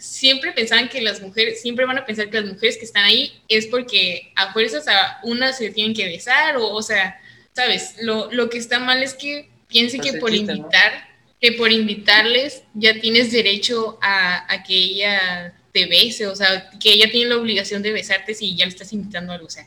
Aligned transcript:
siempre 0.00 0.52
pensaban 0.52 0.88
que 0.88 1.00
las 1.02 1.20
mujeres, 1.20 1.60
siempre 1.60 1.84
van 1.84 1.98
a 1.98 2.06
pensar 2.06 2.30
que 2.30 2.40
las 2.40 2.50
mujeres 2.50 2.78
que 2.78 2.84
están 2.84 3.04
ahí 3.04 3.40
es 3.48 3.66
porque 3.66 4.32
a 4.34 4.52
fuerzas 4.52 4.88
a 4.88 5.20
una 5.22 5.52
se 5.52 5.70
tienen 5.70 5.94
que 5.94 6.06
besar 6.06 6.56
o, 6.56 6.66
o 6.68 6.82
sea, 6.82 7.20
¿sabes? 7.52 7.96
Lo, 8.00 8.32
lo 8.32 8.48
que 8.48 8.58
está 8.58 8.80
mal 8.80 9.02
es 9.02 9.14
que 9.14 9.48
piense 9.68 9.98
que 10.00 10.14
por 10.14 10.34
invitar, 10.34 11.08
que 11.40 11.52
por 11.52 11.70
invitarles 11.70 12.64
ya 12.74 12.98
tienes 12.98 13.30
derecho 13.30 13.98
a, 14.00 14.52
a, 14.52 14.62
que 14.62 14.74
ella 14.74 15.54
te 15.72 15.86
bese, 15.86 16.26
o 16.26 16.34
sea, 16.34 16.70
que 16.80 16.92
ella 16.92 17.10
tiene 17.10 17.30
la 17.30 17.36
obligación 17.36 17.82
de 17.82 17.92
besarte 17.92 18.34
si 18.34 18.56
ya 18.56 18.64
le 18.64 18.70
estás 18.70 18.92
invitando 18.92 19.32
a 19.32 19.34
algo, 19.36 19.46
o 19.46 19.50
sea. 19.50 19.66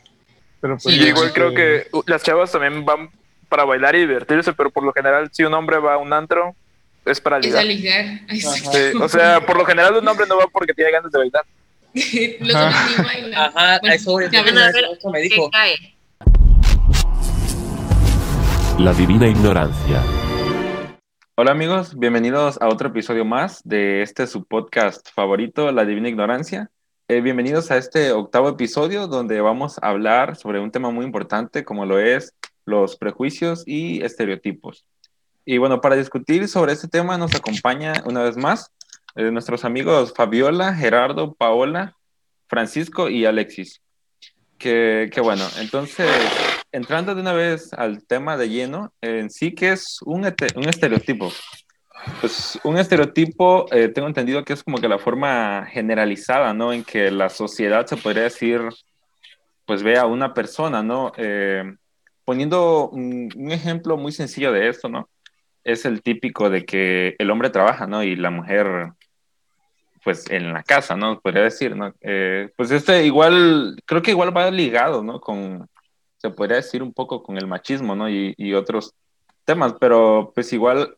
Pero 0.60 0.78
pues, 0.78 0.94
sí, 0.94 1.02
igual 1.02 1.32
creo 1.32 1.54
que 1.54 1.86
las 2.06 2.22
chavas 2.22 2.50
también 2.50 2.84
van 2.84 3.10
para 3.48 3.64
bailar 3.64 3.94
y 3.94 4.00
divertirse, 4.00 4.52
pero 4.52 4.70
por 4.70 4.82
lo 4.82 4.92
general 4.92 5.30
si 5.32 5.44
un 5.44 5.54
hombre 5.54 5.78
va 5.78 5.94
a 5.94 5.98
un 5.98 6.12
antro, 6.12 6.56
es 7.04 7.20
para 7.20 7.38
ligar. 7.38 7.64
Es 7.64 7.64
a 7.64 7.68
ligar. 7.68 8.04
Sí, 8.30 8.96
o 9.00 9.08
sea, 9.08 9.44
por 9.44 9.56
lo 9.56 9.64
general 9.64 9.96
un 9.96 10.08
hombre 10.08 10.26
no 10.26 10.38
va 10.38 10.46
porque 10.46 10.72
tiene 10.72 10.90
ganas 10.90 11.12
de 11.12 11.18
bailar. 11.18 11.44
Los 12.40 12.54
hombres 12.54 12.98
ni 12.98 13.04
bailan. 13.04 13.34
Ajá, 13.34 13.78
Bueno, 13.80 13.94
eso, 13.94 14.16
ver 14.16 14.28
eso 14.28 15.10
me 15.10 15.20
dijo. 15.20 15.50
cae. 15.50 15.76
La 18.78 18.92
divina 18.94 19.28
ignorancia. 19.28 20.02
Hola 21.36 21.50
amigos, 21.50 21.98
bienvenidos 21.98 22.60
a 22.60 22.68
otro 22.68 22.88
episodio 22.88 23.24
más 23.24 23.60
de 23.64 24.02
este 24.02 24.26
su 24.26 24.44
podcast 24.44 25.08
favorito, 25.12 25.72
La 25.72 25.84
Divina 25.84 26.08
Ignorancia. 26.08 26.70
Eh, 27.08 27.20
bienvenidos 27.20 27.70
a 27.70 27.76
este 27.76 28.12
octavo 28.12 28.48
episodio 28.48 29.08
donde 29.08 29.40
vamos 29.40 29.78
a 29.82 29.88
hablar 29.88 30.36
sobre 30.36 30.60
un 30.60 30.70
tema 30.70 30.90
muy 30.90 31.04
importante 31.04 31.64
como 31.64 31.86
lo 31.86 31.98
es 31.98 32.34
los 32.64 32.96
prejuicios 32.96 33.64
y 33.66 34.02
estereotipos. 34.02 34.86
Y 35.44 35.58
bueno, 35.58 35.80
para 35.80 35.96
discutir 35.96 36.48
sobre 36.48 36.72
este 36.72 36.88
tema 36.88 37.18
nos 37.18 37.34
acompaña 37.34 37.92
una 38.06 38.22
vez 38.22 38.36
más 38.36 38.70
eh, 39.14 39.30
nuestros 39.30 39.64
amigos 39.64 40.14
Fabiola, 40.16 40.74
Gerardo, 40.74 41.34
Paola, 41.34 41.96
Francisco 42.48 43.08
y 43.08 43.26
Alexis. 43.26 43.80
Que, 44.58 45.10
que 45.12 45.20
bueno, 45.20 45.44
entonces, 45.58 46.08
entrando 46.72 47.14
de 47.14 47.20
una 47.20 47.32
vez 47.32 47.72
al 47.74 48.04
tema 48.06 48.36
de 48.36 48.48
lleno, 48.48 48.92
en 49.02 49.30
sí 49.30 49.54
que 49.54 49.72
es 49.72 49.98
un, 50.02 50.20
un 50.24 50.68
estereotipo. 50.68 51.30
Pues 52.20 52.58
un 52.64 52.78
estereotipo, 52.78 53.66
eh, 53.72 53.88
tengo 53.88 54.08
entendido 54.08 54.44
que 54.44 54.54
es 54.54 54.62
como 54.62 54.78
que 54.78 54.88
la 54.88 54.98
forma 54.98 55.66
generalizada, 55.70 56.54
¿no? 56.54 56.72
En 56.72 56.84
que 56.84 57.10
la 57.10 57.28
sociedad 57.28 57.86
se 57.86 57.96
podría 57.96 58.24
decir, 58.24 58.62
pues 59.66 59.82
ve 59.82 59.98
a 59.98 60.06
una 60.06 60.32
persona, 60.32 60.82
¿no? 60.82 61.12
Eh, 61.16 61.64
poniendo 62.24 62.88
un, 62.88 63.28
un 63.36 63.52
ejemplo 63.52 63.96
muy 63.96 64.12
sencillo 64.12 64.52
de 64.52 64.68
esto, 64.68 64.88
¿no? 64.88 65.08
Es 65.64 65.84
el 65.84 66.02
típico 66.02 66.50
de 66.50 66.64
que 66.64 67.16
el 67.18 67.30
hombre 67.30 67.50
trabaja, 67.50 67.86
¿no? 67.86 68.02
Y 68.02 68.16
la 68.16 68.30
mujer, 68.30 68.92
pues 70.02 70.30
en 70.30 70.52
la 70.52 70.62
casa, 70.62 70.96
¿no? 70.96 71.20
Podría 71.20 71.42
decir, 71.42 71.74
¿no? 71.74 71.92
Eh, 72.00 72.50
pues 72.56 72.70
este 72.70 73.04
igual, 73.04 73.82
creo 73.86 74.02
que 74.02 74.10
igual 74.12 74.36
va 74.36 74.50
ligado, 74.50 75.02
¿no? 75.02 75.20
Con, 75.20 75.68
se 76.18 76.30
podría 76.30 76.56
decir 76.56 76.82
un 76.82 76.92
poco 76.92 77.22
con 77.22 77.38
el 77.38 77.46
machismo, 77.46 77.96
¿no? 77.96 78.08
Y, 78.08 78.54
otros 78.54 78.94
temas, 79.44 79.74
pero 79.80 80.32
pues 80.34 80.52
igual 80.52 80.96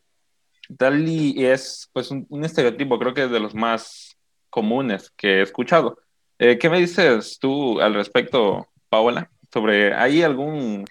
tal 0.77 1.07
y 1.07 1.45
es 1.45 1.89
pues 1.93 2.11
un, 2.11 2.25
un 2.29 2.45
estereotipo, 2.45 2.99
creo 2.99 3.13
que 3.13 3.23
es 3.25 3.31
de 3.31 3.39
los 3.39 3.55
más 3.55 4.17
comunes 4.49 5.11
que 5.15 5.39
he 5.39 5.41
escuchado. 5.41 5.97
Eh, 6.39 6.57
¿Qué 6.57 6.69
me 6.69 6.79
dices 6.79 7.39
tú 7.39 7.81
al 7.81 7.93
respecto, 7.93 8.67
Paola? 8.89 9.29
Sobre, 9.53 9.93
¿hay 9.93 10.21
algún, 10.23 10.85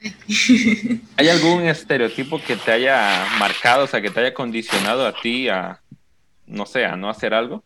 ¿hay 1.17 1.29
algún 1.29 1.67
estereotipo 1.67 2.41
que 2.43 2.57
te 2.57 2.73
haya 2.73 3.27
marcado, 3.39 3.85
o 3.85 3.87
sea, 3.87 4.01
que 4.01 4.11
te 4.11 4.21
haya 4.21 4.35
condicionado 4.35 5.07
a 5.07 5.13
ti 5.21 5.49
a, 5.49 5.81
no 6.47 6.65
sé, 6.65 6.85
a 6.85 6.97
no 6.97 7.11
hacer 7.11 7.35
algo? 7.35 7.63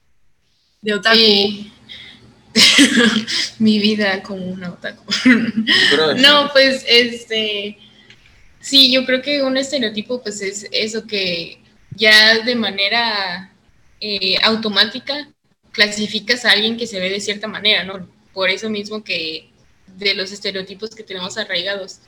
De 0.82 0.94
otaku. 0.94 1.16
Eh, 1.16 1.70
mi 3.58 3.78
vida 3.78 4.22
como 4.22 4.44
una 4.46 4.70
otaku. 4.70 5.04
Pero- 5.90 6.14
No, 6.16 6.50
pues 6.52 6.84
este 6.88 7.78
sí, 8.60 8.92
yo 8.92 9.06
creo 9.06 9.22
que 9.22 9.42
un 9.42 9.56
estereotipo 9.56 10.22
pues 10.22 10.42
es 10.42 10.66
eso 10.72 11.06
que 11.06 11.60
ya 11.94 12.38
de 12.40 12.54
manera 12.56 13.52
eh, 14.00 14.36
automática 14.42 15.28
clasificas 15.72 16.44
a 16.44 16.50
alguien 16.52 16.76
que 16.76 16.86
se 16.86 16.98
ve 16.98 17.10
de 17.10 17.20
cierta 17.20 17.46
manera, 17.46 17.84
¿no? 17.84 18.08
Por 18.32 18.50
eso 18.50 18.68
mismo 18.68 19.04
que 19.04 19.49
de 19.96 20.14
los 20.14 20.32
estereotipos 20.32 20.90
que 20.90 21.02
tenemos 21.02 21.36
arraigados. 21.38 22.00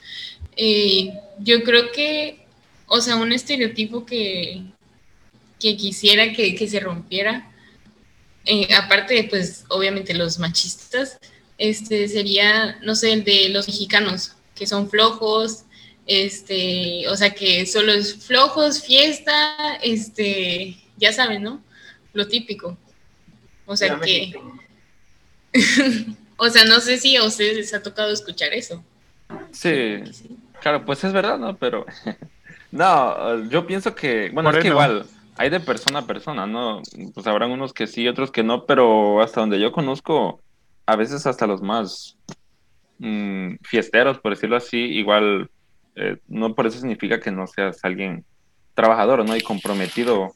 Eh, 0.56 1.12
yo 1.38 1.62
creo 1.62 1.93
que, 1.93 2.44
o 2.87 3.00
sea, 3.00 3.16
un 3.16 3.32
estereotipo 3.32 4.04
que, 4.04 4.62
que 5.59 5.76
quisiera 5.76 6.32
que, 6.32 6.54
que 6.54 6.69
se 6.69 6.81
rompiera, 6.81 7.50
eh, 8.44 8.75
aparte 8.75 9.15
de, 9.15 9.25
pues, 9.25 9.65
obviamente 9.69 10.15
los 10.15 10.38
machistas, 10.38 11.19
este 11.59 12.09
sería, 12.09 12.78
no 12.82 12.94
sé, 12.94 13.12
el 13.12 13.25
de 13.25 13.48
los 13.50 13.69
mexicanos, 13.69 14.34
que 14.54 14.66
son 14.66 14.91
flojos, 14.91 15.65
este, 16.06 17.09
o 17.09 17.16
sea, 17.16 17.31
que 17.31 17.66
solo 17.66 17.92
es 17.92 18.15
flojos, 18.26 18.82
fiesta, 18.82 19.76
este, 19.82 20.76
ya 20.97 21.12
saben, 21.12 21.42
¿no? 21.42 21.62
Lo 22.12 22.26
típico. 22.26 22.76
O 23.66 23.76
sea 23.76 23.88
Ya, 23.88 24.00
que, 24.00 24.32
o 26.44 26.50
sea, 26.50 26.64
no 26.64 26.80
sé 26.80 26.98
si 26.98 27.14
a 27.14 27.22
ustedes 27.22 27.56
les 27.56 27.72
ha 27.72 27.84
tocado 27.84 28.10
escuchar 28.10 28.53
eso. 28.53 28.82
Sí, 29.53 30.03
claro, 30.60 30.84
pues 30.84 31.04
es 31.04 31.12
verdad, 31.12 31.38
¿no? 31.38 31.56
Pero, 31.56 31.86
no, 32.72 33.44
yo 33.48 33.64
pienso 33.64 33.94
que, 33.94 34.28
bueno, 34.30 34.50
es 34.50 34.58
que 34.58 34.69
igual, 34.69 35.06
hay 35.36 35.50
de 35.50 35.60
persona 35.60 36.00
a 36.00 36.06
persona, 36.06 36.44
¿no? 36.44 36.82
Pues 37.14 37.28
habrán 37.28 37.53
unos 37.53 37.72
que 37.72 37.86
sí, 37.86 38.08
otros 38.08 38.32
que 38.32 38.42
no, 38.42 38.66
pero 38.66 39.22
hasta 39.22 39.41
donde 39.41 39.60
yo 39.60 39.70
conozco, 39.70 40.41
a 40.84 40.97
veces 40.97 41.28
hasta 41.28 41.47
los 41.47 41.62
más 41.62 42.16
mm, 42.98 43.54
fiesteros, 43.62 44.19
por 44.19 44.34
decirlo 44.34 44.56
así, 44.56 44.78
igual, 44.78 45.48
eh, 45.94 46.16
no 46.26 46.56
por 46.56 46.66
eso 46.66 46.80
significa 46.80 47.20
que 47.20 47.30
no 47.30 47.47
seas 47.47 47.78
alguien 47.84 48.24
trabajador, 48.74 49.24
¿no? 49.24 49.36
Y 49.36 49.42
comprometido, 49.42 50.32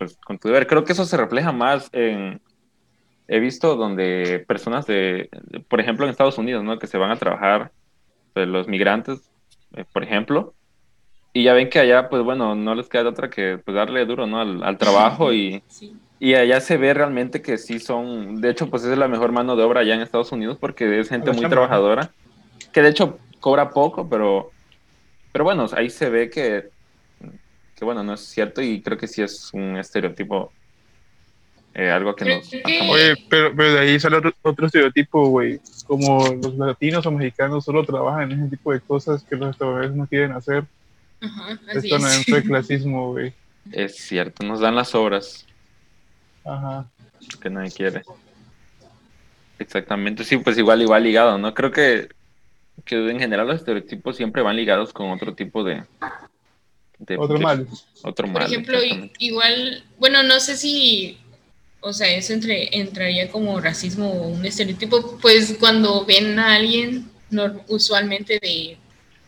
pues, 0.00 0.16
con 0.24 0.40
tu 0.40 0.48
deber. 0.48 0.66
Creo 0.66 0.82
que 0.82 0.92
eso 0.92 1.04
se 1.04 1.16
refleja 1.16 1.52
más 1.52 1.88
en, 1.92 2.40
he 3.28 3.38
visto 3.40 3.76
donde 3.76 4.44
personas 4.48 4.86
de, 4.86 5.28
por 5.68 5.80
ejemplo, 5.80 6.04
en 6.04 6.10
Estados 6.10 6.38
Unidos, 6.38 6.64
¿no? 6.64 6.78
Que 6.78 6.86
se 6.86 6.98
van 6.98 7.10
a 7.10 7.16
trabajar, 7.16 7.70
pues, 8.32 8.48
los 8.48 8.66
migrantes, 8.68 9.30
eh, 9.76 9.84
por 9.92 10.02
ejemplo, 10.02 10.54
y 11.34 11.44
ya 11.44 11.52
ven 11.52 11.68
que 11.68 11.78
allá, 11.78 12.08
pues 12.08 12.22
bueno, 12.22 12.54
no 12.54 12.74
les 12.74 12.88
queda 12.88 13.08
otra 13.10 13.28
que 13.30 13.58
pues 13.62 13.74
darle 13.74 14.04
duro, 14.06 14.26
¿no? 14.26 14.40
Al, 14.40 14.62
al 14.64 14.78
trabajo 14.78 15.32
y, 15.32 15.62
Sí. 15.68 15.94
y 16.18 16.34
allá 16.34 16.60
se 16.60 16.78
ve 16.78 16.94
realmente 16.94 17.42
que 17.42 17.58
sí 17.58 17.78
son, 17.78 18.40
de 18.40 18.50
hecho, 18.50 18.70
pues 18.70 18.82
es 18.84 18.96
la 18.96 19.08
mejor 19.08 19.30
mano 19.30 19.54
de 19.54 19.62
obra 19.62 19.80
allá 19.82 19.94
en 19.94 20.00
Estados 20.00 20.32
Unidos 20.32 20.56
porque 20.58 20.98
es 20.98 21.08
gente 21.10 21.30
muy 21.30 21.42
chamba. 21.42 21.50
trabajadora, 21.50 22.10
que 22.72 22.80
de 22.82 22.88
hecho 22.88 23.18
cobra 23.40 23.70
poco, 23.70 24.08
pero, 24.08 24.50
pero 25.30 25.44
bueno, 25.44 25.66
ahí 25.76 25.90
se 25.90 26.08
ve 26.08 26.30
que, 26.30 26.70
que 27.76 27.84
bueno, 27.84 28.02
no 28.02 28.14
es 28.14 28.20
cierto 28.20 28.62
y 28.62 28.80
creo 28.80 28.96
que 28.96 29.06
sí 29.06 29.20
es 29.22 29.50
un 29.52 29.76
estereotipo, 29.76 30.50
eh, 31.74 31.90
algo 31.90 32.14
que 32.16 32.24
nos... 32.24 32.50
Oye, 32.90 33.14
pero, 33.28 33.54
pero 33.54 33.72
de 33.74 33.78
ahí 33.80 34.00
sale 34.00 34.16
otro, 34.16 34.32
otro 34.42 34.66
estereotipo, 34.66 35.28
güey. 35.28 35.60
Como 35.86 36.26
los 36.42 36.54
latinos 36.56 37.06
o 37.06 37.10
mexicanos 37.12 37.64
solo 37.64 37.84
trabajan 37.84 38.32
en 38.32 38.40
ese 38.40 38.50
tipo 38.56 38.72
de 38.72 38.80
cosas 38.80 39.22
que 39.22 39.36
los 39.36 39.50
estadounidenses 39.50 39.96
no 39.96 40.06
quieren 40.06 40.32
hacer. 40.32 40.64
Ajá, 41.20 41.58
así 41.68 41.88
Esto 41.88 41.98
no 41.98 42.08
es. 42.08 42.26
de 42.26 42.42
clasismo, 42.48 43.12
güey. 43.12 43.32
Es 43.72 43.96
cierto, 43.96 44.44
nos 44.46 44.60
dan 44.60 44.74
las 44.76 44.94
obras 44.94 45.46
Ajá. 46.44 46.86
que 47.40 47.50
nadie 47.50 47.70
quiere. 47.70 48.02
Exactamente, 49.58 50.24
sí, 50.24 50.36
pues 50.38 50.56
igual, 50.58 50.80
igual 50.82 51.02
ligado, 51.02 51.36
¿no? 51.38 51.52
Creo 51.52 51.72
que, 51.72 52.08
que 52.84 53.10
en 53.10 53.18
general 53.18 53.48
los 53.48 53.56
estereotipos 53.56 54.16
siempre 54.16 54.42
van 54.42 54.56
ligados 54.56 54.92
con 54.92 55.10
otro 55.10 55.34
tipo 55.34 55.64
de... 55.64 55.82
de- 56.98 57.16
Otro 57.18 57.38
de- 57.38 57.44
mal. 57.44 57.66
Otro 58.04 58.26
Por 58.26 58.34
mal. 58.42 58.42
ejemplo, 58.44 58.74
i- 58.76 58.84
exactamente. 58.84 59.14
igual, 59.18 59.84
bueno, 59.98 60.22
no 60.22 60.38
sé 60.38 60.56
si, 60.56 61.18
o 61.80 61.92
sea, 61.92 62.08
eso 62.14 62.32
entre, 62.32 62.76
entraría 62.76 63.30
como 63.30 63.60
racismo 63.60 64.10
o 64.10 64.28
un 64.28 64.44
estereotipo, 64.44 65.18
pues 65.20 65.56
cuando 65.60 66.04
ven 66.04 66.38
a 66.38 66.54
alguien, 66.56 67.08
nor- 67.30 67.62
usualmente 67.68 68.38
de 68.40 68.76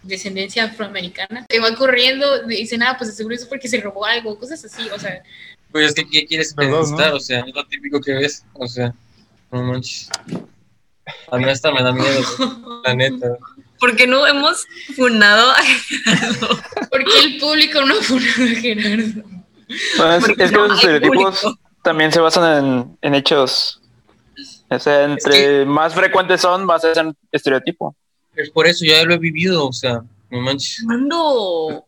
descendencia 0.03 0.65
afroamericana, 0.65 1.45
que 1.49 1.61
va 1.61 1.75
corriendo, 1.75 2.43
dicen, 2.47 2.83
ah, 2.83 2.97
pues 2.99 3.15
seguro 3.15 3.35
es 3.35 3.45
porque 3.45 3.69
se 3.69 3.81
robó 3.81 4.05
algo, 4.07 4.39
cosas 4.39 4.65
así, 4.65 4.83
o 4.89 4.99
sea, 4.99 5.23
Pues 5.71 5.89
es 5.89 5.95
que, 5.95 6.09
¿qué 6.09 6.27
quieres 6.27 6.55
pensar? 6.55 7.11
¿no? 7.11 7.17
O 7.17 7.21
sea, 7.21 7.41
es 7.41 7.55
lo 7.55 7.65
típico 7.67 8.01
que 8.01 8.13
ves. 8.15 8.45
O 8.55 8.67
sea, 8.67 8.93
no 9.53 9.63
manches. 9.63 10.09
A 11.31 11.39
mí 11.39 11.45
hasta 11.49 11.71
me 11.73 11.83
da 11.83 11.93
miedo, 11.93 12.23
la 12.85 12.95
neta. 12.95 13.37
Porque 13.79 14.07
no 14.07 14.27
hemos 14.27 14.67
fundado 14.97 15.51
a 15.53 15.57
porque 16.91 17.19
el 17.25 17.39
público 17.39 17.83
no 17.85 17.95
fue 17.97 18.19
a 18.19 18.61
Gerardo. 18.61 19.23
Bueno, 19.97 20.15
es, 20.17 20.29
es 20.29 20.37
que 20.37 20.47
no 20.51 20.67
los 20.67 20.79
estereotipos 20.79 21.41
público. 21.41 21.61
También 21.83 22.13
se 22.13 22.21
basan 22.21 22.65
en, 22.65 22.99
en 23.03 23.15
hechos. 23.15 23.81
O 24.69 24.79
sea, 24.79 25.05
entre 25.05 25.65
más 25.65 25.95
frecuentes 25.95 26.41
son, 26.41 26.65
más 26.65 26.85
es 26.85 26.97
un 26.97 27.17
estereotipo. 27.33 27.97
Es 28.35 28.51
por 28.51 28.67
eso, 28.67 28.85
ya 28.85 29.03
lo 29.05 29.15
he 29.15 29.19
vivido, 29.19 29.67
o 29.67 29.73
sea, 29.73 30.03
no 30.31 30.41
manches. 30.41 30.83
¿Cuándo? 30.87 31.87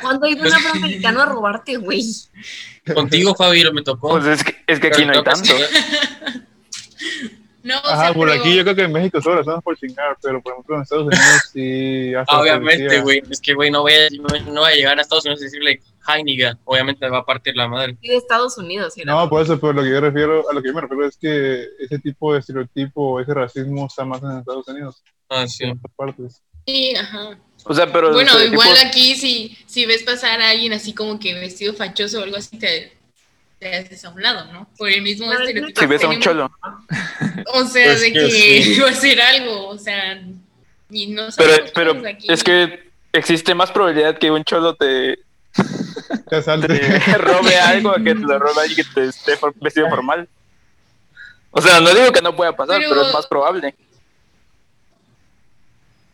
¿Cuándo 0.00 0.26
ha 0.26 0.30
ido 0.30 0.46
un 0.46 0.52
afroamericano 0.52 1.20
a 1.22 1.26
robarte, 1.26 1.76
güey? 1.76 2.02
Contigo, 2.94 3.34
Fabi, 3.34 3.70
me 3.72 3.82
tocó. 3.82 4.08
Pues 4.10 4.26
es 4.26 4.44
que, 4.44 4.56
es 4.66 4.80
que 4.80 4.86
aquí 4.86 5.04
no 5.04 5.12
hay 5.12 5.22
tanto. 5.22 5.52
No, 7.62 7.76
o 7.76 7.86
Ajá, 7.86 8.04
sea, 8.06 8.14
por 8.14 8.28
pero- 8.28 8.40
aquí 8.40 8.56
yo 8.56 8.62
creo 8.62 8.74
que 8.74 8.82
en 8.84 8.92
México 8.92 9.20
solo 9.20 9.40
estamos 9.40 9.62
por 9.62 9.76
chingar, 9.76 10.16
pero 10.22 10.40
por 10.40 10.52
ejemplo 10.54 10.76
en 10.76 10.82
Estados 10.82 11.04
Unidos 11.06 11.50
sí. 11.52 12.12
Obviamente, 12.28 13.00
güey. 13.02 13.22
Es 13.30 13.40
que, 13.40 13.52
güey, 13.54 13.70
no 13.70 13.82
voy, 13.82 13.92
a, 13.92 14.08
no, 14.46 14.60
voy 14.62 14.72
a 14.72 14.74
llegar 14.74 14.98
a 14.98 15.02
Estados 15.02 15.24
Unidos 15.26 15.42
y 15.42 15.44
decirle, 15.44 15.80
hi, 16.08 16.22
nigga. 16.24 16.58
Obviamente 16.64 17.04
me 17.04 17.10
va 17.12 17.18
a 17.18 17.24
partir 17.26 17.54
la 17.56 17.68
madre. 17.68 17.96
Y 18.00 18.08
de 18.08 18.16
Estados 18.16 18.56
Unidos, 18.56 18.94
¿sí? 18.94 19.02
No, 19.04 19.28
por 19.28 19.42
eso, 19.42 19.60
pero 19.60 19.74
lo 19.74 19.82
que 19.82 19.90
yo 19.90 20.00
refiero, 20.00 20.48
a 20.50 20.54
lo 20.54 20.62
que 20.62 20.68
yo 20.68 20.74
me 20.74 20.80
refiero 20.80 21.06
es 21.06 21.16
que 21.18 21.64
ese 21.78 21.98
tipo 21.98 22.32
de 22.32 22.40
estereotipo, 22.40 23.20
ese 23.20 23.34
racismo 23.34 23.86
está 23.86 24.04
más 24.04 24.22
en 24.22 24.38
Estados 24.38 24.66
Unidos, 24.68 25.02
Ah, 25.28 25.46
sí. 25.46 25.64
en 25.64 25.72
otras 25.72 25.94
partes. 25.96 26.42
Sí, 26.66 26.94
ajá. 26.94 27.38
O 27.64 27.74
sea, 27.74 27.92
pero. 27.92 28.12
Bueno, 28.12 28.32
igual 28.42 28.70
aquí 28.86 29.14
si, 29.16 29.56
si 29.66 29.84
ves 29.86 30.02
pasar 30.02 30.40
a 30.40 30.50
alguien 30.50 30.72
así 30.72 30.94
como 30.94 31.18
que 31.18 31.34
vestido 31.34 31.74
fachoso 31.74 32.20
o 32.20 32.22
algo 32.24 32.36
así, 32.36 32.58
te, 32.58 32.92
te 33.60 33.76
haces 33.76 34.04
a 34.04 34.08
un 34.10 34.22
lado, 34.22 34.50
¿no? 34.52 34.68
Por 34.76 34.88
el 34.88 35.02
mismo 35.02 35.30
estereotipo. 35.32 35.78
Si 35.80 35.86
ves 35.86 36.02
a 36.02 36.08
un 36.08 36.18
cholo. 36.20 36.50
O 37.52 37.64
sea, 37.66 37.94
de 37.94 38.12
que 38.12 38.18
que 38.18 38.62
sí. 38.62 38.80
va 38.80 38.88
a 38.88 38.90
hacer 38.90 39.20
algo, 39.20 39.68
o 39.68 39.78
sea, 39.78 40.20
y 40.90 41.06
no 41.08 41.28
Pero, 41.36 41.64
pero 41.74 42.08
aquí. 42.08 42.26
es 42.28 42.42
que 42.42 42.90
existe 43.12 43.54
más 43.54 43.70
probabilidad 43.70 44.18
que 44.18 44.30
un 44.30 44.42
cholo 44.44 44.74
te, 44.74 45.18
Te 46.30 47.18
robe 47.18 47.56
algo 47.58 47.90
a 47.90 47.96
que 47.96 48.14
te 48.14 48.20
lo 48.20 48.38
robe 48.38 48.62
alguien 48.62 48.76
que 48.76 48.94
te 48.94 49.08
esté 49.08 49.32
vestido 49.60 49.88
formal. 49.90 50.28
O 51.50 51.60
sea, 51.60 51.80
no 51.80 51.92
digo 51.94 52.12
que 52.12 52.22
no 52.22 52.34
pueda 52.34 52.56
pasar, 52.56 52.78
Pero- 52.78 52.90
pero 52.90 53.06
es 53.08 53.12
más 53.12 53.26
probable. 53.26 53.74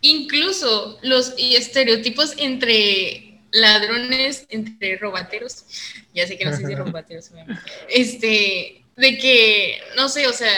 Incluso 0.02 0.98
los 1.02 1.34
estereotipos 1.38 2.34
entre 2.38 3.25
ladrones, 3.52 4.46
entre 4.50 4.96
robateros, 4.98 5.64
ya 6.14 6.26
sé 6.26 6.36
que 6.38 6.44
no 6.44 6.56
sé 6.56 6.66
si 6.66 6.74
robateros, 6.74 7.30
obviamente, 7.30 7.62
este, 7.88 8.82
de 8.96 9.18
que, 9.18 9.80
no 9.96 10.08
sé, 10.08 10.26
o 10.26 10.32
sea, 10.32 10.50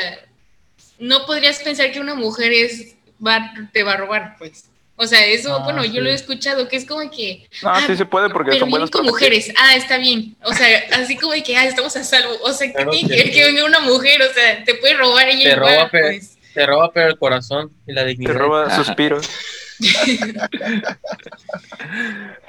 no 0.98 1.26
podrías 1.26 1.58
pensar 1.60 1.92
que 1.92 2.00
una 2.00 2.14
mujer 2.14 2.52
es, 2.52 2.94
va, 3.24 3.52
te 3.72 3.82
va 3.82 3.92
a 3.92 3.96
robar, 3.98 4.36
pues. 4.38 4.64
O 5.00 5.06
sea, 5.06 5.24
eso, 5.26 5.54
Ah, 5.54 5.58
bueno, 5.62 5.84
yo 5.84 6.00
lo 6.00 6.10
he 6.10 6.14
escuchado, 6.14 6.66
que 6.68 6.74
es 6.76 6.84
como 6.84 7.08
que, 7.08 7.48
No, 7.62 7.70
Ah, 7.70 7.84
sí 7.86 7.96
se 7.96 8.04
puede 8.04 8.28
porque 8.30 8.50
pero 8.50 8.68
son 8.68 8.88
con 8.88 9.06
mujeres, 9.06 9.52
ah, 9.56 9.76
está 9.76 9.96
bien. 9.96 10.34
O 10.42 10.52
sea, 10.52 10.86
así 10.92 11.16
como 11.16 11.34
de 11.34 11.44
que, 11.44 11.56
ah, 11.56 11.66
estamos 11.66 11.94
a 11.96 12.02
salvo. 12.02 12.34
O 12.42 12.52
sea, 12.52 12.66
¿qué 12.66 12.72
Claro 12.72 12.90
tiene 12.90 13.08
que 13.08 13.14
ver 13.14 13.30
que 13.32 13.44
venga 13.44 13.64
una 13.64 13.78
mujer? 13.78 14.20
O 14.22 14.32
sea, 14.34 14.64
te 14.64 14.74
puede 14.74 14.94
robar 14.94 15.28
ella 15.28 15.50
Te 15.50 15.56
igual, 15.56 15.74
roba, 15.76 15.88
pero- 15.92 16.06
pues. 16.08 16.36
Te 16.52 16.66
roba, 16.66 16.90
pero 16.92 17.06
el 17.10 17.16
corazón 17.18 17.70
y 17.86 17.92
la 17.92 18.02
Te 18.02 18.08
dignidad. 18.08 18.34
roba 18.34 18.66
Ajá. 18.66 18.82
suspiros. 18.82 19.30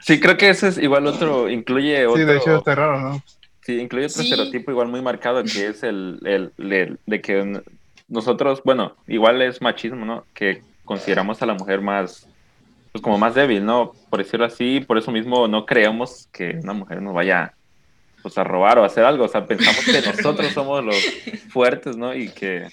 Sí, 0.00 0.20
creo 0.20 0.36
que 0.36 0.48
ese 0.50 0.68
es 0.68 0.78
igual 0.78 1.06
otro, 1.06 1.48
incluye 1.50 2.06
otro. 2.06 2.20
Sí, 2.20 2.24
de 2.26 2.36
hecho 2.36 2.56
está 2.56 2.74
raro, 2.74 3.00
¿no? 3.00 3.22
Sí, 3.60 3.78
incluye 3.80 4.06
otro 4.06 4.22
Sí. 4.22 4.28
estereotipo 4.30 4.70
igual 4.70 4.88
muy 4.88 5.02
marcado 5.02 5.42
que 5.44 5.68
es 5.68 5.82
el, 5.82 6.18
el, 6.24 6.52
el- 6.58 6.98
de 7.06 7.20
que 7.20 7.62
nosotros, 8.08 8.60
bueno, 8.64 8.96
igual 9.06 9.40
es 9.42 9.62
machismo, 9.62 10.04
¿no? 10.04 10.24
Que 10.34 10.62
consideramos 10.84 11.40
a 11.42 11.46
la 11.46 11.54
mujer 11.54 11.80
más, 11.80 12.26
pues 12.90 13.00
como 13.02 13.18
más 13.18 13.34
débil, 13.34 13.64
¿no? 13.64 13.92
Por 14.10 14.18
decirlo 14.18 14.46
así, 14.46 14.80
por 14.80 14.98
eso 14.98 15.12
mismo 15.12 15.46
no 15.48 15.64
creemos 15.64 16.28
que 16.32 16.58
una 16.62 16.72
mujer 16.72 17.00
nos 17.00 17.14
vaya 17.14 17.54
pues 18.22 18.36
a 18.38 18.44
robar 18.44 18.78
o 18.78 18.82
a 18.84 18.86
hacer 18.86 19.04
algo, 19.04 19.24
o 19.24 19.28
sea, 19.28 19.46
pensamos 19.46 19.84
que 19.84 20.00
nosotros 20.00 20.48
somos 20.54 20.84
los 20.84 20.96
fuertes, 21.48 21.96
¿no? 21.96 22.14
Y 22.14 22.28
que 22.30 22.68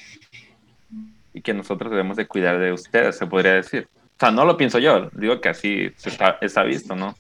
y 1.33 1.42
que 1.42 1.54
nosotros 1.54 1.92
debemos 1.92 2.18
de 2.18 2.25
cuidar 2.27 2.60
de 2.60 2.74
ustedes, 2.74 3.18
se 3.18 3.27
podría 3.27 3.54
decir. 3.54 3.88
O 4.19 4.25
sea, 4.25 4.31
no 4.31 4.44
lo 4.44 4.57
pienso 4.57 4.80
yo, 4.80 5.10
digo 5.13 5.39
que 5.39 5.48
así 5.48 5.94
se 5.95 6.10
está, 6.10 6.38
está 6.42 6.63
visto, 6.63 6.94
¿no? 6.94 7.16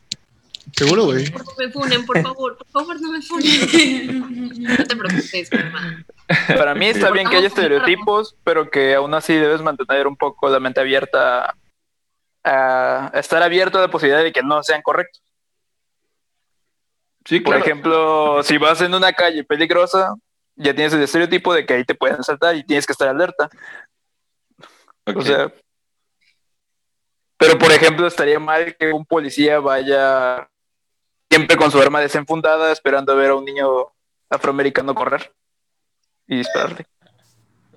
Seguro, 0.75 1.05
güey. 1.05 1.23
No 1.31 1.45
me 1.57 1.71
funen, 1.71 2.05
por 2.05 2.21
favor, 2.21 2.57
por 2.57 2.67
favor, 2.67 3.01
no 3.01 3.13
me 3.13 3.21
funen. 3.21 4.63
No 4.63 4.75
te 4.75 4.95
preocupes, 4.97 5.49
mamá. 5.53 6.05
Para 6.47 6.75
mí 6.75 6.87
está 6.87 7.09
bien 7.11 7.29
que 7.29 7.37
haya 7.37 7.47
estereotipos, 7.47 8.35
pero 8.43 8.69
que 8.69 8.95
aún 8.95 9.13
así 9.13 9.33
debes 9.33 9.61
mantener 9.61 10.07
un 10.07 10.17
poco 10.17 10.49
la 10.49 10.59
mente 10.59 10.81
abierta 10.81 11.55
a 12.43 13.11
estar 13.13 13.41
abierto 13.43 13.77
a 13.77 13.81
la 13.83 13.87
posibilidad 13.87 14.21
de 14.21 14.33
que 14.33 14.43
no 14.43 14.61
sean 14.61 14.81
correctos. 14.81 15.23
Sí, 17.23 17.39
Por 17.39 17.55
ejemplo, 17.55 18.43
si 18.43 18.57
vas 18.57 18.81
en 18.81 18.93
una 18.93 19.13
calle 19.13 19.45
peligrosa, 19.45 20.15
ya 20.57 20.73
tienes 20.73 20.91
el 20.91 21.03
estereotipo 21.03 21.53
de 21.53 21.65
que 21.65 21.75
ahí 21.75 21.85
te 21.85 21.95
pueden 21.95 22.23
saltar 22.23 22.57
y 22.57 22.65
tienes 22.65 22.85
que 22.85 22.91
estar 22.91 23.07
alerta. 23.07 23.49
O 25.05 25.21
sea, 25.21 25.49
pero 27.39 27.57
por 27.57 27.71
ejemplo, 27.71 28.05
estaría 28.05 28.37
mal 28.37 28.75
que 28.75 28.91
un 28.91 29.05
policía 29.05 29.59
vaya 29.59 30.49
siempre 31.29 31.55
con 31.55 31.71
su 31.71 31.79
arma 31.79 32.01
desenfundada 32.01 32.69
esperando 32.69 33.13
a 33.13 33.15
ver 33.15 33.29
a 33.29 33.35
un 33.35 33.45
niño 33.45 33.87
afroamericano 34.29 34.93
correr 34.93 35.31
y 36.27 36.37
dispararle. 36.37 36.85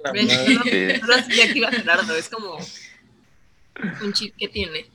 Sí. 0.05 0.89
no 1.01 1.71
Gerardo, 1.71 2.17
es 2.17 2.29
como 2.29 2.59
un 4.03 4.13
chip 4.13 4.35
que 4.37 4.49
tiene. 4.49 4.87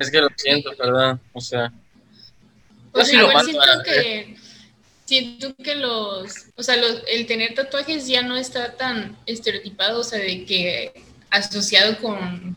Es 0.00 0.10
que 0.10 0.20
lo 0.20 0.28
siento, 0.34 0.72
¿verdad? 0.76 1.16
O 1.32 1.40
sea, 1.40 1.72
O 2.90 2.98
Yo 2.98 3.04
sea, 3.04 3.04
sí 3.04 3.16
lo 3.16 3.40
siento 3.40 3.82
que 3.84 4.36
siento 5.04 5.54
que 5.62 5.76
los, 5.76 6.46
o 6.56 6.62
sea, 6.64 6.76
los, 6.76 7.04
el 7.06 7.26
tener 7.26 7.54
tatuajes 7.54 8.08
ya 8.08 8.22
no 8.22 8.36
está 8.36 8.76
tan 8.76 9.16
estereotipado, 9.26 10.00
o 10.00 10.04
sea, 10.04 10.18
de 10.18 10.44
que 10.44 11.04
asociado 11.30 11.98
con 11.98 12.56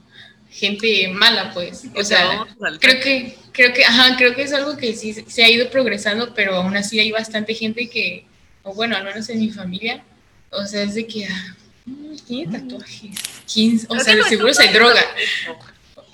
gente 0.49 1.07
mala, 1.09 1.51
pues. 1.53 1.85
O 1.95 2.03
sea, 2.03 2.45
creo 2.79 2.99
que, 3.01 3.37
creo 3.51 3.73
que, 3.73 3.85
ajá, 3.85 4.15
creo 4.17 4.35
que 4.35 4.43
es 4.43 4.53
algo 4.53 4.77
que 4.77 4.93
sí 4.93 5.13
se 5.13 5.43
ha 5.43 5.49
ido 5.49 5.69
progresando, 5.69 6.33
pero 6.33 6.55
aún 6.55 6.75
así 6.75 6.99
hay 6.99 7.11
bastante 7.11 7.53
gente 7.53 7.89
que, 7.89 8.25
o 8.63 8.73
bueno, 8.73 8.97
al 8.97 9.03
menos 9.03 9.29
en 9.29 9.39
mi 9.39 9.51
familia, 9.51 10.03
o 10.51 10.65
sea, 10.65 10.83
es 10.83 10.95
de 10.95 11.05
que 11.05 11.25
ah, 11.25 11.55
mm, 11.85 12.15
tiene 12.27 12.59
tatuajes. 12.59 13.15
¿Quién? 13.51 13.79
O 13.87 13.99
sea, 13.99 14.15
de 14.15 14.23
seguro 14.23 14.53
se 14.53 14.67
droga. 14.69 15.01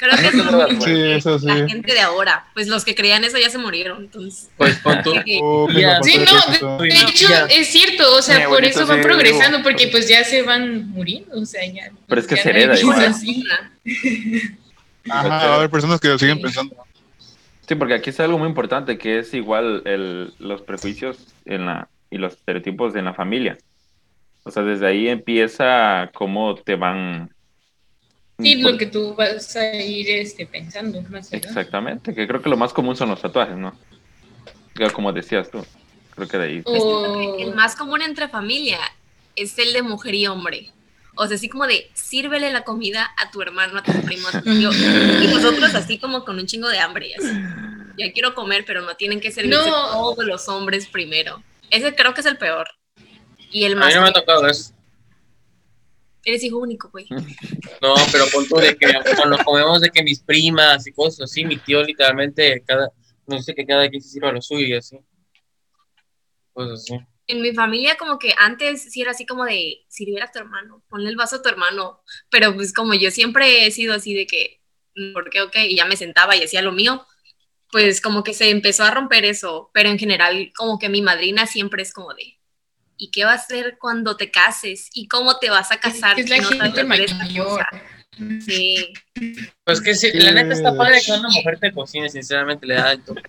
Creo 0.07 0.67
que 0.67 0.73
es 0.75 0.83
Sí, 0.83 1.01
eso 1.11 1.39
sí. 1.39 1.45
la 1.47 1.67
gente 1.67 1.93
de 1.93 1.99
ahora, 2.01 2.47
pues 2.53 2.67
los 2.67 2.83
que 2.85 2.95
creían 2.95 3.23
eso 3.23 3.37
ya 3.37 3.49
se 3.49 3.57
murieron, 3.57 4.03
entonces. 4.03 4.49
pues 4.57 4.77
pon 4.79 5.01
tú. 5.03 5.13
Oh, 5.41 5.67
Sí, 6.03 6.17
no. 6.61 6.77
De 6.77 6.87
hecho, 6.89 7.27
es 7.49 7.67
cierto, 7.67 8.15
o 8.15 8.21
sea, 8.21 8.39
Mi 8.39 8.45
por 8.45 8.63
eso 8.63 8.85
van 8.85 8.97
sí 8.97 9.03
progresando, 9.03 9.57
vivo. 9.57 9.69
porque 9.69 9.87
pues 9.87 10.07
ya 10.07 10.23
se 10.23 10.41
van 10.43 10.89
muriendo, 10.89 11.39
o 11.39 11.45
sea, 11.45 11.65
ya. 11.65 11.91
Pero 12.07 12.21
es 12.21 12.27
que 12.27 12.35
ya 12.35 12.43
se 12.43 12.49
hay 12.49 12.55
hereda 12.63 12.79
igual. 12.79 13.15
Ajá, 15.09 15.27
va 15.27 15.45
a 15.53 15.55
haber 15.55 15.69
personas 15.69 15.99
que 15.99 16.07
lo 16.07 16.17
siguen 16.17 16.41
pensando. 16.41 16.75
Sí, 17.67 17.75
porque 17.75 17.95
aquí 17.95 18.09
está 18.11 18.23
algo 18.23 18.37
muy 18.37 18.47
importante 18.47 18.97
que 18.97 19.19
es 19.19 19.33
igual 19.33 19.81
el, 19.85 20.33
los 20.39 20.61
prejuicios 20.61 21.17
en 21.45 21.65
la, 21.65 21.87
y 22.11 22.17
los 22.17 22.33
estereotipos 22.33 22.95
en 22.95 23.05
la 23.05 23.13
familia. 23.13 23.57
O 24.43 24.51
sea, 24.51 24.63
desde 24.63 24.85
ahí 24.87 25.07
empieza 25.07 26.11
cómo 26.13 26.55
te 26.55 26.75
van... 26.75 27.31
Sí, 28.39 28.55
lo 28.55 28.77
que 28.77 28.85
tú 28.87 29.13
vas 29.15 29.55
a 29.55 29.73
ir 29.75 30.09
este, 30.09 30.45
pensando, 30.45 31.01
más. 31.03 31.31
Exactamente, 31.31 32.13
que 32.13 32.27
creo 32.27 32.41
que 32.41 32.49
lo 32.49 32.57
más 32.57 32.73
común 32.73 32.95
son 32.95 33.09
los 33.09 33.21
tatuajes, 33.21 33.55
¿no? 33.55 33.77
Como 34.93 35.13
decías 35.13 35.49
tú, 35.49 35.65
creo 36.15 36.27
que 36.27 36.37
de 36.37 36.43
ahí. 36.43 36.61
O- 36.65 37.37
El 37.39 37.55
más 37.55 37.75
común 37.75 38.01
entre 38.01 38.27
familia 38.27 38.79
es 39.35 39.57
el 39.57 39.71
de 39.71 39.81
mujer 39.81 40.15
y 40.15 40.27
hombre. 40.27 40.69
O 41.15 41.27
sea, 41.27 41.35
así 41.37 41.47
como 41.47 41.65
de 41.65 41.89
sírvele 41.93 42.51
la 42.51 42.65
comida 42.65 43.09
a 43.17 43.31
tu 43.31 43.41
hermano, 43.41 43.79
a 43.79 43.83
tu 43.83 43.93
primo, 44.01 44.27
a 44.27 44.31
tu 44.41 44.41
tío. 44.41 44.69
Y 45.23 45.27
nosotros 45.27 45.73
así 45.73 45.97
como 45.97 46.25
con 46.25 46.37
un 46.37 46.45
chingo 46.45 46.67
de 46.67 46.79
hambre. 46.79 47.13
así. 47.17 47.31
Ya 47.97 48.11
quiero 48.11 48.35
comer, 48.35 48.65
pero 48.67 48.81
no 48.81 48.95
tienen 48.95 49.21
que 49.21 49.31
servirse 49.31 49.69
No. 49.69 49.91
todos 49.91 50.25
los 50.25 50.49
hombres 50.49 50.87
primero. 50.87 51.41
Ese 51.71 51.95
creo 51.95 52.13
que 52.13 52.19
es 52.19 52.27
el 52.27 52.37
peor. 52.37 52.67
Y 53.49 53.63
el 53.63 53.73
A 53.73 53.75
más... 53.77 53.87
mí 53.87 53.93
no 53.95 54.01
me 54.01 54.09
ha 54.09 54.13
tocado 54.13 54.45
eso. 54.45 54.73
Eres 56.25 56.43
hijo 56.43 56.57
único, 56.57 56.89
güey. 56.89 57.07
No, 57.81 57.93
pero 58.11 58.25
tú 58.49 58.55
de 58.57 58.75
que 58.75 58.87
cuando 59.15 59.37
comemos 59.43 59.79
de 59.79 59.89
que 59.91 60.01
mis 60.01 60.19
primas 60.19 60.87
y 60.87 60.91
cosas 60.91 61.29
así, 61.29 61.45
mi 61.45 61.57
tío 61.57 61.83
literalmente, 61.83 62.63
cada, 62.65 62.91
no 63.27 63.41
sé 63.41 63.53
que 63.53 63.65
cada 63.65 63.87
quien 63.87 64.01
se 64.01 64.09
sirva 64.09 64.31
lo 64.31 64.41
suyo 64.41 64.65
y 64.65 64.73
así. 64.73 64.97
Pues 66.53 66.71
así. 66.71 66.97
En 67.27 67.41
mi 67.41 67.53
familia 67.53 67.95
como 67.97 68.17
que 68.17 68.33
antes 68.37 68.91
sí 68.91 69.01
era 69.01 69.11
así 69.11 69.25
como 69.25 69.45
de 69.45 69.85
sirviera 69.87 70.25
a 70.25 70.31
tu 70.31 70.39
hermano, 70.39 70.83
ponle 70.89 71.09
el 71.09 71.15
vaso 71.15 71.37
a 71.37 71.41
tu 71.41 71.49
hermano, 71.49 72.01
pero 72.29 72.55
pues 72.55 72.73
como 72.73 72.95
yo 72.95 73.11
siempre 73.11 73.65
he 73.65 73.71
sido 73.71 73.93
así 73.93 74.15
de 74.15 74.25
que, 74.25 74.61
mm, 74.95 75.13
¿por 75.13 75.29
qué? 75.29 75.41
Ok, 75.41 75.55
y 75.67 75.75
ya 75.75 75.85
me 75.85 75.97
sentaba 75.97 76.35
y 76.35 76.43
hacía 76.43 76.61
lo 76.61 76.71
mío, 76.71 77.05
pues 77.71 78.01
como 78.01 78.23
que 78.23 78.33
se 78.33 78.49
empezó 78.49 78.83
a 78.83 78.91
romper 78.91 79.25
eso, 79.25 79.69
pero 79.73 79.89
en 79.89 79.99
general 79.99 80.51
como 80.55 80.79
que 80.79 80.89
mi 80.89 81.01
madrina 81.01 81.45
siempre 81.45 81.83
es 81.83 81.93
como 81.93 82.13
de, 82.13 82.39
¿y 82.97 83.11
qué 83.11 83.25
va 83.25 83.31
a 83.31 83.35
hacer 83.35 83.77
cuando 83.79 84.15
te 84.17 84.31
cases? 84.31 84.89
¿Y 84.93 85.07
cómo 85.07 85.37
te 85.39 85.49
vas 85.49 85.71
a 85.71 85.77
casar? 85.79 86.19
es 86.19 86.29
la 86.29 86.37
si 86.37 86.41
no 86.57 86.61
gente 86.63 86.83
mayor. 86.83 87.47
cosa?" 87.47 87.69
Sí, 88.45 88.93
Pues 89.65 89.81
que 89.81 89.93
sí, 89.93 90.11
la 90.13 90.31
neta 90.31 90.53
está 90.53 90.73
padre 90.75 91.01
que 91.05 91.11
una 91.11 91.27
mujer 91.29 91.59
te 91.59 91.73
cocine, 91.73 92.07
sinceramente 92.09 92.65
le 92.65 92.75
da 92.75 92.93
el 92.93 93.03
toque. 93.03 93.23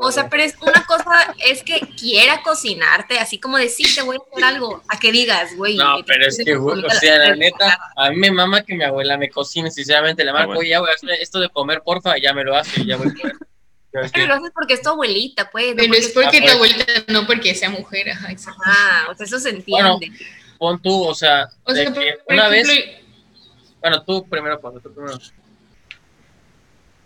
O 0.00 0.10
sea, 0.12 0.28
pero 0.28 0.42
es 0.42 0.54
una 0.60 0.84
cosa 0.86 1.34
es 1.44 1.62
que 1.62 1.80
quiera 1.98 2.42
cocinarte, 2.42 3.18
así 3.18 3.38
como 3.38 3.58
de 3.58 3.68
sí, 3.68 3.84
te 3.94 4.02
voy 4.02 4.16
a 4.16 4.20
hacer 4.32 4.44
algo, 4.44 4.82
a 4.88 4.98
que 4.98 5.12
digas, 5.12 5.54
güey. 5.56 5.76
No, 5.76 5.96
pero 6.06 6.26
es 6.26 6.38
que, 6.42 6.54
güey, 6.56 6.78
o 6.78 6.82
comer 6.82 6.96
sea, 6.98 7.18
la 7.18 7.28
la- 7.30 7.36
neta, 7.36 7.78
a 7.96 8.10
mí 8.10 8.16
me 8.16 8.30
mama 8.30 8.62
que 8.62 8.74
mi 8.74 8.84
abuela 8.84 9.16
me 9.18 9.28
cocine, 9.30 9.70
sinceramente, 9.70 10.24
le 10.24 10.32
marco, 10.32 10.48
bueno. 10.48 10.60
oye, 10.60 10.70
ya 10.70 10.80
voy 10.80 10.90
a 10.90 10.94
hacer 10.94 11.10
esto 11.20 11.38
de 11.40 11.48
comer, 11.50 11.82
porfa, 11.82 12.16
y 12.18 12.22
ya 12.22 12.32
me 12.34 12.44
lo 12.44 12.56
hace, 12.56 12.80
y 12.80 12.86
ya 12.86 12.96
voy 12.96 13.08
por 13.92 14.10
Pero 14.12 14.26
lo 14.26 14.34
haces 14.34 14.50
porque 14.54 14.74
es 14.74 14.82
tu 14.82 14.90
abuelita, 14.90 15.50
pues. 15.50 15.70
no 15.74 15.82
Pero 15.82 15.94
es 15.94 16.08
porque- 16.10 16.40
tu 16.42 16.48
abuelita, 16.48 16.84
no 17.08 17.26
porque 17.26 17.54
sea 17.54 17.70
mujer, 17.70 18.10
ajá, 18.10 18.30
exacto. 18.30 18.60
Ah, 18.64 19.06
o 19.10 19.14
sea, 19.14 19.26
eso 19.26 19.38
se 19.38 19.52
Bueno, 19.66 19.94
entiende. 19.94 20.18
Pon 20.58 20.80
tú, 20.82 21.04
o 21.04 21.14
sea, 21.14 21.48
O 21.64 21.72
de 21.72 21.82
sea, 21.84 21.94
por, 21.94 22.02
que 22.02 22.12
por 22.26 22.34
una 22.34 22.48
ejemplo, 22.48 22.74
vez, 22.74 22.96
bueno, 23.80 24.02
tú 24.04 24.28
primero, 24.28 24.60
Pablo, 24.60 24.80
tú 24.80 24.92
primero. 24.92 25.18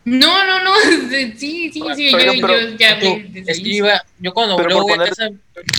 no, 0.04 0.44
no, 0.44 0.64
no, 0.64 0.74
sí, 1.10 1.32
sí, 1.36 1.70
sí, 1.72 1.80
yo, 2.10 2.18
Pero- 2.18 2.32
pero- 2.40 2.60
yo 2.60 2.76
ya 2.76 2.98
Tú, 2.98 3.22
desde 3.28 3.52
es 3.52 3.60
que 3.60 3.68
iba, 3.68 4.02
yo 4.18 4.32
cuando 4.34 4.56
Pero 4.56 4.80
voy 4.82 4.92
a 4.92 4.96
poner- 4.96 5.08
casa, 5.10 5.26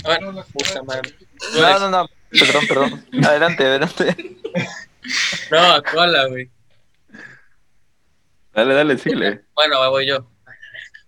a 0.04 0.08
ver, 0.08 0.44
puta 0.52 0.82
madre. 0.84 1.10
Tú 1.10 1.60
No, 1.60 1.78
no, 1.78 1.90
no. 1.90 2.08
Perdón, 2.30 2.66
perdón. 2.66 3.06
Adelante, 3.24 3.64
adelante. 3.64 4.36
No, 5.50 5.82
cola, 5.92 6.26
güey. 6.28 6.50
Dale, 8.54 8.74
dale, 8.74 8.98
síguele. 8.98 9.44
Bueno, 9.54 9.90
voy 9.90 10.06
yo. 10.06 10.26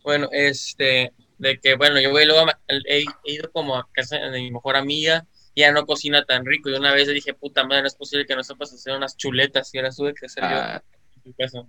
Bueno, 0.06 0.28
este, 0.30 1.12
de 1.36 1.58
que, 1.58 1.74
bueno, 1.74 1.98
yo 2.00 2.12
voy 2.12 2.24
luego, 2.26 2.48
a 2.48 2.56
he, 2.68 3.00
he 3.24 3.32
ido 3.32 3.50
como 3.50 3.74
a 3.76 3.88
casa 3.92 4.16
de 4.18 4.38
mi 4.40 4.52
mejor 4.52 4.76
amiga, 4.76 5.26
y 5.52 5.62
ya 5.62 5.72
no 5.72 5.84
cocina 5.84 6.24
tan 6.24 6.46
rico, 6.46 6.70
y 6.70 6.74
una 6.74 6.92
vez 6.92 7.08
le 7.08 7.14
dije, 7.14 7.34
puta 7.34 7.64
madre, 7.64 7.80
no 7.82 7.88
es 7.88 7.96
posible 7.96 8.24
que 8.24 8.36
no 8.36 8.44
sepas 8.44 8.72
hacer 8.72 8.96
unas 8.96 9.16
chuletas, 9.16 9.74
y 9.74 9.78
ahora 9.78 9.90
tuve 9.90 10.14
que 10.14 10.26
hacer 10.26 10.44
Ah, 10.44 10.80
yo 10.80 11.16
en 11.16 11.22
tu 11.22 11.34
casa. 11.36 11.62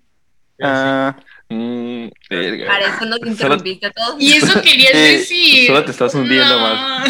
Ah, 0.62 1.18
mm, 1.50 2.08
verga. 2.30 2.68
Para 2.68 2.96
eso 2.96 3.06
no 3.06 3.18
te 3.18 3.28
interrumpiste 3.28 3.88
a 3.88 3.92
todos. 3.92 4.16
Y 4.20 4.34
eso 4.34 4.62
querías 4.62 4.94
Eh, 4.94 5.18
decir. 5.18 5.68
solo 5.68 5.84
te 5.84 5.90
estás 5.92 6.14
hundiendo 6.14 6.60
más. 6.60 7.10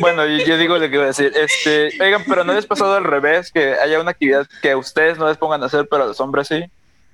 bueno, 0.00 0.26
yo, 0.26 0.44
yo 0.44 0.58
digo 0.58 0.76
lo 0.76 0.88
que 0.88 0.94
iba 0.96 1.04
a 1.04 1.08
decir. 1.08 1.32
Este, 1.36 2.02
oigan, 2.02 2.24
pero 2.26 2.42
no 2.42 2.52
les 2.52 2.66
pasado 2.66 2.94
al 2.96 3.04
revés, 3.04 3.52
que 3.52 3.74
haya 3.74 4.00
una 4.00 4.10
actividad 4.10 4.48
que 4.60 4.72
a 4.72 4.76
ustedes 4.76 5.18
no 5.18 5.28
les 5.28 5.36
pongan 5.38 5.62
a 5.62 5.66
hacer, 5.66 5.86
pero 5.88 6.02
a 6.02 6.06
los 6.08 6.18
hombres 6.18 6.48
sí. 6.48 6.64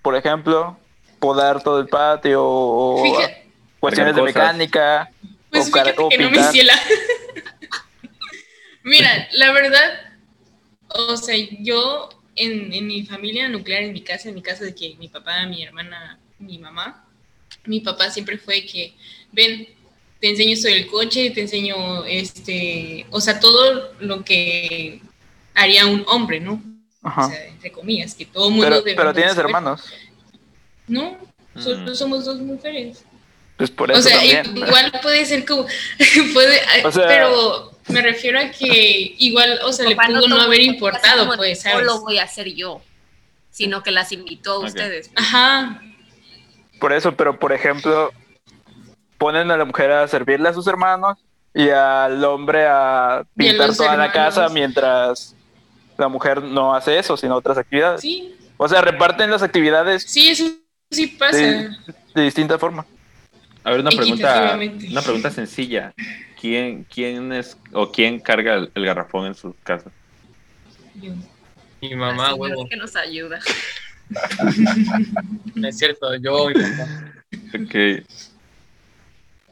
Por 0.00 0.16
ejemplo, 0.16 0.78
podar 1.18 1.62
todo 1.62 1.78
el 1.80 1.88
patio 1.88 2.42
o 2.42 3.02
Fíjate, 3.02 3.50
cuestiones 3.80 4.14
de 4.14 4.22
mecánica. 4.22 5.10
pues 5.50 5.64
o, 5.64 5.72
fíjate 5.72 5.94
o 5.99 6.08
que 6.08 6.18
no 6.18 6.25
me 6.25 6.30
pintar. 6.37 6.52
ciela. 6.52 6.75
Mira, 8.82 9.28
la 9.32 9.52
verdad, 9.52 10.00
o 10.88 11.16
sea, 11.16 11.37
yo 11.60 12.08
en, 12.37 12.72
en 12.72 12.87
mi 12.87 13.04
familia 13.04 13.49
nuclear, 13.49 13.82
en 13.82 13.92
mi 13.92 14.02
casa, 14.02 14.28
en 14.28 14.34
mi 14.34 14.42
casa 14.42 14.64
de 14.64 14.75
que 14.75 14.96
mi 14.99 15.08
papá, 15.08 15.44
mi 15.46 15.62
hermana, 15.62 16.18
mi 16.38 16.58
mamá, 16.58 17.04
mi 17.64 17.80
papá 17.80 18.10
siempre 18.10 18.38
fue 18.38 18.64
que, 18.64 18.94
ven, 19.32 19.68
te 20.18 20.30
enseño 20.30 20.56
sobre 20.56 20.78
el 20.78 20.87
coche, 20.87 21.30
te 21.30 21.42
enseño, 21.42 22.04
este, 22.06 23.06
o 23.10 23.20
sea, 23.20 23.38
todo 23.40 23.92
lo 24.00 24.25
que 24.25 25.02
haría 25.54 25.87
un 25.87 26.04
hombre, 26.08 26.40
¿no? 26.40 26.62
O 27.02 27.08
Ajá. 27.08 27.28
sea, 27.28 27.46
entre 27.46 27.72
comillas, 27.72 28.14
que 28.14 28.26
todo 28.26 28.50
mundo 28.50 28.64
Pero, 28.66 28.76
debe 28.82 28.96
pero 28.96 29.12
tienes 29.12 29.32
saber. 29.34 29.46
hermanos. 29.46 29.82
No, 30.88 31.18
solo 31.58 31.90
Mm. 31.90 31.94
somos 31.94 32.25
dos 32.25 32.40
mujeres. 32.40 33.04
Pues 33.60 33.70
por 33.70 33.90
eso 33.90 34.00
O 34.00 34.02
sea, 34.02 34.16
también. 34.16 34.56
igual 34.56 34.90
puede 35.02 35.24
ser 35.26 35.44
como, 35.44 35.66
puede, 36.32 36.60
O 36.84 36.90
sea- 36.90 37.06
pero 37.06 37.72
me 37.88 38.00
refiero 38.00 38.38
a 38.40 38.50
que 38.50 39.14
igual, 39.18 39.58
o 39.64 39.72
sea, 39.72 39.86
le 39.86 39.96
pudo 39.96 40.26
no 40.28 40.40
haber 40.40 40.60
importado, 40.62 41.24
como, 41.26 41.36
pues, 41.36 41.62
No 41.64 41.70
¿sabes? 41.72 41.86
lo 41.86 42.00
voy 42.00 42.18
a 42.18 42.22
hacer 42.24 42.48
yo, 42.54 42.80
sino 43.50 43.82
que 43.82 43.90
las 43.90 44.12
invitó 44.12 44.52
a 44.54 44.58
ustedes. 44.60 45.10
Ajá, 45.14 45.82
Por 46.80 46.94
eso, 46.94 47.14
pero 47.14 47.38
por 47.38 47.52
ejemplo, 47.52 48.10
ponen 49.18 49.50
a 49.50 49.56
la 49.58 49.66
mujer 49.66 49.90
a 49.92 50.08
servirle 50.08 50.48
a 50.48 50.54
sus 50.54 50.66
hermanos 50.66 51.18
y 51.52 51.68
al 51.68 52.24
hombre 52.24 52.64
a 52.66 53.24
pintar 53.36 53.76
toda 53.76 53.94
la 53.96 54.10
casa 54.10 54.48
mientras 54.48 55.34
la 55.98 56.08
mujer 56.08 56.42
no 56.42 56.74
hace 56.74 56.98
eso, 56.98 57.14
sino 57.18 57.36
otras 57.36 57.58
actividades. 57.58 58.00
sí, 58.00 58.34
O 58.56 58.66
sea, 58.66 58.80
reparten 58.80 59.30
las 59.30 59.42
actividades 59.42 60.04
sí, 60.08 60.30
eso 60.30 60.44
sí 60.90 61.08
pasa. 61.08 61.36
de, 61.36 61.68
de 62.14 62.22
distinta 62.22 62.58
forma. 62.58 62.86
A 63.64 63.70
ver, 63.70 63.80
una 63.80 63.90
pregunta, 63.90 64.58
una 64.90 65.02
pregunta 65.02 65.30
sencilla. 65.30 65.92
¿Quién, 66.40 66.84
quién 66.84 67.32
es 67.32 67.58
o 67.72 67.92
quién 67.92 68.18
carga 68.18 68.54
el, 68.54 68.70
el 68.74 68.86
garrafón 68.86 69.26
en 69.26 69.34
sus 69.34 69.54
casas? 69.62 69.92
Yo. 70.94 71.12
Mi 71.80 71.94
mamá, 71.94 72.34
huevo. 72.34 72.66
que 72.68 72.76
nos 72.76 72.94
ayuda. 72.96 73.38
No 75.54 75.68
es 75.68 75.78
cierto, 75.78 76.14
yo 76.16 76.48
mi 76.48 76.54
papá. 76.54 77.12
Ok. 77.54 78.04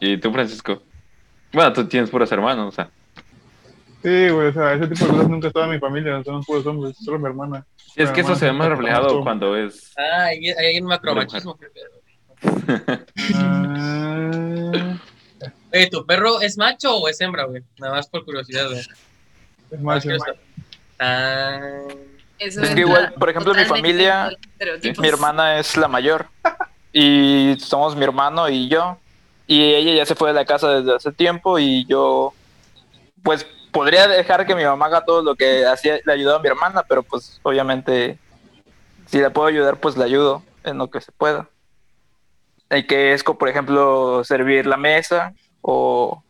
¿Y 0.00 0.16
tú, 0.18 0.32
Francisco? 0.32 0.82
Bueno, 1.52 1.72
tú 1.72 1.86
tienes 1.86 2.10
puros 2.10 2.30
hermanos, 2.30 2.68
o 2.68 2.72
sea. 2.72 2.90
Sí, 4.02 4.28
güey, 4.28 4.48
o 4.48 4.52
sea, 4.52 4.74
ese 4.74 4.86
tipo 4.86 5.06
de 5.06 5.10
cosas 5.10 5.28
nunca 5.28 5.48
estaba 5.48 5.66
en 5.66 5.72
mi 5.72 5.78
familia, 5.78 6.22
son 6.22 6.42
puros 6.44 6.66
hombres, 6.66 6.96
solo 6.98 7.18
mi 7.18 7.26
hermana. 7.26 7.66
Sí, 7.76 8.02
es 8.02 8.10
que 8.10 8.20
eso 8.20 8.36
se 8.36 8.46
ve 8.46 8.52
más 8.52 8.68
reflejado 8.68 9.22
cuando 9.22 9.56
es. 9.56 9.92
Ah, 9.96 10.26
hay, 10.26 10.48
hay 10.50 10.78
un 10.78 10.86
macromachismo. 10.86 11.56
pedo. 11.56 11.72
Ah, 13.35 14.99
Oye, 15.73 15.90
¿tu 15.90 16.04
perro 16.07 16.40
es 16.40 16.57
macho 16.57 16.97
o 16.97 17.09
es 17.09 17.21
hembra, 17.21 17.45
güey? 17.45 17.62
Nada 17.78 17.95
más 17.95 18.09
por 18.09 18.25
curiosidad, 18.25 18.68
güey. 18.68 18.80
es 19.71 19.80
macho. 19.80 20.09
Ah, 20.99 21.61
Eso 22.38 22.62
Es 22.62 22.71
que 22.71 22.80
igual, 22.80 23.12
por 23.14 23.28
ejemplo, 23.30 23.54
mi 23.54 23.64
familia. 23.64 24.30
Mi 24.99 25.09
hermana 25.09 25.59
es 25.59 25.76
la 25.76 25.88
mayor 25.88 26.26
y 26.92 27.57
somos 27.61 27.95
mi 27.95 28.04
hermano 28.04 28.49
y 28.49 28.68
yo. 28.68 28.99
Y 29.47 29.62
ella 29.75 29.95
ya 29.95 30.07
se 30.07 30.14
fue 30.14 30.28
de 30.28 30.35
la 30.35 30.45
casa 30.45 30.68
desde 30.80 30.95
hace 30.97 31.12
tiempo 31.12 31.59
y 31.59 31.87
yo, 31.87 32.35
pues, 33.23 33.47
podría 33.73 34.07
dejar 34.07 34.47
que 34.47 34.54
mi 34.54 34.64
mamá 34.64 34.87
haga 34.87 35.04
todo 35.04 35.23
lo 35.23 35.37
que 35.37 35.64
hacía, 35.64 36.00
le 36.04 36.12
ayudaba 36.12 36.38
a 36.38 36.42
mi 36.42 36.49
hermana, 36.49 36.83
pero 36.87 37.02
pues, 37.02 37.40
obviamente, 37.42 38.18
si 39.07 39.21
la 39.21 39.30
puedo 39.30 39.49
ayudar, 39.49 39.78
pues 39.78 39.97
la 39.97 40.04
ayudo 40.04 40.42
en 40.64 40.76
lo 40.76 40.90
que 40.90 41.00
se 41.00 41.12
pueda. 41.12 41.49
Y 42.70 42.87
que 42.87 43.12
es, 43.12 43.22
por 43.22 43.48
ejemplo, 43.48 44.22
servir 44.25 44.66
la 44.66 44.76
mesa 44.76 45.34
o, 45.62 46.22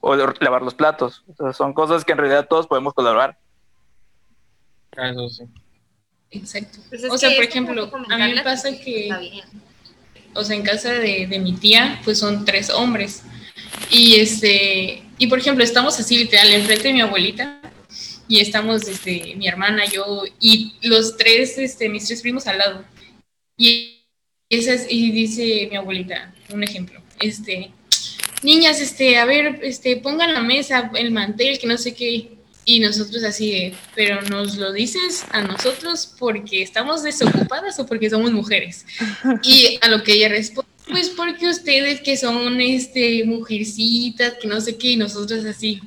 o 0.00 0.16
lavar 0.16 0.62
los 0.62 0.74
platos. 0.74 1.24
O 1.28 1.34
sea, 1.34 1.52
son 1.52 1.72
cosas 1.72 2.04
que 2.04 2.12
en 2.12 2.18
realidad 2.18 2.46
todos 2.48 2.66
podemos 2.66 2.94
colaborar. 2.94 3.38
ah, 4.96 5.10
eso 5.10 5.28
sí. 5.28 5.44
Exacto. 6.30 6.78
Pues 6.88 7.04
es 7.04 7.10
o 7.10 7.16
sea, 7.16 7.34
por 7.34 7.44
ejemplo, 7.44 7.90
a 8.10 8.18
mí 8.18 8.34
me 8.34 8.42
pasa 8.42 8.70
que 8.70 9.42
o 10.34 10.44
sea, 10.44 10.56
en 10.56 10.62
casa 10.62 10.92
de, 10.92 11.26
de 11.26 11.38
mi 11.38 11.54
tía, 11.54 12.00
pues 12.04 12.18
son 12.18 12.44
tres 12.44 12.70
hombres. 12.70 13.22
Y 13.90 14.16
este, 14.16 15.02
y 15.18 15.26
por 15.26 15.38
ejemplo, 15.38 15.64
estamos 15.64 15.98
así 15.98 16.18
literal 16.18 16.52
enfrente 16.52 16.88
de 16.88 16.94
mi 16.94 17.00
abuelita 17.00 17.60
y 18.28 18.40
estamos 18.40 18.86
este 18.86 19.34
mi 19.36 19.48
hermana, 19.48 19.86
yo 19.86 20.24
y 20.38 20.74
los 20.82 21.16
tres 21.16 21.56
este 21.58 21.88
mis 21.88 22.06
tres 22.06 22.22
primos 22.22 22.46
al 22.46 22.58
lado. 22.58 22.84
Y 23.56 23.97
esa 24.50 24.72
es- 24.74 24.86
y 24.88 25.10
dice 25.12 25.68
mi 25.70 25.76
abuelita, 25.76 26.32
un 26.50 26.62
ejemplo, 26.64 27.00
este 27.20 27.70
niñas, 28.42 28.80
este, 28.80 29.18
a 29.18 29.24
ver, 29.24 29.58
este, 29.62 29.96
pongan 29.96 30.32
la 30.32 30.40
mesa, 30.40 30.92
el 30.94 31.10
mantel, 31.10 31.58
que 31.58 31.66
no 31.66 31.76
sé 31.76 31.92
qué. 31.94 32.30
Y 32.64 32.78
nosotros 32.78 33.24
así 33.24 33.50
de, 33.50 33.74
pero 33.96 34.22
nos 34.22 34.56
lo 34.56 34.72
dices 34.72 35.24
a 35.30 35.40
nosotros 35.42 36.14
porque 36.18 36.62
estamos 36.62 37.02
desocupadas 37.02 37.80
o 37.80 37.86
porque 37.86 38.08
somos 38.10 38.30
mujeres. 38.30 38.84
Y 39.42 39.78
a 39.80 39.88
lo 39.88 40.04
que 40.04 40.12
ella 40.12 40.28
responde, 40.28 40.70
pues 40.88 41.08
porque 41.08 41.48
ustedes 41.48 42.00
que 42.00 42.16
son 42.16 42.60
este 42.60 43.24
mujercitas, 43.24 44.34
que 44.34 44.46
no 44.46 44.60
sé 44.60 44.76
qué, 44.78 44.90
y 44.90 44.96
nosotros 44.96 45.44
así. 45.46 45.80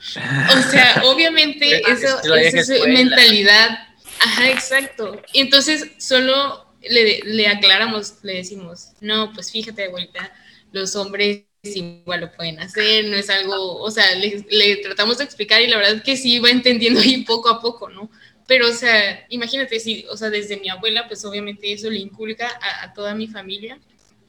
O 0.00 0.70
sea, 0.70 1.02
obviamente 1.04 1.82
Es 1.90 2.02
eso, 2.04 2.34
eso 2.34 2.72
es 2.72 2.86
mentalidad. 2.86 3.80
Ajá, 4.20 4.48
exacto. 4.48 5.20
Y 5.34 5.40
entonces 5.40 5.88
solo 5.98 6.63
le, 6.88 7.20
le 7.24 7.48
aclaramos, 7.48 8.14
le 8.22 8.34
decimos, 8.34 8.92
no, 9.00 9.32
pues 9.32 9.50
fíjate, 9.50 9.84
abuelita, 9.84 10.32
los 10.72 10.96
hombres 10.96 11.44
igual 11.72 12.20
lo 12.20 12.32
pueden 12.32 12.60
hacer, 12.60 13.06
no 13.06 13.16
es 13.16 13.30
algo, 13.30 13.76
o 13.76 13.90
sea, 13.90 14.04
le, 14.14 14.76
tratamos 14.76 15.18
de 15.18 15.24
explicar 15.24 15.62
y 15.62 15.66
la 15.66 15.78
verdad 15.78 16.02
que 16.02 16.16
sí 16.16 16.38
va 16.38 16.50
entendiendo 16.50 17.00
ahí 17.00 17.24
poco 17.24 17.48
a 17.48 17.60
poco, 17.60 17.88
¿no? 17.88 18.10
Pero, 18.46 18.68
o 18.68 18.72
sea, 18.72 19.24
imagínate, 19.30 19.80
si, 19.80 20.04
o 20.10 20.16
sea, 20.16 20.28
desde 20.28 20.58
mi 20.58 20.68
abuela, 20.68 21.08
pues 21.08 21.24
obviamente 21.24 21.72
eso 21.72 21.88
le 21.88 21.98
inculca 21.98 22.50
a, 22.82 22.92
toda 22.92 23.14
mi 23.14 23.26
familia, 23.26 23.78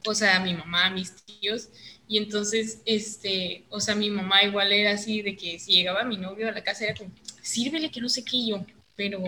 o 0.05 0.15
sea, 0.15 0.37
a 0.37 0.39
mi 0.39 0.53
mamá, 0.53 0.85
a 0.85 0.89
mis 0.89 1.13
tíos, 1.25 1.69
y 2.07 2.17
entonces, 2.17 2.81
este, 2.85 3.65
o 3.69 3.81
sea, 3.81 3.95
mi 3.95 4.09
mamá 4.09 4.43
igual 4.43 4.71
era 4.71 4.91
así 4.91 5.21
de 5.21 5.35
que 5.35 5.59
si 5.59 5.73
llegaba 5.73 6.03
mi 6.03 6.17
novio 6.17 6.47
a 6.47 6.51
la 6.51 6.63
casa 6.63 6.85
era 6.85 6.95
como, 6.95 7.11
sírvele 7.41 7.91
que 7.91 7.99
no 7.99 8.07
sé 8.07 8.23
qué 8.23 8.47
yo, 8.47 8.65
pero, 8.95 9.21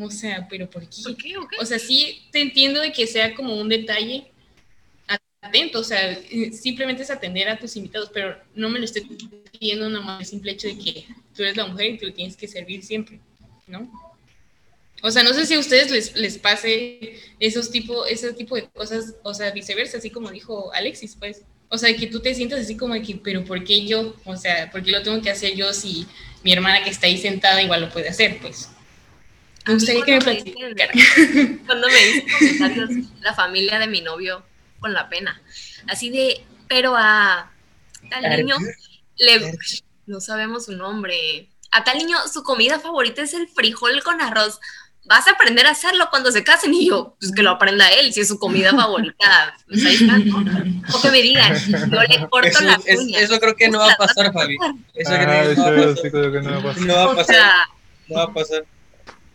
o 0.00 0.10
sea, 0.10 0.46
pero 0.48 0.68
¿por 0.68 0.88
qué? 0.88 1.02
¿Por 1.02 1.16
qué? 1.16 1.34
¿O 1.60 1.64
sea, 1.64 1.78
sí 1.78 2.22
te 2.32 2.40
entiendo 2.40 2.80
de 2.80 2.92
que 2.92 3.06
sea 3.06 3.34
como 3.34 3.54
un 3.54 3.68
detalle 3.68 4.30
atento, 5.40 5.80
o 5.80 5.84
sea, 5.84 6.12
eh, 6.12 6.52
simplemente 6.52 7.02
es 7.02 7.10
atender 7.10 7.48
a 7.48 7.58
tus 7.58 7.76
invitados, 7.76 8.10
pero 8.12 8.36
no 8.54 8.68
me 8.68 8.78
lo 8.78 8.84
estoy 8.84 9.02
pidiendo 9.52 9.88
nada 9.88 10.04
más 10.04 10.20
el 10.20 10.26
simple 10.26 10.52
hecho 10.52 10.68
de 10.68 10.78
que 10.78 11.04
tú 11.34 11.42
eres 11.42 11.56
la 11.56 11.66
mujer 11.66 11.92
y 11.92 11.98
tú 11.98 12.10
tienes 12.10 12.36
que 12.36 12.48
servir 12.48 12.82
siempre, 12.82 13.20
¿no? 13.66 13.90
O 15.00 15.10
sea, 15.12 15.22
no 15.22 15.32
sé 15.32 15.46
si 15.46 15.54
a 15.54 15.60
ustedes 15.60 15.90
les, 15.92 16.16
les 16.16 16.38
pase 16.38 17.20
esos 17.38 17.70
tipo, 17.70 18.04
ese 18.06 18.32
tipo 18.32 18.56
de 18.56 18.68
cosas, 18.68 19.14
o 19.22 19.32
sea, 19.32 19.52
viceversa, 19.52 19.98
así 19.98 20.10
como 20.10 20.30
dijo 20.30 20.72
Alexis, 20.74 21.16
pues. 21.16 21.42
O 21.68 21.78
sea, 21.78 21.94
que 21.94 22.06
tú 22.06 22.20
te 22.20 22.34
sientas 22.34 22.60
así 22.60 22.76
como 22.76 22.94
de 22.94 23.02
que, 23.02 23.16
pero 23.16 23.44
¿por 23.44 23.62
qué 23.62 23.86
yo? 23.86 24.16
O 24.24 24.36
sea, 24.36 24.70
¿por 24.70 24.82
qué 24.82 24.90
lo 24.90 25.02
tengo 25.02 25.20
que 25.20 25.30
hacer 25.30 25.54
yo 25.54 25.72
si 25.72 26.06
mi 26.42 26.52
hermana 26.52 26.82
que 26.82 26.90
está 26.90 27.06
ahí 27.06 27.18
sentada 27.18 27.62
igual 27.62 27.82
lo 27.82 27.90
puede 27.90 28.08
hacer? 28.08 28.38
Pues. 28.40 28.70
Me 29.68 29.74
gustaría 29.74 30.04
que 30.04 30.12
me 30.12 30.18
cuando 30.20 30.34
me 30.44 30.74
platicara. 30.74 30.92
dicen- 30.92 31.62
Cuando 31.66 31.86
me 31.88 32.24
comentarios 32.38 32.90
la 33.20 33.34
familia 33.34 33.78
de 33.78 33.86
mi 33.86 34.00
novio 34.00 34.44
con 34.80 34.92
la 34.92 35.08
pena. 35.08 35.40
Así 35.88 36.10
de, 36.10 36.44
pero 36.68 36.94
a 36.96 37.50
tal 38.10 38.24
niño 38.36 38.56
le 39.16 39.52
no 40.06 40.20
sabemos 40.20 40.64
su 40.66 40.72
nombre. 40.72 41.48
A 41.70 41.84
tal 41.84 41.98
niño 41.98 42.16
su 42.32 42.42
comida 42.42 42.78
favorita 42.80 43.22
es 43.22 43.34
el 43.34 43.46
frijol 43.48 44.02
con 44.02 44.20
arroz. 44.20 44.58
Vas 45.04 45.26
a 45.26 45.32
aprender 45.32 45.66
a 45.66 45.70
hacerlo 45.70 46.08
cuando 46.10 46.30
se 46.30 46.44
casen 46.44 46.74
y 46.74 46.86
yo, 46.88 47.16
pues 47.18 47.32
que 47.32 47.42
lo 47.42 47.50
aprenda 47.50 47.88
él, 47.90 48.12
si 48.12 48.20
es 48.20 48.28
su 48.28 48.38
comida 48.38 48.70
favorita. 48.72 49.54
Pues 49.68 49.84
ahí 49.84 49.94
está, 49.96 50.18
¿no? 50.18 50.38
O 50.94 51.00
que 51.02 51.10
me 51.10 51.22
digan, 51.22 51.54
yo 51.90 52.02
le 52.02 52.28
corto 52.28 52.48
Eso, 52.48 52.60
las 52.64 52.86
es- 52.86 53.00
eso 53.16 53.40
creo 53.40 53.54
que 53.56 53.68
no 53.68 53.78
va 53.78 53.92
a 53.92 53.96
pasar, 53.96 54.32
Fabi. 54.32 54.56
Eso 54.94 55.10
creo 55.14 56.32
que 56.32 56.40
no 56.42 56.52
va 56.52 57.12
a 57.12 57.14
pasar. 57.14 57.56
no 58.08 58.14
va 58.16 58.22
a 58.22 58.32
pasar. 58.32 58.64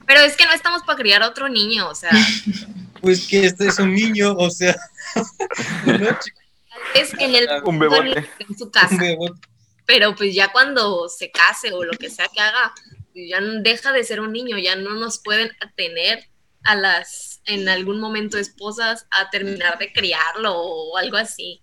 Pero 0.06 0.20
es 0.22 0.36
que 0.36 0.46
no 0.46 0.52
estamos 0.54 0.84
para 0.84 0.98
criar 0.98 1.24
a 1.24 1.28
otro 1.30 1.50
niño, 1.50 1.90
o 1.90 1.96
sea, 1.96 2.12
Pues 3.02 3.28
que 3.28 3.46
este 3.46 3.68
es 3.68 3.80
un 3.80 3.94
niño, 3.94 4.34
o 4.34 4.50
sea. 4.50 4.76
no, 5.86 6.18
es 6.96 7.14
en 7.20 7.36
el 7.36 7.48
Un 7.66 7.78
bebote. 7.80 8.26
en 8.40 8.58
su 8.58 8.72
casa. 8.72 8.94
un 8.96 8.98
bebote. 9.00 9.42
pero 9.86 10.16
pues 10.16 10.34
ya 10.34 10.52
cuando 10.54 11.10
se 11.10 11.30
case 11.30 11.74
o 11.74 11.84
lo 11.84 11.92
que 11.98 12.10
sea 12.10 12.28
que 12.34 12.40
haga, 12.40 12.74
ya 13.14 13.42
no- 13.42 13.62
deja 13.62 13.92
de 13.92 14.04
ser 14.06 14.22
un 14.22 14.32
niño, 14.32 14.58
ya 14.58 14.76
no 14.78 14.94
nos 14.96 15.20
pueden 15.20 15.52
tener 15.76 16.30
a 16.64 16.76
las, 16.76 17.42
en 17.46 17.68
algún 17.68 18.00
momento, 18.00 18.38
esposas 18.38 19.06
a 19.12 19.30
terminar 19.30 19.78
de 19.80 19.92
criarlo 19.92 20.54
o 20.56 20.96
algo 20.98 21.18
así. 21.18 21.62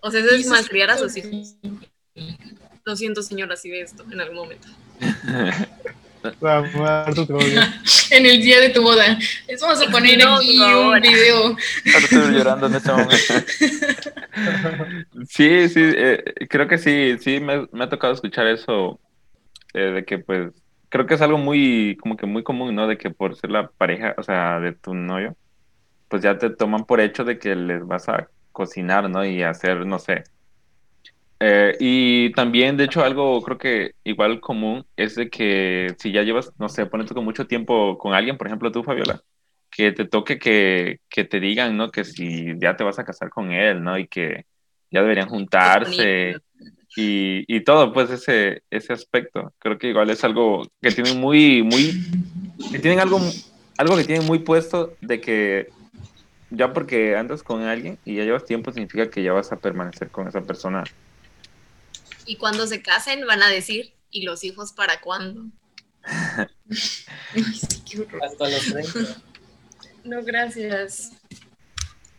O 0.00 0.10
sea, 0.10 0.20
eso 0.20 0.34
es 0.34 0.46
malcriar 0.48 0.90
a 0.90 0.98
sus 0.98 1.16
hijos. 1.16 1.56
Lo 2.84 2.94
siento, 2.94 3.22
señora, 3.22 3.56
si 3.56 3.70
ve 3.70 3.80
esto 3.80 4.04
en 4.12 4.20
algún 4.20 4.36
momento. 4.36 4.68
Tu. 6.32 7.38
En 8.10 8.24
el 8.24 8.40
día 8.40 8.60
de 8.60 8.70
tu 8.70 8.82
boda. 8.82 9.18
Les 9.48 9.60
vamos 9.60 9.86
a 9.86 9.90
poner 9.90 10.18
No, 10.18 10.36
aquí 10.36 10.58
no, 10.58 10.90
un 10.90 11.00
video. 11.00 11.44
Ahora 11.46 11.98
estoy 11.98 12.34
llorando 12.34 12.66
en 12.66 12.74
este 12.74 12.92
momento. 12.92 13.16
Sí, 15.28 15.68
sí, 15.70 15.80
eh, 15.82 16.22
creo 16.48 16.68
que 16.68 16.76
sí, 16.76 17.16
sí, 17.20 17.40
me, 17.40 17.66
me 17.72 17.84
ha 17.84 17.88
tocado 17.88 18.12
escuchar 18.12 18.46
eso, 18.46 19.00
eh, 19.72 19.80
de 19.80 20.04
que 20.04 20.18
pues, 20.18 20.52
creo 20.90 21.06
que 21.06 21.14
es 21.14 21.22
algo 21.22 21.38
muy, 21.38 21.96
como 22.00 22.16
que 22.16 22.26
muy 22.26 22.42
común, 22.42 22.74
¿no? 22.74 22.86
De 22.86 22.98
que 22.98 23.10
por 23.10 23.36
ser 23.36 23.50
la 23.50 23.68
pareja, 23.68 24.14
o 24.18 24.22
sea, 24.22 24.60
de 24.60 24.72
tu 24.72 24.94
novio, 24.94 25.36
pues 26.08 26.22
ya 26.22 26.38
te 26.38 26.50
toman 26.50 26.84
por 26.84 27.00
hecho 27.00 27.24
de 27.24 27.38
que 27.38 27.54
les 27.56 27.86
vas 27.86 28.08
a 28.08 28.28
cocinar, 28.52 29.08
¿no? 29.10 29.24
Y 29.24 29.42
hacer, 29.42 29.86
no 29.86 29.98
sé. 29.98 30.24
Eh, 31.38 31.76
y 31.80 32.32
también, 32.32 32.76
de 32.76 32.84
hecho, 32.84 33.04
algo 33.04 33.42
creo 33.42 33.58
que 33.58 33.92
igual 34.04 34.40
común 34.40 34.86
es 34.96 35.16
de 35.16 35.28
que 35.28 35.94
si 35.98 36.10
ya 36.12 36.22
llevas, 36.22 36.52
no 36.58 36.68
sé, 36.68 36.86
pones 36.86 37.12
con 37.12 37.24
mucho 37.24 37.46
tiempo 37.46 37.98
con 37.98 38.14
alguien, 38.14 38.38
por 38.38 38.46
ejemplo 38.46 38.72
tú, 38.72 38.82
Fabiola, 38.82 39.20
que 39.70 39.92
te 39.92 40.06
toque 40.06 40.38
que, 40.38 41.00
que 41.08 41.24
te 41.24 41.38
digan, 41.40 41.76
¿no? 41.76 41.90
Que 41.90 42.04
si 42.04 42.58
ya 42.58 42.76
te 42.76 42.84
vas 42.84 42.98
a 42.98 43.04
casar 43.04 43.28
con 43.28 43.52
él, 43.52 43.82
¿no? 43.82 43.98
Y 43.98 44.08
que 44.08 44.46
ya 44.90 45.02
deberían 45.02 45.28
juntarse 45.28 46.36
y, 46.96 47.44
y 47.54 47.60
todo, 47.64 47.92
pues 47.92 48.10
ese, 48.10 48.62
ese 48.70 48.94
aspecto. 48.94 49.52
Creo 49.58 49.78
que 49.78 49.88
igual 49.88 50.08
es 50.08 50.24
algo 50.24 50.66
que 50.80 50.90
tienen 50.90 51.20
muy, 51.20 51.62
muy, 51.62 51.92
que 52.72 52.78
tienen 52.78 53.00
algo, 53.00 53.20
algo 53.76 53.96
que 53.96 54.04
tienen 54.04 54.26
muy 54.26 54.38
puesto 54.38 54.94
de 55.02 55.20
que 55.20 55.68
ya 56.50 56.72
porque 56.72 57.16
andas 57.16 57.42
con 57.42 57.62
alguien 57.62 57.98
y 58.04 58.16
ya 58.16 58.24
llevas 58.24 58.46
tiempo 58.46 58.72
significa 58.72 59.10
que 59.10 59.22
ya 59.22 59.32
vas 59.32 59.52
a 59.52 59.56
permanecer 59.56 60.08
con 60.08 60.28
esa 60.28 60.40
persona. 60.40 60.84
Y 62.26 62.36
cuando 62.36 62.66
se 62.66 62.82
casen 62.82 63.26
van 63.26 63.42
a 63.42 63.48
decir, 63.48 63.94
¿y 64.10 64.22
los 64.22 64.44
hijos 64.44 64.72
para 64.72 65.00
cuándo? 65.00 65.46
Ay, 66.04 67.42
sí, 67.44 67.82
qué 67.88 68.00
horror. 68.00 68.24
Hasta 68.24 68.48
los 68.48 68.92
30. 68.92 69.22
No, 70.04 70.22
gracias. 70.22 71.12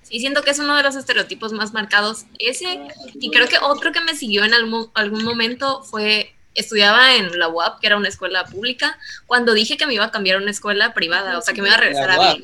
Sí, 0.04 0.20
siento 0.20 0.42
que 0.42 0.52
es 0.52 0.60
uno 0.60 0.76
de 0.76 0.84
los 0.84 0.96
estereotipos 0.96 1.52
más 1.52 1.74
marcados. 1.74 2.26
Ese, 2.40 2.88
y 3.16 3.30
creo 3.30 3.48
que 3.48 3.58
otro 3.60 3.92
que 3.92 4.02
me 4.02 4.16
siguió 4.16 4.46
en 4.46 4.54
algún, 4.54 4.90
algún 4.94 5.24
momento 5.24 5.84
fue, 5.84 6.34
estudiaba 6.54 7.16
en 7.16 7.38
la 7.38 7.50
UAP, 7.50 7.82
que 7.82 7.88
era 7.88 7.98
una 7.98 8.08
escuela 8.08 8.46
pública, 8.46 8.98
cuando 9.26 9.54
dije 9.54 9.76
que 9.76 9.86
me 9.86 9.94
iba 9.94 10.06
a 10.06 10.12
cambiar 10.12 10.38
a 10.38 10.42
una 10.42 10.52
escuela 10.52 10.94
privada, 10.94 11.38
o 11.38 11.42
sea, 11.42 11.54
que 11.54 11.62
me 11.62 11.68
iba 11.68 11.76
a 11.76 11.82
regresar 11.82 12.10
a 12.12 12.18
la. 12.18 12.38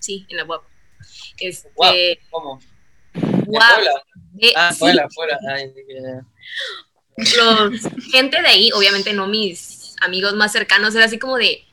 Sí, 0.00 0.26
en 0.28 0.38
la 0.38 0.44
UAP. 0.44 0.64
Este, 1.38 1.70
UAP. 1.74 1.94
¿Cómo? 2.30 2.60
UAP. 3.46 3.80
Ah, 4.56 4.72
sí, 4.72 4.78
fuera, 4.78 5.08
fuera. 5.08 5.38
Ay, 5.48 5.72
ya. 5.88 6.24
Los, 7.16 7.80
gente 8.10 8.40
de 8.40 8.48
ahí, 8.48 8.72
obviamente 8.72 9.12
no 9.12 9.26
mis 9.26 9.94
amigos 10.00 10.34
más 10.34 10.52
cercanos, 10.52 10.94
era 10.94 11.06
así 11.06 11.18
como 11.18 11.36
de, 11.36 11.64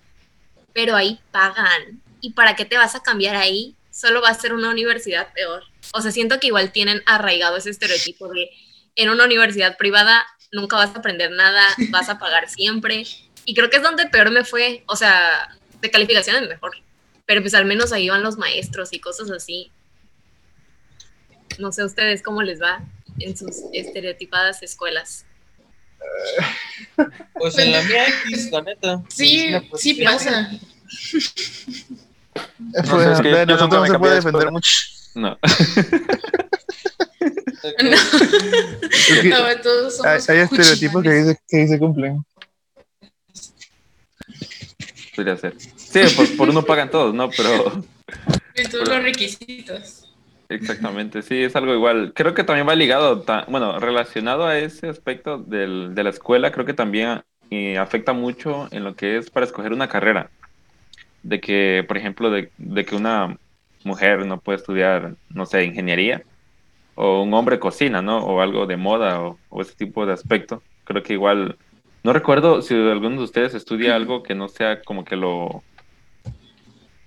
pero 0.74 0.96
ahí 0.96 1.20
pagan. 1.32 2.02
¿Y 2.22 2.32
para 2.32 2.56
qué 2.56 2.66
te 2.66 2.78
vas 2.78 2.96
a 2.96 3.04
cambiar 3.04 3.36
ahí? 3.36 3.76
Solo 3.92 4.22
va 4.22 4.30
a 4.30 4.34
ser 4.34 4.54
una 4.54 4.70
universidad 4.70 5.34
peor. 5.34 5.64
O 5.94 6.02
sea, 6.02 6.12
siento 6.12 6.40
que 6.40 6.48
igual 6.48 6.72
tienen 6.72 7.04
arraigado 7.06 7.58
ese 7.58 7.70
estereotipo 7.70 8.30
de 8.30 8.50
en 8.96 9.10
una 9.10 9.26
universidad 9.26 9.78
privada 9.78 10.26
nunca 10.54 10.78
vas 10.78 10.96
a 10.96 11.00
aprender 11.00 11.32
nada, 11.32 11.68
vas 11.90 12.10
a 12.10 12.20
pagar 12.20 12.50
siempre. 12.50 13.04
Y 13.46 13.54
creo 13.54 13.70
que 13.70 13.78
es 13.78 13.84
donde 13.84 14.06
peor 14.06 14.32
me 14.32 14.46
fue. 14.46 14.84
O 14.88 14.96
sea, 14.96 15.50
de 15.82 15.92
calificaciones 15.92 16.48
mejor. 16.48 16.72
Pero 17.26 17.42
pues 17.42 17.54
al 17.54 17.66
menos 17.66 17.92
ahí 17.92 18.10
van 18.10 18.24
los 18.24 18.38
maestros 18.38 18.94
y 18.94 19.00
cosas 19.00 19.30
así. 19.32 19.72
No 21.60 21.72
sé 21.72 21.82
a 21.82 21.86
ustedes 21.86 22.24
cómo 22.24 22.42
les 22.42 22.62
va 22.62 22.82
en 23.19 23.38
sus 23.38 23.63
estereotipadas 23.73 24.62
escuelas. 24.63 25.26
Pues 27.36 27.58
en 27.58 27.71
la 27.71 27.82
mía 27.84 28.06
X, 28.26 28.52
la 28.52 28.62
neta. 28.62 29.04
Sí, 29.10 29.47
pues, 29.69 29.82
sí 29.82 30.04
pasa. 30.04 30.52
No 32.69 33.02
es 33.13 33.21
que 33.21 33.30
yo 33.30 33.45
nosotros 33.45 33.88
no 33.88 33.93
se 33.93 33.99
puede 33.99 34.13
de 34.13 34.21
defender 34.21 34.52
mucho. 34.52 34.71
No. 35.13 35.38
Es 37.63 39.21
que 39.21 39.34
Ahora 39.34 39.62
todos 39.62 40.04
hay, 40.04 40.19
somos 40.19 40.30
hay 40.30 40.38
estereotipos 40.39 41.04
que 41.04 41.10
cuchillanes. 41.10 41.28
dice 41.28 41.41
que 41.47 41.67
se 41.67 41.80
cumplen. 41.80 42.26
Podría 45.15 45.38
ser. 45.38 45.56
Sí, 45.76 46.02
por, 46.15 46.38
por 46.38 46.49
uno 46.49 46.63
pagan 46.63 46.89
todos, 46.89 47.13
¿no? 47.13 47.30
Pero 47.30 47.84
De 48.56 48.65
todos 48.65 48.88
los 48.88 49.04
requisitos. 49.04 50.03
Exactamente, 50.56 51.22
sí, 51.22 51.44
es 51.44 51.56
algo 51.56 51.74
igual. 51.74 52.13
Creo 52.16 52.34
que 52.34 52.44
también 52.44 52.68
va 52.68 52.76
ligado, 52.76 53.24
bueno, 53.48 53.80
relacionado 53.80 54.46
a 54.46 54.58
ese 54.58 54.89
aspecto 54.89 55.38
del, 55.38 55.96
de 55.96 56.04
la 56.04 56.10
escuela, 56.10 56.52
creo 56.52 56.66
que 56.66 56.74
también 56.74 57.22
eh, 57.50 57.78
afecta 57.78 58.13
mucho 58.13 58.68
en 58.72 58.84
lo 58.84 58.96
que 58.96 59.18
es 59.18 59.30
para 59.30 59.46
escoger 59.46 59.74
una 59.74 59.88
carrera. 59.88 60.30
De 61.24 61.39
que, 61.39 61.86
por 61.88 61.98
ejemplo, 61.98 62.30
de, 62.30 62.52
de 62.58 62.86
que 62.86 62.96
una 62.96 63.38
mujer 63.84 64.26
no 64.26 64.39
puede 64.39 64.58
estudiar, 64.58 65.16
no 65.30 65.46
sé, 65.46 65.63
ingeniería, 65.63 66.24
o 66.96 67.24
un 67.24 67.34
hombre 67.34 67.60
cocina, 67.60 68.02
¿no? 68.02 68.18
O 68.20 68.42
algo 68.42 68.66
de 68.66 68.78
moda, 68.78 69.22
o, 69.22 69.39
o 69.50 69.62
ese 69.62 69.76
tipo 69.76 70.06
de 70.06 70.13
aspecto. 70.13 70.62
Creo 70.84 71.02
que 71.02 71.13
igual, 71.13 71.58
no 72.04 72.13
recuerdo 72.13 72.62
si 72.62 72.74
alguno 72.74 73.18
de 73.18 73.24
ustedes 73.24 73.54
estudia 73.54 73.96
algo 73.96 74.24
que 74.24 74.36
no 74.36 74.50
sea 74.50 74.82
como 74.82 75.06
que 75.06 75.16
lo, 75.16 75.63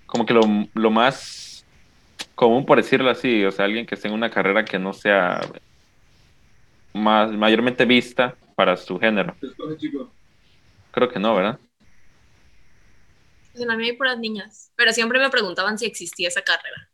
como 0.07 0.25
que 0.25 0.33
lo, 0.33 0.41
lo 0.73 0.89
más 0.89 1.46
común, 2.37 2.65
por 2.67 2.77
decirlo 2.77 3.09
así, 3.09 3.43
o 3.43 3.51
sea, 3.51 3.65
alguien 3.65 3.85
que 3.87 3.95
esté 3.95 4.07
en 4.07 4.13
una 4.13 4.29
carrera 4.29 4.63
que 4.63 4.77
no 4.77 4.93
sea 4.93 5.41
más, 6.93 7.31
mayormente 7.31 7.83
vista 7.83 8.35
para 8.55 8.77
su 8.77 8.99
género. 8.99 9.35
Creo 10.91 11.09
que 11.09 11.19
no, 11.19 11.35
¿verdad? 11.35 11.59
Pues 13.51 13.63
en 13.63 13.67
la 13.67 13.75
mía 13.75 13.87
hay 13.91 13.97
puras 13.97 14.19
niñas. 14.19 14.71
Pero 14.75 14.93
siempre 14.93 15.19
me 15.19 15.29
preguntaban 15.31 15.79
si 15.79 15.85
existía 15.85 16.27
esa 16.27 16.43
carrera. 16.43 16.89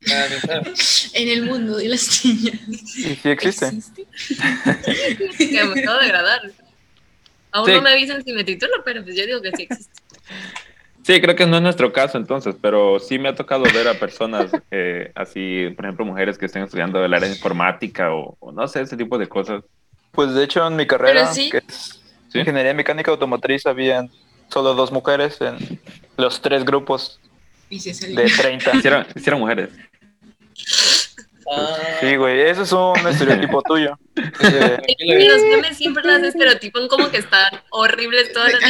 En 1.14 1.28
el 1.28 1.42
mundo 1.42 1.76
de 1.76 1.88
las 1.90 2.24
niñas. 2.24 2.58
Sí, 2.86 3.14
sí 3.22 3.28
existe. 3.28 3.66
Que 5.38 5.64
me 5.64 5.80
acabo 5.82 5.98
de 5.98 6.06
agradar. 6.06 6.50
Aún 7.52 7.66
Sí. 7.66 7.72
no 7.74 7.82
me 7.82 7.90
avisan 7.90 8.24
si 8.24 8.32
me 8.32 8.42
titulo, 8.42 8.72
pero 8.84 9.02
pues 9.04 9.14
yo 9.14 9.26
digo 9.26 9.42
que 9.42 9.52
sí 9.54 9.62
existe. 9.64 10.00
Sí, 11.02 11.20
creo 11.20 11.34
que 11.34 11.46
no 11.46 11.56
es 11.56 11.62
nuestro 11.62 11.92
caso 11.92 12.16
entonces, 12.16 12.54
pero 12.60 13.00
sí 13.00 13.18
me 13.18 13.28
ha 13.28 13.34
tocado 13.34 13.64
ver 13.64 13.88
a 13.88 13.94
personas 13.94 14.50
eh, 14.70 15.10
así, 15.14 15.68
por 15.74 15.84
ejemplo, 15.84 16.04
mujeres 16.04 16.38
que 16.38 16.46
estén 16.46 16.62
estudiando 16.62 17.04
el 17.04 17.12
área 17.12 17.28
de 17.28 17.34
informática 17.34 18.14
o, 18.14 18.36
o 18.38 18.52
no 18.52 18.68
sé, 18.68 18.82
ese 18.82 18.96
tipo 18.96 19.18
de 19.18 19.28
cosas. 19.28 19.64
Pues 20.12 20.34
de 20.34 20.44
hecho 20.44 20.66
en 20.66 20.76
mi 20.76 20.86
carrera, 20.86 21.26
sí. 21.32 21.50
que 21.50 21.58
es 21.58 22.02
¿Sí? 22.28 22.38
Ingeniería 22.38 22.72
Mecánica 22.72 23.10
Automotriz, 23.10 23.66
habían 23.66 24.10
solo 24.48 24.74
dos 24.74 24.90
mujeres 24.90 25.38
en 25.40 25.80
los 26.16 26.40
tres 26.40 26.64
grupos 26.64 27.20
de 27.68 28.30
30. 28.36 28.80
Si 28.80 28.86
eran, 28.88 29.06
sí 29.14 29.22
eran 29.26 29.40
mujeres. 29.40 29.70
Ah, 31.50 31.76
Sí, 32.00 32.16
güey, 32.16 32.40
eso 32.40 32.62
es 32.62 32.72
un 32.72 33.06
estereotipo 33.06 33.62
tuyo. 33.66 33.98
Eh, 34.16 34.78
Y 34.98 35.28
los 35.28 35.42
memes 35.42 35.76
siempre 35.76 36.04
las 36.04 36.22
estereotipan 36.22 36.88
como 36.88 37.10
que 37.10 37.18
están 37.18 37.52
horribles 37.70 38.32
todas 38.32 38.52
las 38.52 38.62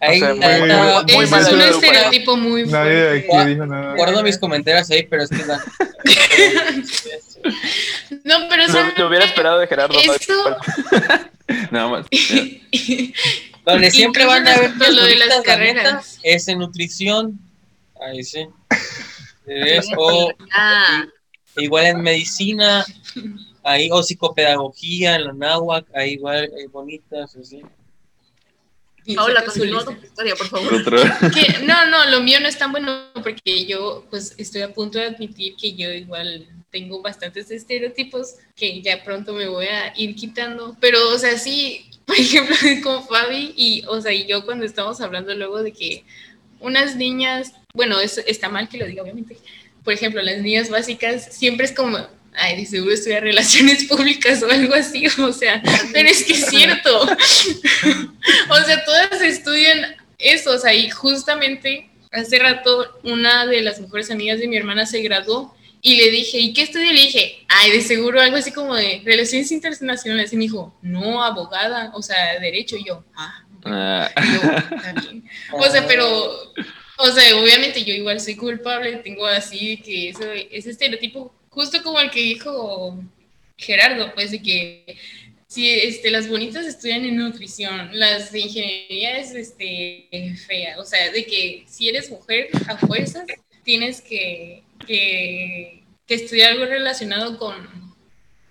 Ahí, 0.00 0.20
sea, 0.20 0.28
la 0.34 0.34
muy- 0.58 0.68
neta, 0.68 1.02
muy 1.14 1.24
Ese 1.24 1.38
es 1.38 1.48
un 1.52 1.60
estereotipo 1.60 2.36
muy 2.36 2.66
Nadie 2.66 2.90
de 2.94 3.22
fuerte. 3.22 3.36
aquí 3.42 3.50
dijo 3.54 3.66
nada. 3.66 3.94
Guardo 3.96 4.22
mis 4.22 4.38
comentarios 4.38 4.90
ahí, 4.90 5.02
pero 5.04 5.24
es 5.24 5.30
que 5.30 5.44
la... 5.44 5.60
No, 8.24 8.48
pero 8.48 8.62
eso, 8.64 8.78
Lo, 8.96 9.08
hubiera 9.08 9.24
esperado 9.24 9.58
de 9.58 9.66
Gerardo. 9.66 9.94
¿no? 9.94 10.12
Eso- 10.14 10.56
Nada 11.70 11.88
más. 11.88 12.06
Donde 13.64 13.90
siempre 13.90 14.24
van 14.26 14.46
a 14.46 14.56
ver 14.58 14.72
lo 14.92 15.04
de 15.04 15.16
las 15.16 15.28
las 15.28 15.42
carreras. 15.42 16.18
es 16.22 16.46
en 16.48 16.58
nutrición. 16.58 17.38
Ahí 18.00 18.22
sí. 18.22 18.46
¿Ves? 19.46 19.86
O 19.96 20.30
Ah, 20.52 21.04
igual 21.56 21.86
en 21.86 22.02
medicina, 22.02 22.84
ahí, 23.64 23.88
o 23.90 24.02
psicopedagogía, 24.02 25.16
en 25.16 25.24
la 25.24 25.32
náhuac, 25.32 25.86
ahí 25.94 26.12
igual 26.12 26.50
hay 26.56 26.66
bonitas, 26.66 27.34
así. 27.36 27.62
Paola, 29.14 29.44
continúa 29.44 29.84
tu 29.84 29.92
historia, 29.92 30.34
por 30.36 30.48
favor. 30.48 30.84
Que- 31.34 31.64
no, 31.64 31.86
no, 31.86 32.10
lo 32.10 32.20
mío 32.20 32.40
no 32.40 32.48
es 32.48 32.58
tan 32.58 32.72
bueno 32.72 33.04
porque 33.22 33.66
yo 33.66 34.06
pues 34.10 34.34
estoy 34.38 34.62
a 34.62 34.72
punto 34.72 34.98
de 34.98 35.06
admitir 35.06 35.56
que 35.56 35.74
yo 35.74 35.90
igual 35.92 36.46
tengo 36.70 37.00
bastantes 37.00 37.50
estereotipos 37.50 38.34
que 38.54 38.82
ya 38.82 39.02
pronto 39.02 39.32
me 39.32 39.48
voy 39.48 39.66
a 39.66 39.92
ir 39.96 40.14
quitando, 40.14 40.76
pero 40.80 41.08
o 41.10 41.18
sea, 41.18 41.38
sí, 41.38 41.90
por 42.06 42.18
ejemplo, 42.18 42.56
con 42.82 43.06
Fabi 43.06 43.54
y 43.56 43.84
o 43.86 44.00
sea, 44.00 44.12
y 44.12 44.26
yo 44.26 44.44
cuando 44.44 44.64
estamos 44.64 45.00
hablando 45.00 45.34
luego 45.34 45.62
de 45.62 45.72
que 45.72 46.04
unas 46.60 46.96
niñas, 46.96 47.52
bueno, 47.72 48.00
eso 48.00 48.20
está 48.26 48.48
mal 48.48 48.68
que 48.68 48.78
lo 48.78 48.86
diga 48.86 49.02
obviamente, 49.02 49.38
por 49.84 49.94
ejemplo, 49.94 50.20
las 50.22 50.38
niñas 50.42 50.68
básicas 50.68 51.34
siempre 51.34 51.64
es 51.64 51.72
como 51.72 51.98
Ay, 52.38 52.56
de 52.56 52.66
seguro 52.66 52.94
estudia 52.94 53.20
relaciones 53.20 53.84
públicas 53.84 54.42
o 54.42 54.50
algo 54.50 54.74
así, 54.74 55.06
o 55.18 55.32
sea, 55.32 55.62
pero 55.92 56.08
es 56.08 56.24
que 56.24 56.34
es 56.34 56.46
cierto. 56.46 57.02
o 58.50 58.56
sea, 58.64 58.84
todas 58.84 59.20
estudian 59.20 59.96
eso, 60.18 60.52
o 60.52 60.58
sea, 60.58 60.72
y 60.74 60.88
justamente 60.90 61.90
hace 62.10 62.38
rato 62.38 62.98
una 63.02 63.46
de 63.46 63.60
las 63.62 63.80
mejores 63.80 64.10
amigas 64.10 64.38
de 64.38 64.48
mi 64.48 64.56
hermana 64.56 64.86
se 64.86 65.02
graduó 65.02 65.54
y 65.82 65.96
le 65.96 66.10
dije, 66.10 66.38
¿y 66.38 66.52
qué 66.52 66.62
estudia? 66.62 66.92
Le 66.92 67.02
dije, 67.02 67.44
ay, 67.48 67.70
de 67.70 67.80
seguro 67.82 68.20
algo 68.20 68.36
así 68.36 68.50
como 68.50 68.74
de 68.74 69.02
relaciones 69.04 69.52
internacionales. 69.52 70.32
Y 70.32 70.36
me 70.36 70.42
dijo, 70.42 70.76
no, 70.82 71.22
abogada, 71.22 71.92
o 71.94 72.02
sea, 72.02 72.38
derecho. 72.40 72.76
Y 72.76 72.84
yo, 72.84 73.04
ah, 73.16 73.44
Ah, 73.64 74.10
y 74.16 74.32
yo, 74.34 74.52
"Está 74.76 74.92
bien". 74.92 75.24
O 75.52 75.64
sea, 75.64 75.86
pero, 75.86 76.52
o 76.96 77.06
sea, 77.10 77.36
obviamente 77.36 77.84
yo 77.84 77.94
igual 77.94 78.20
soy 78.20 78.36
culpable, 78.36 78.96
tengo 78.96 79.26
así 79.26 79.78
que 79.78 80.10
eso, 80.10 80.24
ese 80.50 80.70
estereotipo, 80.70 81.34
justo 81.50 81.82
como 81.82 82.00
el 82.00 82.10
que 82.10 82.20
dijo 82.20 82.98
Gerardo, 83.56 84.12
pues 84.14 84.30
de 84.30 84.42
que 84.42 84.96
si 85.46 85.70
este, 85.70 86.10
las 86.10 86.28
bonitas 86.28 86.66
estudian 86.66 87.04
en 87.04 87.16
nutrición, 87.16 87.90
las 87.92 88.32
de 88.32 88.40
ingeniería 88.40 89.18
es 89.18 89.34
este, 89.34 90.08
fea, 90.46 90.78
o 90.78 90.84
sea, 90.84 91.10
de 91.10 91.24
que 91.24 91.64
si 91.66 91.88
eres 91.88 92.10
mujer 92.10 92.48
a 92.68 92.76
fuerzas 92.76 93.24
tienes 93.64 94.00
que, 94.00 94.62
que, 94.86 95.82
estudiar 96.06 96.52
algo 96.52 96.64
relacionado 96.66 97.38
con, 97.38 97.94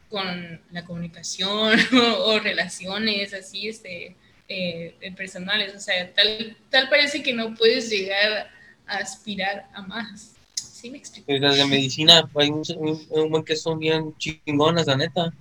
con 0.10 0.62
la 0.71 0.86
comunicación 0.86 1.79
o, 1.93 2.25
o 2.25 2.39
relaciones 2.39 3.33
así, 3.33 3.67
este, 3.67 4.15
eh, 4.49 4.95
eh, 5.01 5.12
personales, 5.12 5.75
o 5.75 5.79
sea, 5.79 6.13
tal, 6.13 6.55
tal 6.69 6.88
parece 6.88 7.21
que 7.21 7.33
no 7.33 7.53
puedes 7.53 7.89
llegar 7.89 8.49
a 8.86 8.97
aspirar 8.99 9.67
a 9.73 9.81
más. 9.81 10.37
¿Sí 10.77 10.91
me 10.91 10.99
explico? 10.99 11.25
Pues 11.25 11.41
las 11.41 11.57
de 11.57 11.65
medicina, 11.65 12.29
hay 12.35 12.51
un, 12.51 12.61
un, 12.77 13.01
un 13.09 13.31
buen 13.31 13.43
que 13.43 13.55
son 13.55 13.79
bien 13.79 14.15
chingonas, 14.19 14.85
la 14.85 14.95
neta. 14.95 15.33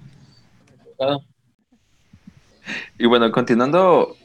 Ah, 0.99 1.19
Y 2.99 3.05
bueno, 3.05 3.31
continuando, 3.31 4.17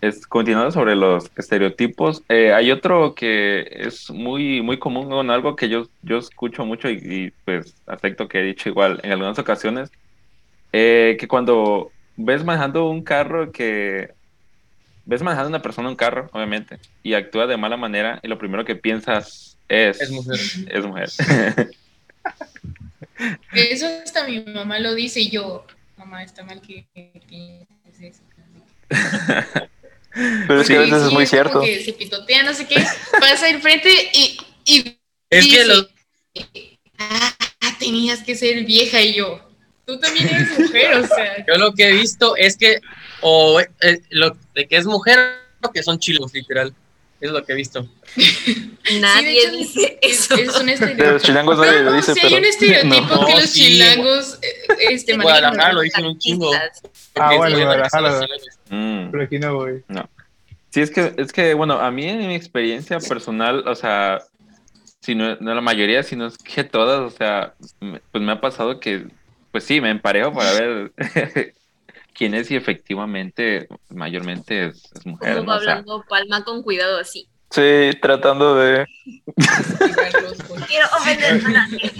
es, 0.00 0.26
continuando 0.26 0.72
sobre 0.72 0.96
los 0.96 1.30
estereotipos, 1.36 2.24
eh, 2.28 2.52
hay 2.52 2.72
otro 2.72 3.14
que 3.14 3.68
es 3.70 4.10
muy, 4.10 4.60
muy 4.60 4.80
común, 4.80 5.30
algo 5.30 5.54
que 5.54 5.68
yo, 5.68 5.86
yo 6.02 6.18
escucho 6.18 6.66
mucho 6.66 6.90
y, 6.90 6.96
y, 6.96 7.30
pues 7.44 7.76
acepto 7.86 8.26
que 8.26 8.40
he 8.40 8.42
dicho 8.42 8.68
igual 8.68 8.98
en 9.04 9.12
algunas 9.12 9.38
ocasiones, 9.38 9.92
eh, 10.72 11.16
que 11.20 11.28
cuando 11.28 11.92
ves 12.16 12.44
manejando 12.44 12.90
un 12.90 13.04
carro 13.04 13.52
que 13.52 14.10
ves 15.04 15.22
manejando 15.22 15.48
una 15.48 15.62
persona 15.62 15.88
un 15.88 15.96
carro, 15.96 16.28
obviamente, 16.32 16.78
y 17.02 17.14
actúa 17.14 17.46
de 17.46 17.56
mala 17.56 17.76
manera, 17.76 18.20
y 18.22 18.28
lo 18.28 18.38
primero 18.38 18.64
que 18.64 18.76
piensas 18.76 19.47
es, 19.68 20.00
es 20.00 20.10
mujer. 20.10 20.40
es 20.70 20.84
mujer. 20.84 21.10
Eso 23.52 23.86
hasta 24.04 24.26
mi 24.26 24.40
mamá 24.40 24.78
lo 24.78 24.94
dice 24.94 25.20
y 25.20 25.30
yo, 25.30 25.66
mamá, 25.96 26.22
está 26.22 26.44
mal 26.44 26.60
que 26.60 26.86
que 26.94 27.10
pienses 27.28 28.16
eso. 28.16 28.22
Pero 30.48 30.60
es 30.60 30.68
que 30.68 30.76
a 30.76 30.84
Sí, 30.84 30.90
veces 30.90 31.06
es 31.06 31.12
muy 31.12 31.26
cierto. 31.26 31.60
que 31.60 31.84
se 31.84 31.92
pitotea, 31.92 32.42
no 32.42 32.54
sé 32.54 32.66
qué, 32.66 32.76
pasa 33.20 33.46
al 33.48 33.60
frente 33.60 33.88
y, 34.14 34.38
y 34.64 34.98
Es 35.30 35.46
que 35.46 35.64
los, 35.64 35.88
ah, 36.98 37.34
tenías 37.78 38.22
que 38.22 38.34
ser 38.34 38.64
vieja 38.64 39.00
y 39.00 39.14
yo, 39.14 39.40
tú 39.86 39.98
también 40.00 40.28
eres 40.28 40.58
mujer, 40.58 40.94
o 40.94 41.06
sea, 41.06 41.44
yo 41.46 41.54
lo 41.56 41.72
que 41.74 41.88
he 41.88 41.92
visto 41.92 42.34
es 42.36 42.56
que, 42.56 42.80
o 43.20 43.60
eh, 43.60 44.00
lo 44.10 44.36
de 44.54 44.66
que 44.66 44.76
es 44.76 44.86
mujer, 44.86 45.18
o 45.62 45.70
que 45.70 45.82
son 45.82 45.98
chilos, 45.98 46.32
literal. 46.32 46.74
Es 47.20 47.30
lo 47.32 47.44
que 47.44 47.52
he 47.52 47.56
visto. 47.56 47.86
Nadie 49.00 49.40
Sí, 49.50 49.56
dice 49.56 49.98
es, 50.02 50.30
eso. 50.30 50.34
es 50.36 50.56
un 50.60 50.66
De 50.66 50.72
los 50.76 50.80
estereotipo. 50.80 51.18
chilangos 51.18 51.58
nadie 51.58 51.72
No, 51.78 51.84
lo 51.84 51.90
no, 51.90 51.96
dice, 51.96 52.14
sí 52.14 52.20
pero. 52.22 52.34
hay 52.34 52.40
un 52.40 52.44
estereotipo 52.46 53.14
No, 53.20 53.26
que 53.26 53.32
los 53.34 53.50
sí, 53.50 53.60
chilangos 53.60 54.38
eh, 54.42 54.48
este, 54.90 55.12
En 55.12 55.18
manejan. 55.18 55.40
Guadalajara 55.40 55.72
lo 55.74 55.80
dicen 55.80 56.06
un 56.06 56.18
chingo. 56.18 56.50
Ah, 57.16 57.34
bueno, 57.36 57.56
Guadalajara. 57.58 58.20
Mm. 58.70 59.10
Pero 59.10 59.22
aquí 59.24 59.38
no 59.38 59.54
voy. 59.54 59.82
Sí, 60.70 60.80
es 60.80 60.90
que, 60.90 61.14
es 61.16 61.32
que, 61.32 61.54
bueno, 61.54 61.74
a 61.80 61.90
mí 61.90 62.06
en 62.06 62.26
mi 62.28 62.34
experiencia 62.34 62.98
personal, 63.00 63.66
o 63.66 63.74
sea, 63.74 64.22
si 65.00 65.14
no, 65.14 65.34
no 65.36 65.54
la 65.54 65.60
mayoría, 65.60 66.02
sino 66.02 66.26
es 66.26 66.36
que 66.38 66.62
todas, 66.62 67.00
o 67.00 67.10
sea, 67.16 67.54
pues 68.12 68.22
me 68.22 68.32
ha 68.32 68.40
pasado 68.40 68.78
que, 68.78 69.06
pues 69.50 69.64
sí, 69.64 69.80
me 69.80 69.90
emparejo 69.90 70.32
para 70.32 70.52
ver 70.52 70.92
quién 72.18 72.34
es 72.34 72.50
y 72.50 72.56
efectivamente, 72.56 73.68
mayormente 73.88 74.66
es, 74.66 74.90
es 74.94 75.06
mujer, 75.06 75.36
Como 75.36 75.44
¿no? 75.44 75.52
va 75.52 75.56
O 75.56 75.60
sea, 75.60 75.72
hablando 75.72 76.04
Palma 76.08 76.44
con 76.44 76.62
cuidado 76.62 76.98
así. 76.98 77.28
Sí, 77.50 77.90
tratando 78.02 78.56
de. 78.56 78.86
Quiero 80.66 80.86
ofender 80.98 81.46
a 81.46 81.48
nadie. 81.48 81.90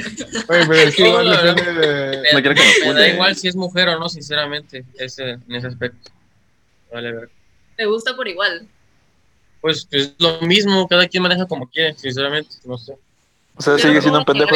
Oye, 0.49 0.67
pero 0.67 0.75
es 0.75 0.95
que 0.95 1.09
igual 1.09 1.25
No, 1.25 1.31
no, 1.37 1.43
no. 1.43 1.55
depende 1.55 1.87
de. 1.87 2.33
no 2.35 2.41
quiero 2.41 2.55
que 2.55 2.63
me 2.81 2.93
Me 2.93 3.01
da 3.01 3.09
igual 3.09 3.37
si 3.37 3.49
es 3.49 3.57
mujer 3.57 3.89
o 3.89 3.99
no, 3.99 4.09
sinceramente, 4.11 4.85
ese, 4.99 5.31
en 5.31 5.55
ese 5.55 5.69
aspecto. 5.69 6.11
Vale, 6.93 7.13
ver. 7.13 7.31
Te 7.77 7.87
gusta 7.87 8.15
por 8.15 8.29
igual. 8.29 8.67
Pues 9.63 9.89
es 9.91 10.15
lo 10.19 10.41
mismo, 10.43 10.87
cada 10.87 11.09
quien 11.09 11.23
maneja 11.23 11.47
como 11.47 11.67
quiere, 11.69 11.95
sinceramente, 11.95 12.57
no 12.65 12.77
sé. 12.77 12.95
O 13.57 13.63
sea, 13.63 13.79
sigue 13.79 14.01
siendo 14.01 14.19
un 14.21 14.25
pendejo 14.25 14.51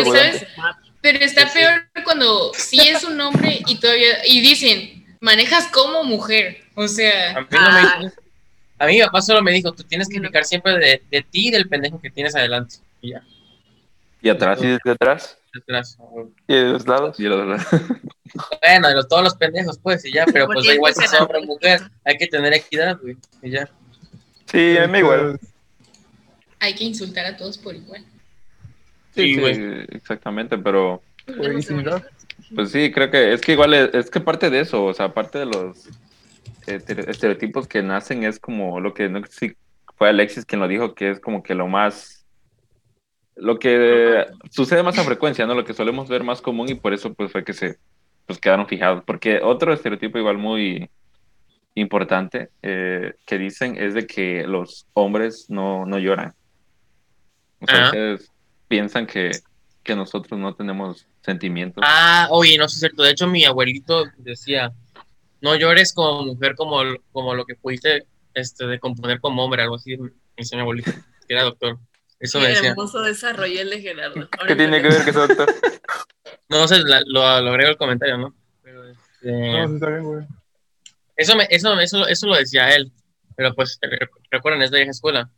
Pero, 1.00 1.18
está 1.18 1.50
peor 1.52 1.88
cuando 2.04 2.52
sí 2.54 2.78
es 2.80 3.02
un 3.02 3.20
hombre 3.20 3.60
y 3.66 3.80
todavía 3.80 4.18
y 4.26 4.40
dicen, 4.40 5.01
manejas 5.22 5.68
como 5.68 6.04
mujer, 6.04 6.58
o 6.74 6.82
A 6.82 6.88
sea, 6.88 7.40
mí, 7.40 7.46
no 7.50 7.58
Ah. 7.58 7.98
me, 8.00 8.12
a 8.78 8.86
mí 8.86 8.94
mi 8.96 9.02
papá 9.02 9.22
solo 9.22 9.40
me 9.42 9.52
dijo, 9.52 9.72
tú 9.72 9.84
tienes 9.84 10.08
que 10.08 10.20
fijar 10.20 10.44
siempre 10.44 10.76
de, 10.78 11.02
de 11.10 11.22
ti 11.22 11.48
y 11.48 11.50
del 11.52 11.68
pendejo 11.68 12.00
que 12.00 12.10
tienes 12.10 12.34
adelante. 12.36 12.76
Y 13.00 13.10
ya, 13.12 13.22
Y 14.20 14.28
atrás, 14.28 14.58
Y 14.62 14.66
desde 14.66 14.90
atrás. 14.90 15.38
Y 16.48 16.54
de 16.54 16.64
los 16.64 16.86
lados. 16.86 17.18
y 17.20 17.24
los- 17.24 17.62
Bueno, 18.62 18.88
de 18.88 18.94
los, 18.94 19.08
todos 19.08 19.22
los 19.22 19.34
pendejos, 19.36 19.78
pues, 19.78 20.04
y 20.06 20.12
ya, 20.12 20.24
pero 20.26 20.46
pues 20.46 20.66
da 20.66 20.74
igual 20.74 20.94
si 20.94 21.04
es 21.04 21.12
hombre 21.20 21.38
o 21.38 21.42
mujer, 21.44 21.80
hay 22.04 22.16
que 22.16 22.26
tener 22.26 22.52
equidad, 22.54 22.98
güey, 23.00 23.16
y 23.42 23.50
ya. 23.50 23.68
Sí, 24.46 24.76
a 24.78 24.86
mí 24.88 24.98
igual. 24.98 25.38
hay 26.58 26.74
que 26.74 26.84
insultar 26.84 27.26
a 27.26 27.36
todos 27.36 27.58
por 27.58 27.74
igual. 27.74 28.02
Sí, 29.14 29.22
Sí, 29.22 29.34
sí, 29.34 29.40
güey. 29.40 29.86
exactamente, 29.90 30.56
pero 30.58 31.02
Güey, 31.26 31.62
sí, 31.62 31.74
¿no? 31.74 32.02
pues 32.54 32.70
sí, 32.70 32.90
creo 32.92 33.10
que 33.10 33.32
es 33.32 33.40
que 33.40 33.52
igual 33.52 33.74
es, 33.74 33.94
es 33.94 34.10
que 34.10 34.20
parte 34.20 34.50
de 34.50 34.60
eso, 34.60 34.84
o 34.84 34.94
sea, 34.94 35.14
parte 35.14 35.38
de 35.38 35.46
los 35.46 35.88
estere- 36.66 37.08
estereotipos 37.08 37.68
que 37.68 37.82
nacen 37.82 38.24
es 38.24 38.38
como 38.38 38.80
lo 38.80 38.92
que 38.94 39.08
no 39.08 39.24
sé 39.26 39.32
si 39.32 39.56
fue 39.96 40.08
Alexis 40.08 40.44
quien 40.44 40.60
lo 40.60 40.68
dijo, 40.68 40.94
que 40.94 41.10
es 41.10 41.20
como 41.20 41.42
que 41.42 41.54
lo 41.54 41.68
más 41.68 42.26
lo 43.34 43.58
que 43.58 44.26
sucede 44.50 44.82
más 44.82 44.98
a 44.98 45.04
frecuencia, 45.04 45.46
¿no? 45.46 45.54
Lo 45.54 45.64
que 45.64 45.74
solemos 45.74 46.08
ver 46.08 46.22
más 46.22 46.42
común 46.42 46.68
y 46.68 46.74
por 46.74 46.92
eso 46.92 47.14
pues 47.14 47.32
fue 47.32 47.44
que 47.44 47.52
se 47.52 47.76
pues 48.26 48.38
quedaron 48.38 48.66
fijados. 48.66 49.02
Porque 49.06 49.40
otro 49.42 49.72
estereotipo 49.72 50.18
igual 50.18 50.38
muy 50.38 50.90
importante 51.74 52.50
eh, 52.62 53.14
que 53.24 53.38
dicen 53.38 53.76
es 53.78 53.94
de 53.94 54.06
que 54.06 54.46
los 54.46 54.86
hombres 54.92 55.46
no, 55.48 55.86
no 55.86 55.98
lloran. 55.98 56.34
O 57.60 57.66
sea, 57.66 57.86
ustedes 57.86 58.30
piensan 58.68 59.06
que, 59.06 59.30
que 59.82 59.94
nosotros 59.96 60.38
no 60.38 60.54
tenemos 60.54 61.06
sentimientos. 61.22 61.82
Ah, 61.86 62.28
oye, 62.30 62.56
no 62.58 62.68
sé 62.68 62.74
si 62.74 62.76
es 62.76 62.80
cierto, 62.80 63.02
de 63.02 63.10
hecho 63.10 63.26
mi 63.26 63.44
abuelito 63.44 64.04
decía, 64.18 64.72
no 65.40 65.56
llores 65.56 65.92
como 65.92 66.22
mujer 66.24 66.54
como, 66.54 66.80
como 67.12 67.34
lo 67.34 67.44
que 67.44 67.54
pudiste 67.56 68.06
este, 68.34 68.66
de 68.66 68.78
componer 68.78 69.20
como 69.20 69.44
hombre, 69.44 69.62
algo 69.62 69.76
así, 69.76 69.96
me 69.96 70.10
decía 70.36 70.56
mi 70.56 70.62
abuelito, 70.62 70.90
que 71.26 71.34
era 71.34 71.42
doctor. 71.42 71.78
Eso 72.20 72.38
me 72.38 72.46
Qué 72.46 72.52
decía. 72.52 72.70
hermoso 72.70 73.00
desarrollo 73.02 73.60
el 73.60 73.70
de 73.70 73.80
Gerardo. 73.80 74.28
¿Qué 74.46 74.54
tiene 74.54 74.80
que 74.80 74.88
ver 74.88 75.04
que 75.04 75.12
sea 75.12 75.26
doctor? 75.26 75.52
No 76.48 76.68
sé, 76.68 76.78
la- 76.80 77.00
lo, 77.06 77.20
lo 77.40 77.50
agrego 77.50 77.70
al 77.70 77.76
comentario, 77.78 78.18
¿no? 78.18 78.34
Pero, 78.62 78.86
este, 78.88 79.32
No, 79.32 79.68
sí 79.68 79.74
está 79.74 79.88
bien, 79.88 80.04
güey. 80.04 80.26
eso, 81.16 81.34
me, 81.34 81.46
eso, 81.50 81.80
eso, 81.80 82.06
eso 82.06 82.26
lo 82.26 82.36
decía 82.36 82.74
él. 82.74 82.92
Pero 83.36 83.54
pues, 83.54 83.78
re- 83.80 84.08
recuerden, 84.30 84.60
es 84.60 84.70
de 84.70 84.76
vieja 84.78 84.90
escuela. 84.90 85.30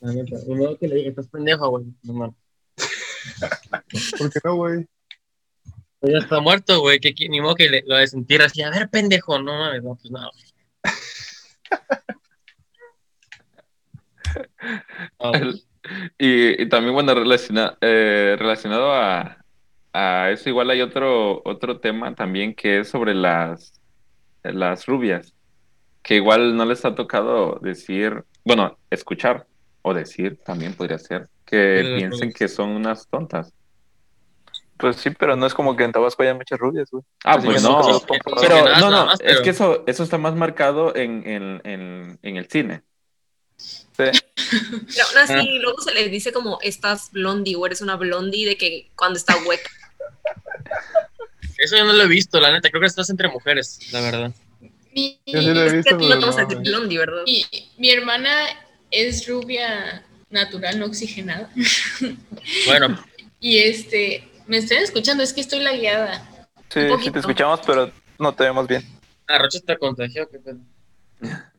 La 0.00 0.12
neta, 0.12 0.36
que 0.78 0.88
le 0.88 0.94
dije, 0.94 1.08
estás 1.08 1.26
pendejo, 1.28 1.68
güey. 1.70 1.86
No. 2.04 2.34
¿Por 4.18 4.30
qué 4.32 4.40
no, 4.44 4.54
güey? 4.56 4.86
Pues 6.00 6.12
ya 6.12 6.18
está 6.18 6.40
muerto, 6.40 6.80
güey. 6.80 6.98
Que, 7.00 7.12
ni 7.28 7.40
modo 7.40 7.54
que 7.54 7.68
le, 7.68 7.82
lo 7.86 7.96
desentierra 7.96 8.46
así. 8.46 8.62
A 8.62 8.70
ver, 8.70 8.88
pendejo. 8.88 9.38
No 9.40 9.58
mames, 9.58 9.82
no, 9.82 9.96
pues 9.96 10.10
no. 10.10 10.30
No, 15.20 15.32
pues, 15.32 15.66
Y, 16.18 16.62
y 16.62 16.68
también, 16.68 16.94
bueno, 16.94 17.14
relaciona- 17.14 17.76
eh, 17.80 18.36
relacionado 18.38 18.92
a, 18.92 19.44
a 19.92 20.30
eso, 20.30 20.48
igual 20.48 20.70
hay 20.70 20.82
otro, 20.82 21.42
otro 21.44 21.80
tema 21.80 22.14
también 22.14 22.54
que 22.54 22.80
es 22.80 22.88
sobre 22.88 23.14
las, 23.14 23.80
las 24.42 24.86
rubias, 24.86 25.34
que 26.02 26.16
igual 26.16 26.56
no 26.56 26.64
les 26.64 26.84
ha 26.84 26.94
tocado 26.94 27.58
decir, 27.62 28.24
bueno, 28.44 28.78
escuchar 28.90 29.46
o 29.82 29.94
decir 29.94 30.38
también 30.44 30.74
podría 30.74 30.98
ser, 30.98 31.28
que 31.44 31.82
Sí, 31.84 31.94
piensen 31.96 32.32
que 32.32 32.48
son 32.48 32.70
unas 32.70 33.06
tontas. 33.08 33.52
Pues 34.76 34.96
sí, 34.96 35.10
pero 35.10 35.36
no 35.36 35.44
es 35.46 35.52
como 35.52 35.76
que 35.76 35.84
en 35.84 35.92
Tabasco 35.92 36.22
haya 36.22 36.32
muchas 36.34 36.58
rubias, 36.58 36.90
güey. 36.90 37.04
Ah, 37.24 37.38
pues 37.38 37.62
no, 37.62 38.00
que- 38.06 38.18
pero 38.24 38.36
que 38.40 38.48
nada, 38.48 38.78
no, 38.80 38.90
no, 38.90 39.06
más, 39.06 39.20
es 39.22 39.40
que 39.40 39.50
eso, 39.50 39.84
eso 39.86 40.02
está 40.02 40.16
más 40.16 40.34
marcado 40.34 40.94
en, 40.96 41.22
en, 41.28 41.60
en, 41.64 42.18
en 42.22 42.36
el 42.36 42.48
cine. 42.48 42.82
Sí. 43.56 43.82
Pero 44.50 45.06
aún 45.06 45.18
así, 45.18 45.34
Ah. 45.34 45.60
luego 45.60 45.82
se 45.82 45.92
les 45.92 46.10
dice 46.10 46.32
como 46.32 46.58
estás 46.62 47.10
blondie 47.12 47.56
o 47.56 47.66
eres 47.66 47.82
una 47.82 47.96
blondie 47.96 48.46
de 48.48 48.56
que 48.56 48.90
cuando 48.96 49.18
está 49.18 49.36
hueca. 49.46 49.70
Eso 51.58 51.76
yo 51.76 51.84
no 51.84 51.92
lo 51.92 52.02
he 52.04 52.08
visto, 52.08 52.40
la 52.40 52.50
neta. 52.50 52.70
Creo 52.70 52.80
que 52.80 52.86
estás 52.86 53.10
entre 53.10 53.28
mujeres, 53.28 53.78
la 53.92 54.00
verdad. 54.00 54.32
Mi, 54.92 55.20
Yo 55.26 55.40
sí 55.42 55.48
lo 55.52 55.60
he 55.62 55.66
Es 55.66 55.70
que 55.72 55.76
visto, 55.76 55.94
a 55.94 55.98
ti 55.98 56.06
pero 56.08 56.14
no 56.14 56.20
te 56.20 56.26
vas 56.26 56.36
a 56.38 56.42
no, 56.42 56.48
decir 56.48 56.58
güey. 56.62 56.70
blondie, 56.72 56.98
¿verdad? 56.98 57.22
mi, 57.26 57.44
mi 57.76 57.90
hermana 57.90 58.30
es 58.90 59.26
rubia 59.26 60.04
natural, 60.30 60.78
no 60.78 60.86
oxigenada. 60.86 61.50
Bueno, 62.66 62.98
Y 63.40 63.58
este, 63.58 64.28
me 64.46 64.58
están 64.58 64.78
escuchando, 64.78 65.22
es 65.22 65.32
que 65.32 65.40
estoy 65.40 65.60
la 65.60 65.74
guiada. 65.74 66.46
Sí, 66.68 66.80
sí 67.02 67.10
te 67.10 67.18
escuchamos, 67.18 67.60
pero 67.66 67.90
no 68.18 68.34
te 68.34 68.44
vemos 68.44 68.66
bien. 68.66 68.84
ah, 69.28 69.38
Rocha 69.38 69.58
está 69.58 69.76
contagiado. 69.76 70.28
qué. 70.30 70.38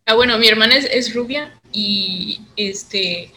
Ah, 0.06 0.16
bueno, 0.16 0.38
mi 0.38 0.48
hermana 0.48 0.76
es, 0.76 0.86
es 0.86 1.14
rubia 1.14 1.54
y 1.72 2.42
este 2.56 3.32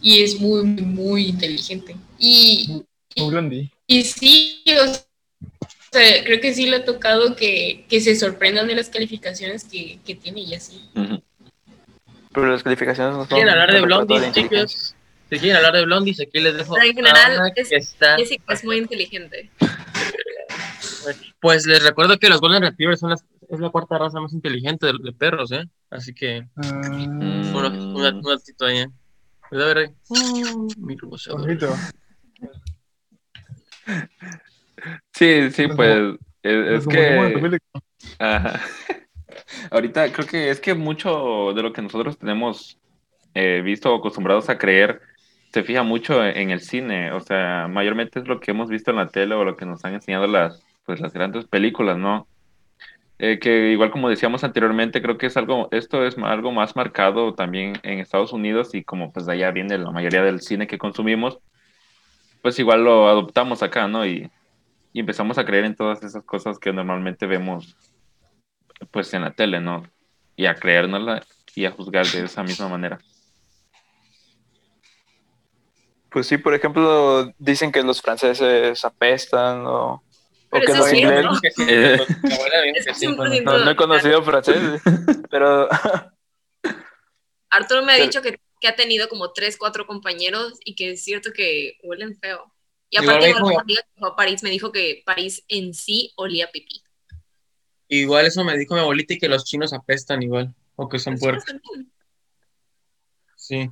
y 0.00 0.22
es 0.22 0.38
muy, 0.38 0.62
muy, 0.64 0.82
muy 0.82 1.26
inteligente. 1.28 1.96
Y, 2.18 2.82
blondie. 3.16 3.70
y 3.86 4.04
sí, 4.04 4.62
o 4.68 4.92
sea, 5.92 6.24
creo 6.24 6.40
que 6.40 6.52
sí 6.54 6.66
le 6.66 6.76
ha 6.76 6.84
tocado 6.84 7.34
que, 7.36 7.86
que 7.88 8.00
se 8.00 8.14
sorprendan 8.14 8.66
de 8.66 8.74
las 8.74 8.90
calificaciones 8.90 9.64
que, 9.64 9.98
que 10.04 10.14
tiene 10.14 10.42
y 10.42 10.54
así. 10.54 10.82
Pero 12.34 12.46
las 12.48 12.62
calificaciones 12.62 13.12
no 13.14 13.20
son. 13.20 13.28
¿Quieren 13.28 13.48
hablar 13.48 13.72
de 13.72 13.78
inteligencia. 13.80 14.42
chicos? 14.42 14.96
Si 15.30 15.38
quieren 15.38 15.56
hablar 15.56 15.72
de 15.74 15.84
blondies, 15.84 16.20
aquí 16.20 16.40
les 16.40 16.56
dejo. 16.56 16.74
Pero 16.74 16.86
en 16.86 16.94
general, 16.96 17.32
a 17.32 17.36
una 17.40 17.48
es- 17.48 17.68
que 17.68 17.76
está- 17.76 18.16
Jessica 18.16 18.52
es 18.52 18.64
muy 18.64 18.76
inteligente. 18.78 19.50
Pues 21.40 21.66
les 21.66 21.82
recuerdo 21.82 22.18
que 22.18 22.28
los 22.28 22.40
Golden 22.40 22.62
Retrievers 22.62 23.00
son 23.00 23.10
las, 23.10 23.24
es 23.48 23.60
la 23.60 23.70
cuarta 23.70 23.98
raza 23.98 24.20
más 24.20 24.32
inteligente 24.32 24.86
de, 24.86 24.94
de 25.02 25.12
perros, 25.12 25.52
¿eh? 25.52 25.64
Así 25.90 26.14
que, 26.14 26.46
Ah, 26.56 26.80
bueno, 27.52 27.68
un 27.68 27.96
un 27.96 28.22
datito 28.22 28.64
ahí, 28.66 28.78
¿eh? 28.78 28.88
Pues 29.50 29.62
a 29.62 29.66
ver 29.66 29.78
ahí. 29.78 29.86
Oh, 30.08 30.68
mi. 30.78 30.96
Sí, 35.14 35.50
sí, 35.50 35.68
pues 35.68 36.16
es, 36.42 36.66
es 36.78 36.86
de 36.86 37.58
que... 37.58 37.80
Ajá. 38.18 38.60
Ahorita 39.70 40.12
creo 40.12 40.26
que 40.26 40.50
es 40.50 40.60
que 40.60 40.74
mucho 40.74 41.52
de 41.54 41.62
lo 41.62 41.72
que 41.72 41.82
nosotros 41.82 42.18
tenemos 42.18 42.78
eh, 43.34 43.62
visto 43.64 43.92
o 43.92 43.98
acostumbrados 43.98 44.48
a 44.48 44.58
creer 44.58 45.00
se 45.52 45.62
fija 45.62 45.84
mucho 45.84 46.24
en 46.24 46.50
el 46.50 46.60
cine, 46.60 47.12
o 47.12 47.20
sea, 47.20 47.68
mayormente 47.70 48.18
es 48.18 48.26
lo 48.26 48.40
que 48.40 48.50
hemos 48.50 48.68
visto 48.68 48.90
en 48.90 48.96
la 48.96 49.06
tele 49.06 49.36
o 49.36 49.44
lo 49.44 49.56
que 49.56 49.64
nos 49.64 49.84
han 49.84 49.94
enseñado 49.94 50.26
las, 50.26 50.60
pues, 50.84 51.00
las 51.00 51.12
grandes 51.12 51.44
películas, 51.46 51.96
¿no? 51.96 52.26
Eh, 53.20 53.38
que 53.38 53.70
igual 53.70 53.92
como 53.92 54.08
decíamos 54.08 54.42
anteriormente, 54.42 55.00
creo 55.00 55.16
que 55.16 55.26
es 55.26 55.36
algo, 55.36 55.68
esto 55.70 56.04
es 56.04 56.18
algo 56.18 56.50
más 56.50 56.74
marcado 56.74 57.34
también 57.34 57.78
en 57.84 58.00
Estados 58.00 58.32
Unidos 58.32 58.74
y 58.74 58.82
como 58.82 59.12
pues 59.12 59.26
de 59.26 59.34
allá 59.34 59.52
viene 59.52 59.78
la 59.78 59.92
mayoría 59.92 60.24
del 60.24 60.40
cine 60.40 60.66
que 60.66 60.78
consumimos, 60.78 61.38
pues 62.42 62.58
igual 62.58 62.82
lo 62.84 63.08
adoptamos 63.08 63.62
acá, 63.62 63.86
¿no? 63.86 64.04
Y, 64.04 64.30
y 64.92 65.00
empezamos 65.00 65.38
a 65.38 65.44
creer 65.44 65.64
en 65.66 65.76
todas 65.76 66.02
esas 66.02 66.24
cosas 66.24 66.58
que 66.58 66.72
normalmente 66.72 67.26
vemos 67.26 67.76
pues 68.90 69.12
en 69.14 69.22
la 69.22 69.32
tele, 69.32 69.60
¿no? 69.60 69.88
Y 70.36 70.46
a 70.46 70.54
creérnosla 70.54 71.22
y 71.54 71.64
a 71.66 71.70
juzgar 71.70 72.06
de 72.06 72.24
esa 72.24 72.42
misma 72.42 72.68
manera. 72.68 72.98
Pues 76.10 76.26
sí, 76.28 76.38
por 76.38 76.54
ejemplo, 76.54 77.32
dicen 77.38 77.72
que 77.72 77.82
los 77.82 78.00
franceses 78.00 78.84
apestan 78.84 79.66
o, 79.66 79.94
o 79.94 80.02
Pero 80.50 80.64
que 80.66 80.72
eso 80.72 80.80
los 80.80 80.92
ingleses. 80.92 81.24
¿no? 81.24 81.40
Que 81.40 81.50
sí, 81.50 81.64
Eh. 81.68 81.98
mi 82.22 82.32
abuela 82.34 82.62
dijo 82.62 82.76
Es 82.78 82.84
que 82.86 82.92
que 82.92 82.94
sí. 82.94 83.06
100% 83.06 83.42
No, 83.44 83.64
no 83.64 83.70
he 83.70 83.76
conocido 83.76 84.22
franceses, 84.22 84.80
pero 85.30 85.68
Arturo 87.50 87.82
me 87.84 87.92
ha 87.92 87.96
dicho 87.96 88.22
que, 88.22 88.38
que 88.60 88.68
ha 88.68 88.76
tenido 88.76 89.08
como 89.08 89.32
tres, 89.32 89.56
cuatro 89.56 89.86
compañeros 89.86 90.54
y 90.64 90.76
que 90.76 90.90
es 90.92 91.02
cierto 91.02 91.32
que 91.32 91.78
huelen 91.82 92.16
feo. 92.16 92.52
Y 92.90 92.96
aparte, 92.96 93.20
me 93.22 93.28
igual 93.30 93.42
dijo- 93.42 93.46
una 93.54 93.62
amiga 93.62 93.82
que 93.82 93.98
fue 93.98 94.08
a 94.08 94.14
París 94.16 94.42
me 94.44 94.50
dijo 94.50 94.70
que 94.70 95.02
París 95.04 95.44
en 95.48 95.74
sí 95.74 96.12
olía 96.16 96.48
pipí. 96.52 96.83
Igual 97.88 98.26
eso 98.26 98.44
me 98.44 98.56
dijo 98.56 98.74
mi 98.74 98.80
abuelita 98.80 99.14
y 99.14 99.18
que 99.18 99.28
los 99.28 99.44
chinos 99.44 99.72
apestan 99.72 100.22
igual, 100.22 100.54
o 100.76 100.88
que 100.88 100.98
son 100.98 101.18
puercos. 101.18 101.44
Sí. 103.36 103.70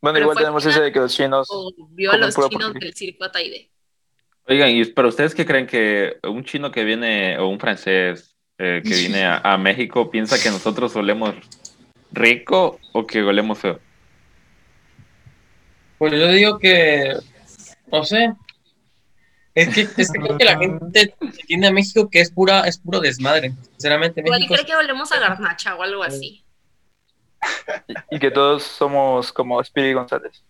bueno, 0.00 0.14
Pero 0.14 0.20
igual 0.20 0.36
tenemos 0.38 0.66
ese 0.66 0.80
de 0.80 0.92
que 0.92 0.98
los 0.98 1.14
chinos. 1.14 1.46
O 1.50 1.72
vio 1.90 2.10
a 2.10 2.16
los 2.16 2.34
chinos 2.34 2.50
porquería. 2.50 2.80
del 2.80 2.94
circo 2.94 3.24
Ataide. 3.24 3.70
Oigan, 4.46 4.70
¿y 4.70 4.84
para 4.86 5.08
ustedes 5.08 5.34
qué 5.34 5.44
creen 5.46 5.66
que 5.66 6.18
un 6.24 6.42
chino 6.44 6.70
que 6.70 6.82
viene 6.82 7.38
o 7.38 7.48
un 7.48 7.60
francés 7.60 8.36
eh, 8.58 8.82
que 8.82 8.94
viene 8.96 9.24
a, 9.24 9.38
a 9.38 9.58
México 9.58 10.10
piensa 10.10 10.42
que 10.42 10.50
nosotros 10.50 10.96
olemos 10.96 11.34
rico 12.10 12.80
o 12.92 13.06
que 13.06 13.22
olemos 13.22 13.58
feo? 13.58 13.80
Pues 15.98 16.12
yo 16.12 16.28
digo 16.28 16.58
que, 16.58 17.14
no 17.90 18.04
sé, 18.04 18.32
es 19.62 19.74
que, 19.74 19.80
es 20.02 20.10
que 20.12 20.18
creo 20.20 20.38
que 20.38 20.44
la 20.44 20.58
gente 20.58 21.14
entiende 21.20 21.66
a 21.66 21.72
México 21.72 22.08
que 22.10 22.20
es 22.20 22.30
pura, 22.30 22.60
es 22.66 22.78
puro 22.78 23.00
desmadre. 23.00 23.52
Sinceramente, 23.72 24.20
Igual 24.20 24.40
México 24.40 24.54
cree 24.54 24.66
que 24.66 24.76
volvemos 24.76 25.10
a 25.12 25.18
garnacha 25.18 25.74
o 25.74 25.82
algo 25.82 26.02
así. 26.02 26.44
Y 28.10 28.18
que 28.18 28.30
todos 28.30 28.62
somos 28.62 29.32
como 29.32 29.62
Speedy 29.62 29.94
González. 29.94 30.44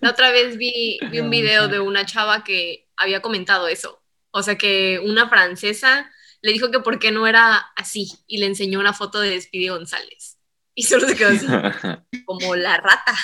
La 0.00 0.10
otra 0.10 0.30
vez 0.30 0.56
vi, 0.56 0.98
vi 1.10 1.20
un 1.20 1.30
video 1.30 1.68
de 1.68 1.80
una 1.80 2.06
chava 2.06 2.44
que 2.44 2.88
había 2.96 3.22
comentado 3.22 3.68
eso. 3.68 4.02
O 4.30 4.42
sea, 4.42 4.56
que 4.56 5.00
una 5.04 5.28
francesa 5.28 6.10
le 6.40 6.52
dijo 6.52 6.70
que 6.70 6.80
por 6.80 6.98
qué 6.98 7.12
no 7.12 7.26
era 7.26 7.56
así 7.76 8.12
y 8.26 8.38
le 8.38 8.46
enseñó 8.46 8.80
una 8.80 8.92
foto 8.92 9.20
de 9.20 9.40
Speedy 9.40 9.68
González. 9.68 10.38
Y 10.74 10.84
solo 10.84 11.06
se 11.06 11.16
quedó 11.16 11.30
así, 11.30 11.46
como 12.24 12.56
la 12.56 12.76
rata. 12.78 13.14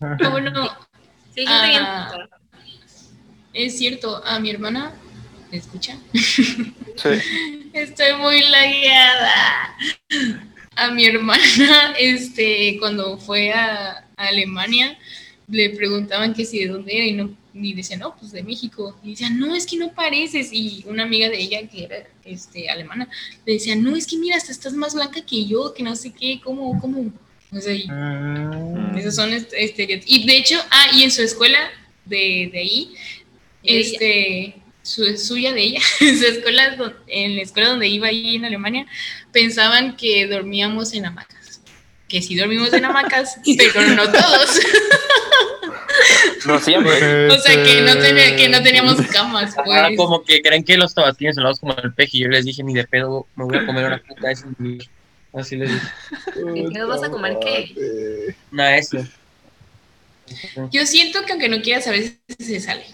Ah, 0.00 0.28
bueno, 0.30 0.68
Sí, 1.34 1.46
gente 1.46 1.78
Ah. 1.78 2.28
Es 3.66 3.78
cierto, 3.78 4.22
a 4.24 4.38
mi 4.40 4.50
hermana, 4.50 4.94
¿me 5.50 5.58
escucha? 5.58 5.98
Sí. 6.14 7.22
Estoy 7.72 8.14
muy 8.16 8.40
lagueada. 8.42 9.76
A 10.76 10.90
mi 10.90 11.04
hermana, 11.04 11.94
este, 11.98 12.76
cuando 12.78 13.18
fue 13.18 13.52
a, 13.52 13.90
a 14.16 14.26
Alemania, 14.28 14.98
le 15.48 15.70
preguntaban 15.70 16.32
que 16.34 16.44
si 16.44 16.60
de 16.60 16.68
dónde 16.68 16.96
era 16.96 17.06
y 17.06 17.12
no, 17.12 17.36
y 17.52 17.74
decía, 17.74 17.96
no, 17.96 18.16
pues 18.16 18.32
de 18.32 18.42
México. 18.42 18.98
Y 19.02 19.10
decía, 19.10 19.30
no, 19.30 19.54
es 19.54 19.66
que 19.66 19.76
no 19.76 19.92
pareces. 19.92 20.50
Y 20.52 20.84
una 20.86 21.02
amiga 21.04 21.28
de 21.28 21.38
ella, 21.40 21.66
que 21.68 21.84
era 21.84 21.96
este, 22.24 22.70
alemana, 22.70 23.08
le 23.44 23.54
decía, 23.54 23.74
no, 23.76 23.96
es 23.96 24.06
que 24.06 24.16
mira, 24.16 24.36
hasta 24.36 24.52
estás 24.52 24.72
más 24.72 24.94
blanca 24.94 25.20
que 25.26 25.44
yo, 25.46 25.74
que 25.74 25.82
no 25.82 25.96
sé 25.96 26.12
qué, 26.12 26.40
¿cómo, 26.42 26.78
cómo? 26.80 27.12
O 27.52 27.60
sea, 27.60 27.74
y 27.74 27.86
Ah, 27.90 28.92
esos 28.96 29.16
son 29.16 29.32
est- 29.32 29.52
estereotipos. 29.52 30.10
Y 30.16 30.26
de 30.26 30.36
hecho, 30.36 30.56
ah, 30.70 30.86
y 30.94 31.02
en 31.02 31.10
su 31.10 31.22
escuela 31.22 31.58
de, 32.04 32.48
de 32.52 32.58
ahí, 32.58 32.94
¿Y 33.19 33.19
de 33.62 33.80
este, 33.80 34.54
su, 34.82 35.16
suya 35.16 35.52
de 35.52 35.62
ella, 35.62 35.80
en 36.00 36.18
su 36.18 36.26
escuela, 36.26 36.76
en 37.06 37.36
la 37.36 37.42
escuela 37.42 37.68
donde 37.70 37.88
iba 37.88 38.08
ahí 38.08 38.36
en 38.36 38.44
Alemania, 38.44 38.86
pensaban 39.32 39.96
que 39.96 40.26
dormíamos 40.26 40.92
en 40.94 41.06
hamacas. 41.06 41.60
Que 42.08 42.20
sí 42.22 42.34
dormimos 42.34 42.72
en 42.72 42.84
hamacas, 42.84 43.36
pero 43.74 43.82
no 43.94 44.10
todos. 44.10 44.60
No 46.46 46.58
siempre. 46.58 47.28
O 47.28 47.38
sea, 47.38 47.62
que 47.62 47.82
no, 47.82 47.88
Este, 47.92 48.12
ten- 48.14 48.36
que 48.36 48.48
no 48.48 48.62
teníamos 48.62 48.96
camas, 49.08 49.56
Ahora 49.58 49.88
pues. 49.88 49.96
como 49.98 50.24
que 50.24 50.40
creen 50.40 50.64
que 50.64 50.76
los 50.78 50.94
tabasqueños 50.94 51.34
son 51.34 51.44
lados 51.44 51.60
como 51.60 51.76
el 51.76 51.92
peje 51.92 52.16
y 52.16 52.20
yo 52.22 52.28
les 52.28 52.44
dije, 52.46 52.62
ni 52.62 52.72
de 52.72 52.84
pedo, 52.86 53.26
me 53.36 53.44
voy 53.44 53.58
a 53.58 53.66
comer 53.66 53.84
una 53.84 54.02
puta 54.02 54.30
esa. 54.30 54.46
Así 55.34 55.56
les 55.56 55.70
dije, 55.70 55.86
¿En 56.56 56.72
qué 56.72 56.82
vas 56.84 57.02
a 57.02 57.10
comer 57.10 57.36
qué? 57.42 58.34
una 58.52 58.76
S. 58.78 59.04
Yo 60.72 60.86
siento 60.86 61.24
que 61.26 61.32
aunque 61.32 61.48
no 61.48 61.60
quieras, 61.60 61.86
a 61.88 61.90
veces 61.90 62.16
se 62.38 62.60
sale. 62.60 62.86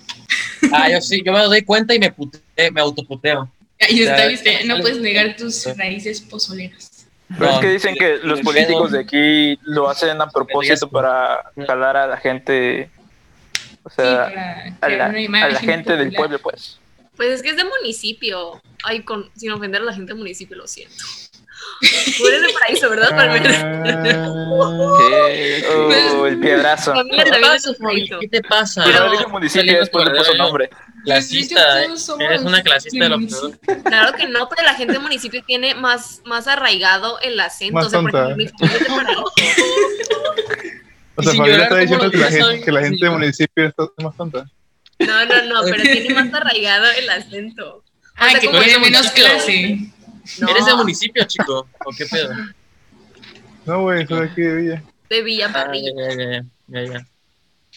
Ah, 0.72 0.90
yo 0.90 1.00
sí, 1.00 1.22
yo 1.24 1.32
me 1.32 1.40
doy 1.40 1.62
cuenta 1.62 1.94
y 1.94 1.98
me 1.98 2.10
puteo, 2.12 2.40
me 2.72 2.80
autoputeo. 2.80 3.50
Ahí 3.80 4.02
está, 4.02 4.26
viste. 4.26 4.64
No 4.64 4.78
puedes 4.80 4.98
negar 4.98 5.36
tus 5.36 5.64
raíces 5.76 6.20
pozoleras. 6.20 7.06
Pero 7.28 7.50
es 7.50 7.58
que 7.58 7.68
dicen 7.70 7.94
que 7.96 8.18
los 8.22 8.40
políticos 8.40 8.92
de 8.92 9.00
aquí 9.00 9.58
lo 9.62 9.88
hacen 9.88 10.20
a 10.20 10.30
propósito 10.30 10.88
para 10.88 11.50
jalar 11.66 11.96
a 11.96 12.06
la 12.06 12.16
gente, 12.16 12.88
o 13.82 13.90
Sí, 13.90 13.96
sea, 13.96 14.76
para 14.80 15.06
a 15.06 15.10
la, 15.10 15.46
a 15.46 15.54
gente 15.56 15.96
del 15.96 16.12
pueblo, 16.12 16.38
pues. 16.38 16.78
Pues 17.16 17.30
es 17.30 17.42
que 17.42 17.50
es 17.50 17.56
de 17.56 17.64
municipio. 17.64 18.62
Ay, 18.84 19.02
con, 19.02 19.30
sin 19.34 19.50
ofender 19.50 19.82
a 19.82 19.84
la 19.84 19.92
gente 19.92 20.12
del 20.12 20.18
municipio, 20.18 20.56
lo 20.56 20.68
siento. 20.68 21.04
Tú 22.18 22.26
eres 22.26 22.42
de 22.42 22.48
paraíso, 22.52 22.90
¿verdad, 22.90 23.10
Palmer? 23.10 23.42
¿Qué? 23.42 24.36
Oh, 25.68 26.26
el 26.26 26.40
piedrazo. 26.40 26.94
¿Qué 28.20 28.28
te 28.28 28.42
pasa? 28.42 28.84
Pero 28.84 29.10
dije 29.10 29.26
municipio 29.26 29.72
y 29.72 29.76
después 29.76 30.04
le 30.06 30.14
puso 30.14 30.34
nombre. 30.34 30.70
Clasista, 31.04 31.82
¿eh? 31.82 31.88
Eres 32.20 32.40
una 32.42 32.62
clasista 32.62 33.04
de 33.04 33.08
lo 33.10 33.18
peor. 33.18 33.58
Claro 33.84 34.12
que 34.16 34.26
no, 34.26 34.48
pero 34.48 34.62
la 34.62 34.74
gente 34.74 34.94
del 34.94 35.02
municipio 35.02 35.42
tiene 35.44 35.74
más, 35.74 36.22
más 36.24 36.48
arraigado 36.48 37.20
el 37.20 37.38
acento. 37.38 37.74
Más 37.74 37.86
o 37.86 37.90
sea, 37.90 38.00
por 38.00 38.10
tonta. 38.10 38.32
ejemplo, 38.32 38.44
mi 38.44 38.48
familia 38.48 38.76
es 38.76 38.88
de 38.88 38.94
paraíso. 38.94 39.32
O 41.18 41.22
sea, 41.22 41.32
Fabiola 41.32 41.62
está 41.62 41.68
¿cómo 41.70 41.80
diciendo 41.80 42.10
que 42.10 42.16
la, 42.18 42.30
gente, 42.30 42.60
que 42.60 42.72
la 42.72 42.80
gente 42.82 43.04
del 43.06 43.10
municipio 43.10 43.66
está 43.66 43.84
más 44.02 44.16
tonta. 44.16 44.46
No, 44.98 45.24
no, 45.24 45.42
no, 45.44 45.62
pero 45.64 45.82
tiene 45.82 46.14
más 46.14 46.32
arraigado 46.34 46.86
el 46.98 47.08
acento. 47.08 47.82
Ah, 48.16 48.26
O 48.26 48.30
sea, 48.32 48.40
que 48.40 48.48
tiene 48.48 48.78
menos 48.78 49.10
clase. 49.12 49.78
No, 50.40 50.48
¿Eres 50.48 50.66
de 50.66 50.74
municipio, 50.74 51.24
chico? 51.24 51.68
¿O 51.84 51.90
qué 51.96 52.06
pedo? 52.06 52.30
No, 53.64 53.82
güey, 53.82 54.06
soy 54.06 54.20
de 54.20 54.24
aquí 54.26 54.40
de 54.42 54.54
Villa. 54.56 54.82
de 55.08 55.22
Villa 55.22 55.46
Ah, 55.48 55.52
Parrilla. 55.52 55.90
ya, 55.96 56.08
ya, 56.16 56.24
ya, 56.30 56.44
ya, 56.68 56.92
ya. 56.92 57.06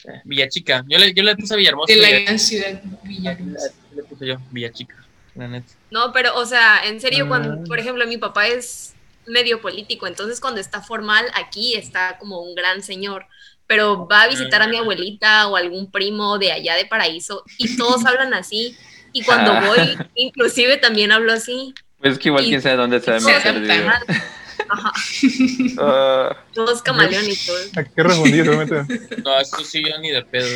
Eh, 0.06 0.22
Villachica. 0.24 0.86
Yo 0.88 0.98
le, 0.98 1.14
yo 1.14 1.24
le 1.24 1.36
puse 1.36 1.54
a 1.54 1.58
Villahermosa. 1.58 1.94
De 1.94 2.00
la 2.00 2.08
Villa- 2.08 2.22
gran 2.24 2.40
ciudad 2.40 2.82
Villaruz. 3.04 3.58
Le 3.96 4.04
puse 4.04 4.28
yo, 4.28 4.38
Villachica, 4.52 4.96
la 5.36 5.48
neta. 5.48 5.74
No, 5.92 6.12
pero, 6.14 6.36
o 6.38 6.46
sea, 6.46 6.82
en 6.86 7.02
serio, 7.02 7.26
Ah. 7.26 7.28
cuando, 7.28 7.64
por 7.66 7.80
ejemplo, 7.80 8.06
mi 8.08 8.18
papá 8.18 8.48
es 8.48 8.94
medio 9.26 9.62
político, 9.62 10.08
entonces 10.08 10.40
cuando 10.40 10.60
está 10.62 10.82
formal 10.82 11.26
aquí 11.36 11.76
está 11.76 12.18
como 12.18 12.40
un 12.42 12.56
gran 12.56 12.82
señor, 12.82 13.26
pero 13.68 14.08
va 14.08 14.24
a 14.24 14.28
visitar 14.28 14.62
a 14.64 14.68
mi 14.68 14.78
abuelita 14.78 15.48
o 15.48 15.56
algún 15.56 15.92
primo 15.92 16.40
de 16.40 16.52
allá 16.52 16.76
de 16.76 16.86
Paraíso 16.86 17.44
y 17.58 17.76
todos 17.78 18.04
hablan 18.06 18.34
así. 18.34 18.76
Y 19.12 19.24
cuando 19.24 19.52
Ah. 19.52 19.66
voy, 19.68 19.98
inclusive 20.16 20.78
también 20.78 21.12
hablo 21.12 21.34
así. 21.34 21.74
Pues 22.00 22.14
es 22.14 22.20
que 22.20 22.30
igual 22.30 22.46
Y- 22.46 22.50
quién 22.50 22.62
sabe 22.62 22.76
dónde 22.78 23.00
se 23.00 23.06
perdido. 23.12 23.30
adaptan. 23.30 24.22
Ajá, 24.70 24.92
Ah, 25.80 26.38
todos 26.54 26.82
camaleónicos. 26.82 27.72
¿A 27.78 27.84
qué 27.84 28.04
respondí 28.04 28.42
realmente? 28.42 29.00
No, 29.24 29.40
eso 29.40 29.64
sí, 29.64 29.82
yo 29.84 29.98
ni 30.00 30.12
de 30.12 30.22
pedo. 30.24 30.48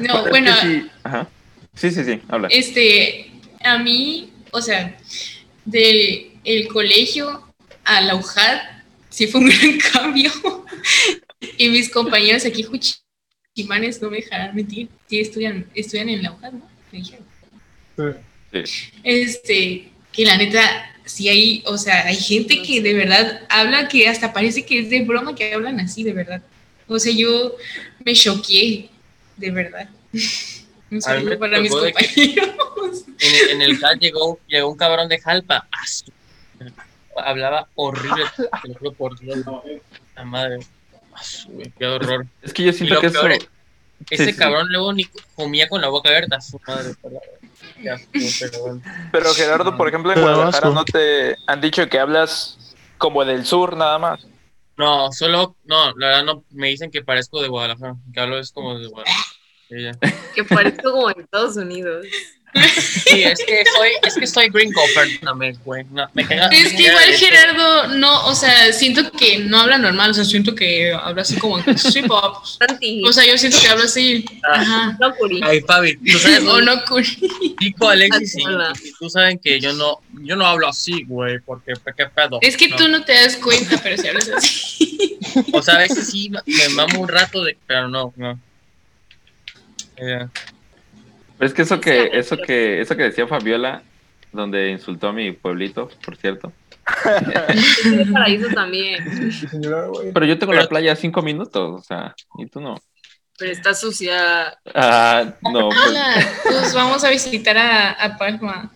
No, 0.00 0.24
Es 0.24 0.30
bueno, 0.30 0.52
que 0.60 0.66
sí. 0.66 0.90
Ajá. 1.04 1.28
Sí, 1.74 1.90
sí, 1.92 2.04
sí, 2.04 2.20
habla. 2.28 2.48
este, 2.50 3.30
a 3.62 3.78
mí, 3.78 4.32
o 4.50 4.60
sea, 4.60 4.96
del 5.64 6.32
el 6.44 6.66
colegio 6.68 7.46
a 7.84 8.00
la 8.00 8.14
UJAD, 8.16 8.58
sí 9.10 9.26
fue 9.28 9.40
un 9.42 9.48
gran 9.50 9.78
cambio. 9.92 10.32
y 11.56 11.68
mis 11.68 11.90
compañeros 11.90 12.44
aquí, 12.44 12.64
Juchimanes, 12.64 14.02
no 14.02 14.10
me 14.10 14.16
dejarán 14.16 14.54
mentir, 14.56 14.88
sí 15.08 15.20
estudian, 15.20 15.66
estudian 15.74 16.08
en 16.08 16.22
la 16.22 16.32
UJAD, 16.32 16.52
¿no? 16.52 16.68
Me 16.90 16.98
dijeron. 16.98 17.24
Sí. 17.96 18.02
Sí. 18.52 18.62
Este, 19.04 19.88
que 20.12 20.24
la 20.24 20.36
neta, 20.36 20.60
sí 21.04 21.28
hay, 21.28 21.62
o 21.66 21.76
sea, 21.78 22.06
hay 22.06 22.16
gente 22.16 22.62
que 22.62 22.80
de 22.80 22.94
verdad 22.94 23.42
habla 23.48 23.88
que 23.88 24.08
hasta 24.08 24.32
parece 24.32 24.64
que 24.64 24.80
es 24.80 24.90
de 24.90 25.02
broma 25.02 25.34
que 25.34 25.52
hablan 25.52 25.80
así, 25.80 26.02
de 26.02 26.12
verdad. 26.12 26.42
O 26.86 26.98
sea, 26.98 27.12
yo 27.14 27.54
me 28.04 28.14
choqué, 28.14 28.88
de 29.36 29.50
verdad. 29.50 29.88
Un 30.90 31.02
saludo 31.02 31.30
me 31.30 31.36
para 31.36 31.60
mis 31.60 31.70
compañeros. 31.70 32.54
En, 33.20 33.34
el- 33.34 33.50
en 33.50 33.62
el 33.62 33.80
CAL 33.80 33.98
llegó, 33.98 34.38
llegó 34.46 34.70
un 34.70 34.76
cabrón 34.78 35.08
de 35.08 35.18
Jalpa. 35.18 35.66
Ah, 35.72 35.84
Hablaba 37.24 37.68
horrible. 37.74 38.22
Te 38.62 38.68
lo 38.68 38.74
juro 38.74 38.92
por 38.92 39.18
Dios. 39.18 39.38
La 40.16 40.24
madre. 40.24 40.60
Ah, 41.12 41.22
su- 41.22 41.50
Qué 41.76 41.84
horror. 41.86 42.26
Es 42.42 42.52
que 42.52 42.62
yo 42.62 42.72
siento 42.72 43.00
que 43.00 43.08
eso. 43.08 43.20
Ese 44.10 44.26
Sí, 44.26 44.32
sí. 44.32 44.38
cabrón 44.38 44.68
luego 44.70 44.92
ni 44.92 45.04
comía 45.34 45.68
con 45.68 45.80
la 45.80 45.88
boca 45.88 46.08
abierta. 46.08 46.40
Su 46.40 46.60
madre. 46.66 46.94
pero 49.12 49.34
Gerardo, 49.34 49.76
por 49.76 49.88
ejemplo, 49.88 50.12
en 50.12 50.20
Guadalajara 50.20 50.70
no 50.70 50.84
te 50.84 51.36
han 51.46 51.60
dicho 51.60 51.88
que 51.88 51.98
hablas 51.98 52.76
como 52.98 53.24
del 53.24 53.46
sur 53.46 53.76
nada 53.76 53.98
más. 53.98 54.26
No, 54.76 55.10
solo, 55.12 55.56
no, 55.64 55.92
la 55.96 56.06
verdad 56.06 56.24
no, 56.24 56.44
me 56.50 56.68
dicen 56.68 56.90
que 56.90 57.02
parezco 57.02 57.42
de 57.42 57.48
Guadalajara, 57.48 57.96
que 58.12 58.20
hablo 58.20 58.38
es 58.38 58.52
como 58.52 58.78
de 58.78 58.86
Guadalajara. 58.88 59.24
Que 60.34 60.44
parezco 60.44 60.92
como 60.92 61.10
en 61.10 61.20
Estados 61.20 61.56
Unidos. 61.56 62.06
Sí, 62.54 63.22
es 63.22 63.38
que 63.46 63.62
soy, 63.76 63.90
es 64.06 64.14
que 64.14 64.26
soy 64.26 64.48
gringo, 64.48 64.80
perdóname, 64.94 65.52
güey. 65.64 65.84
No, 65.90 66.08
me 66.14 66.26
cagas. 66.26 66.50
Es 66.52 66.72
que 66.72 66.84
igual 66.84 67.04
Gerardo, 67.14 67.88
no, 67.88 68.26
o 68.26 68.34
sea, 68.34 68.72
siento 68.72 69.10
que 69.12 69.38
no 69.40 69.60
habla 69.60 69.78
normal, 69.78 70.10
o 70.10 70.14
sea, 70.14 70.24
siento 70.24 70.54
que 70.54 70.92
habla 70.92 71.22
así 71.22 71.36
como 71.36 71.62
sí, 71.76 72.02
pop. 72.02 72.36
O 73.04 73.12
sea, 73.12 73.26
yo 73.26 73.36
siento 73.38 73.58
que 73.60 73.68
habla 73.68 73.84
así, 73.84 74.24
ajá. 74.50 74.96
no 75.00 75.14
Curi. 75.16 75.40
Ay, 75.44 75.60
Fabi, 75.60 75.96
tú 75.98 76.18
sabes, 76.18 76.42
O 76.46 76.60
no, 76.60 76.84
curi. 76.84 77.06
Chico, 77.60 77.88
Alexis 77.88 78.36
y, 78.38 78.44
Hola. 78.46 78.72
y 78.82 78.92
tú 78.98 79.10
saben 79.10 79.38
que 79.38 79.60
yo 79.60 79.72
no, 79.74 80.00
yo 80.22 80.34
no 80.36 80.46
hablo 80.46 80.68
así, 80.68 81.04
güey, 81.04 81.40
porque 81.40 81.74
qué 81.96 82.06
pedo. 82.06 82.38
Es 82.40 82.56
que 82.56 82.68
No. 82.68 82.76
tú 82.76 82.88
no 82.88 83.04
te 83.04 83.12
das 83.12 83.36
cuenta, 83.36 83.78
pero 83.82 83.96
si 83.96 84.08
hablas 84.08 84.28
así. 84.30 85.18
O 85.52 85.62
sea, 85.62 85.74
a 85.74 85.78
veces 85.78 86.08
sí 86.10 86.30
me 86.30 86.68
mamo 86.70 87.00
un 87.00 87.08
rato 87.08 87.44
de, 87.44 87.56
pero 87.66 87.88
no, 87.88 88.12
no. 88.16 88.38
Ya. 89.98 90.28
Pero 91.38 91.46
es 91.46 91.54
que 91.54 91.62
eso 91.62 91.80
que, 91.80 92.10
eso 92.12 92.36
que, 92.36 92.80
eso 92.80 92.96
que 92.96 93.02
decía 93.04 93.26
Fabiola, 93.26 93.82
donde 94.32 94.70
insultó 94.70 95.08
a 95.08 95.12
mi 95.12 95.32
pueblito, 95.32 95.88
por 96.04 96.16
cierto. 96.16 96.52
Paraíso 98.12 98.48
también. 98.54 99.04
Pero 100.14 100.26
yo 100.26 100.38
tengo 100.38 100.52
Pero- 100.52 100.62
la 100.62 100.68
playa 100.68 100.92
a 100.92 100.96
cinco 100.96 101.22
minutos, 101.22 101.80
o 101.80 101.82
sea, 101.82 102.14
y 102.38 102.46
tú 102.46 102.60
no. 102.60 102.76
pero 103.38 103.52
está 103.52 103.74
sucia. 103.74 104.58
Ah, 104.74 105.34
no, 105.52 105.68
pues 105.68 105.80
Hola, 105.88 106.28
pues 106.44 106.74
vamos 106.74 107.04
a 107.04 107.10
visitar 107.10 107.56
a, 107.56 107.92
a 107.92 108.16
Palma. 108.16 108.72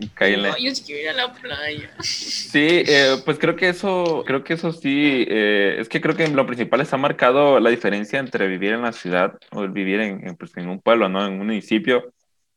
No, 0.00 0.58
yo 0.58 0.74
sí 0.74 0.82
quiero 0.84 1.02
ir 1.02 1.08
a 1.10 1.12
la 1.12 1.32
playa. 1.32 1.90
Sí, 2.00 2.82
eh, 2.86 3.16
pues 3.24 3.38
creo 3.38 3.54
que 3.56 3.68
eso, 3.68 4.24
creo 4.26 4.42
que 4.42 4.54
eso 4.54 4.72
sí, 4.72 5.26
eh, 5.28 5.76
es 5.78 5.88
que 5.88 6.00
creo 6.00 6.16
que 6.16 6.28
lo 6.28 6.46
principal 6.46 6.80
está 6.80 6.96
marcado 6.96 7.60
la 7.60 7.70
diferencia 7.70 8.18
entre 8.18 8.46
vivir 8.46 8.72
en 8.72 8.82
la 8.82 8.92
ciudad 8.92 9.38
o 9.52 9.66
vivir 9.68 10.00
en, 10.00 10.26
en, 10.26 10.36
pues, 10.36 10.56
en 10.56 10.68
un 10.68 10.80
pueblo, 10.80 11.08
¿no? 11.08 11.26
En 11.26 11.34
un 11.34 11.46
municipio, 11.46 12.12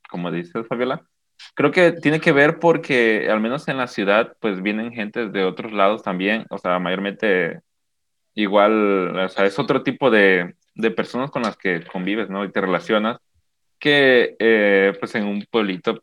como 0.10 0.32
dices, 0.32 0.66
Fabiola. 0.68 1.04
Creo 1.56 1.72
que 1.72 1.92
tiene 1.92 2.22
que 2.22 2.32
ver 2.32 2.60
porque 2.60 3.28
al 3.30 3.42
menos 3.42 3.68
en 3.68 3.78
la 3.78 3.88
ciudad, 3.88 4.36
pues 4.40 4.62
vienen 4.62 4.94
gente 4.94 5.28
de 5.28 5.44
otros 5.44 5.74
lados 5.74 6.02
también, 6.02 6.46
o 6.50 6.58
sea, 6.58 6.80
mayormente 6.80 7.60
igual, 8.36 9.18
o 9.18 9.30
sea, 9.30 9.46
es 9.46 9.60
otro 9.60 9.84
tipo 9.84 10.10
de, 10.10 10.56
de 10.76 10.92
personas 10.92 11.30
con 11.32 11.42
las 11.44 11.58
que 11.58 11.84
convives, 11.84 12.30
¿no? 12.30 12.46
Y 12.46 12.52
te 12.52 12.62
relacionas, 12.62 13.18
que 13.84 14.38
eh, 14.40 14.94
pues 14.98 15.14
en 15.16 15.26
un 15.26 15.46
pueblito 15.52 16.02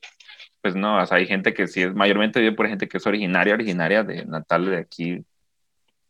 pues 0.63 0.75
no, 0.75 1.03
o 1.03 1.07
sea, 1.07 1.17
hay 1.19 1.27
gente 1.27 1.55
que 1.55 1.67
sí 1.67 1.83
es 1.83 1.95
mayormente 1.95 2.41
vive 2.41 2.55
por 2.57 2.69
gente 2.69 2.89
que 2.89 2.99
es 2.99 3.07
originaria, 3.07 3.55
originaria 3.55 4.03
de 4.03 4.25
natal 4.27 4.67
de 4.67 4.77
aquí, 4.79 5.25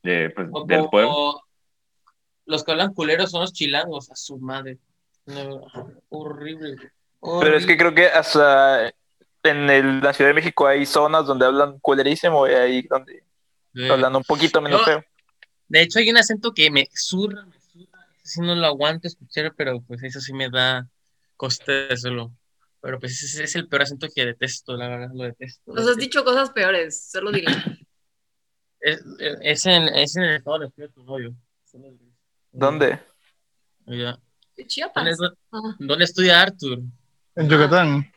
de, 0.03 0.31
pues, 0.31 0.49
O 0.53 0.65
del 0.65 0.89
pueblo. 0.89 1.43
Los 2.47 2.65
que 2.65 2.73
hablan 2.73 2.93
culeros 2.95 3.31
son 3.31 3.43
los 3.43 3.53
chilangos, 3.53 4.11
a 4.11 4.17
su 4.17 4.39
madre. 4.39 4.79
No, 5.27 5.61
horrible. 6.09 6.77
Pero 7.41 7.57
es 7.57 7.67
que 7.67 7.77
creo 7.77 7.95
que 7.95 8.07
hasta 8.07 8.89
en 9.43 9.71
el- 9.71 10.01
la 10.01 10.13
Ciudad 10.13 10.31
de 10.31 10.35
México 10.35 10.67
hay 10.67 10.85
zonas 10.87 11.27
donde 11.27 11.47
hablan 11.47 11.79
culerísimo 11.79 12.49
y 12.49 12.53
ahí 12.53 12.83
donde 12.83 13.23
horrible. 13.75 13.93
hablan 13.93 14.17
un 14.17 14.25
poquito 14.25 14.61
menos 14.61 14.81
Yo- 14.81 14.85
feo. 14.87 15.05
De 15.69 15.83
hecho, 15.83 16.01
hay 16.01 16.11
un 16.11 16.17
acento 16.17 16.53
que 16.53 16.71
me 16.71 16.89
zurra, 16.93 17.45
me 17.45 17.61
zurra. 17.61 18.07
Sí 18.25 18.41
no 18.41 18.55
lo 18.57 18.67
aguanto 18.67 19.07
escuchar, 19.07 19.53
pero 19.57 19.81
pues 19.83 20.03
eso 20.03 20.21
sí 20.21 20.33
me 20.33 20.51
da 20.51 20.89
coste 21.37 21.71
de 21.73 21.95
hacerlo. 21.95 22.33
Pero 22.83 22.99
pues 22.99 23.23
ese 23.23 23.45
es 23.45 23.55
el 23.57 23.69
peor 23.69 23.83
acento 23.83 24.09
que 24.14 24.25
detesto, 24.25 24.77
la 24.77 24.88
verdad, 24.88 25.11
lo 25.14 25.25
detesto. 25.25 25.73
Nos 25.75 25.87
has 25.87 25.97
dicho 25.97 26.25
cosas 26.25 26.51
peores, 26.51 27.11
solo 27.11 27.31
dile. 27.33 27.51
Es, 28.83 29.05
es 29.43 29.66
en, 29.66 29.88
es 29.88 30.16
en 30.16 30.23
el 30.23 30.37
estado 30.37 30.61
de 30.61 30.66
Espíritu 30.69 31.05
Rollo. 31.05 31.33
¿Dónde? 32.51 32.99
Ya. 33.85 34.19
De 34.57 34.66
Chiapas. 34.66 35.19
¿Dónde, 35.19 35.37
Ah. 35.53 35.77
dónde 35.79 36.05
estudia 36.07 36.40
Arthur? 36.40 36.79
En 37.37 37.47
Yucatán. 37.51 38.11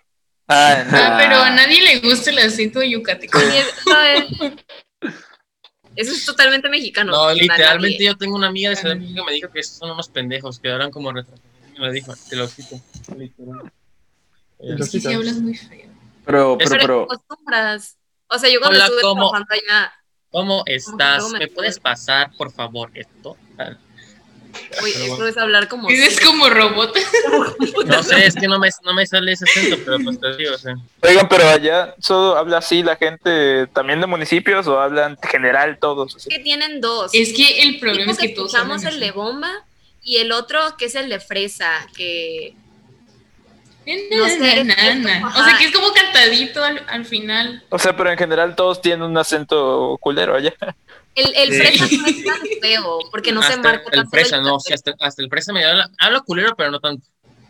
Ah, 0.47 0.85
Ah, 0.89 1.17
pero 1.19 1.35
a 1.41 1.49
nadie 1.49 1.81
le 1.83 1.99
gusta 1.99 2.29
el 2.31 2.37
acento 2.39 2.81
yucateco. 2.81 3.39
Es- 3.39 3.73
¿sabes? 3.83 4.23
Eso 5.97 6.13
es 6.13 6.25
totalmente 6.25 6.69
mexicano. 6.69 7.11
No, 7.11 7.33
literalmente 7.33 7.97
nadie. 7.97 8.07
yo 8.07 8.17
tengo 8.17 8.35
una 8.37 8.47
amiga 8.47 8.69
de 8.69 8.77
Ciudad 8.77 8.95
de 8.95 9.01
México 9.01 9.19
que 9.25 9.25
me 9.31 9.35
dijo 9.35 9.51
que 9.51 9.59
esos 9.59 9.75
son 9.79 9.91
unos 9.91 10.07
pendejos, 10.07 10.59
que 10.59 10.71
hablan 10.71 10.91
como 10.91 11.11
retrasados. 11.11 11.43
Me 11.73 11.79
lo 11.87 11.91
dijo, 11.91 12.13
te 12.29 12.37
lo 12.37 12.47
cito. 12.47 12.79
literal. 13.17 13.69
Es 14.63 14.89
que 14.89 14.99
sí 14.99 15.13
hablas 15.13 15.35
muy 15.35 15.55
feo. 15.55 15.89
Pero, 16.25 16.57
pero, 16.57 16.57
Pero 16.57 16.69
te 16.69 16.77
pero, 16.79 17.03
acostumbras. 17.03 17.97
O 18.27 18.39
sea, 18.39 18.49
yo 18.49 18.59
cuando 18.59 18.77
Hola, 18.77 18.85
estuve 18.85 19.01
¿cómo? 19.01 19.29
trabajando 19.29 19.53
allá, 19.53 19.93
¿Cómo 20.31 20.63
estás? 20.65 21.29
me 21.31 21.39
¿Me 21.39 21.47
puedes 21.47 21.79
pasar, 21.79 22.31
por 22.37 22.51
favor, 22.51 22.89
esto? 22.95 23.37
Uy, 24.81 24.91
esto 24.91 25.27
es 25.27 25.37
hablar 25.37 25.67
como. 25.67 25.89
Es 25.89 26.19
como 26.19 26.49
robot. 26.49 26.95
No 27.85 28.01
sé, 28.01 28.25
es 28.25 28.35
que 28.35 28.47
no 28.47 28.59
me, 28.59 28.69
no 28.83 28.93
me 28.93 29.05
sale 29.05 29.33
ese 29.33 29.45
acento, 29.45 29.77
pero 29.83 29.97
pues 30.03 30.19
te 30.19 30.37
digo, 30.37 30.55
o 30.55 30.57
sea. 30.57 30.75
Oigan, 31.01 31.27
pero 31.27 31.47
allá 31.47 31.95
solo 31.99 32.37
habla 32.37 32.59
así 32.59 32.81
la 32.81 32.95
gente 32.95 33.67
también 33.67 33.99
de 33.99 34.07
municipios 34.07 34.67
o 34.67 34.79
hablan 34.79 35.17
general 35.21 35.77
todos. 35.79 36.15
así? 36.15 36.29
que 36.29 36.39
tienen 36.39 36.81
dos. 36.81 37.11
Es 37.13 37.33
que 37.33 37.63
el 37.63 37.79
problema 37.79 38.11
es 38.13 38.17
que 38.17 38.29
todos 38.29 38.53
escuchamos 38.53 38.77
hablan 38.85 38.93
el 38.93 38.99
de 38.99 39.11
bomba 39.11 39.51
y 40.01 40.17
el 40.17 40.31
otro 40.31 40.59
que 40.77 40.85
es 40.85 40.95
el 40.95 41.09
de 41.09 41.19
fresa, 41.19 41.87
que 41.95 42.55
No 44.11 44.27
sé, 44.29 44.63
na, 44.63 44.75
na, 44.75 44.89
es 44.89 44.99
na. 44.99 45.21
como- 45.21 45.39
O 45.39 45.43
sea 45.43 45.57
que 45.57 45.65
es 45.65 45.71
como 45.71 45.91
cantadito 45.93 46.63
al, 46.63 46.81
al 46.87 47.05
final. 47.05 47.63
O 47.69 47.79
sea, 47.79 47.95
pero 47.95 48.11
en 48.11 48.17
general 48.17 48.55
todos 48.55 48.81
tienen 48.81 49.03
un 49.03 49.17
acento 49.17 49.97
culero 49.99 50.35
allá. 50.35 50.53
el, 51.15 51.33
el 51.35 51.51
Sí. 51.51 51.57
fresa 51.59 51.85
no 52.01 52.07
es 52.07 52.23
tan 52.23 52.39
feo, 52.61 52.99
porque 53.11 53.31
no 53.31 53.41
se 53.41 53.49
hasta 53.49 53.61
marca 53.61 53.83
el 53.87 53.91
tanto 53.91 54.09
fresa, 54.09 54.37
el 54.37 54.43
no, 54.43 54.59
sí, 54.59 54.73
hasta, 54.73 54.93
hasta 54.99 55.21
el 55.21 55.29
fresa 55.29 55.53
me 55.53 55.63
habla, 55.65 55.89
habla 55.99 56.21
culero, 56.21 56.55
pero 56.55 56.71
no 56.71 56.79
tanto. 56.79 57.05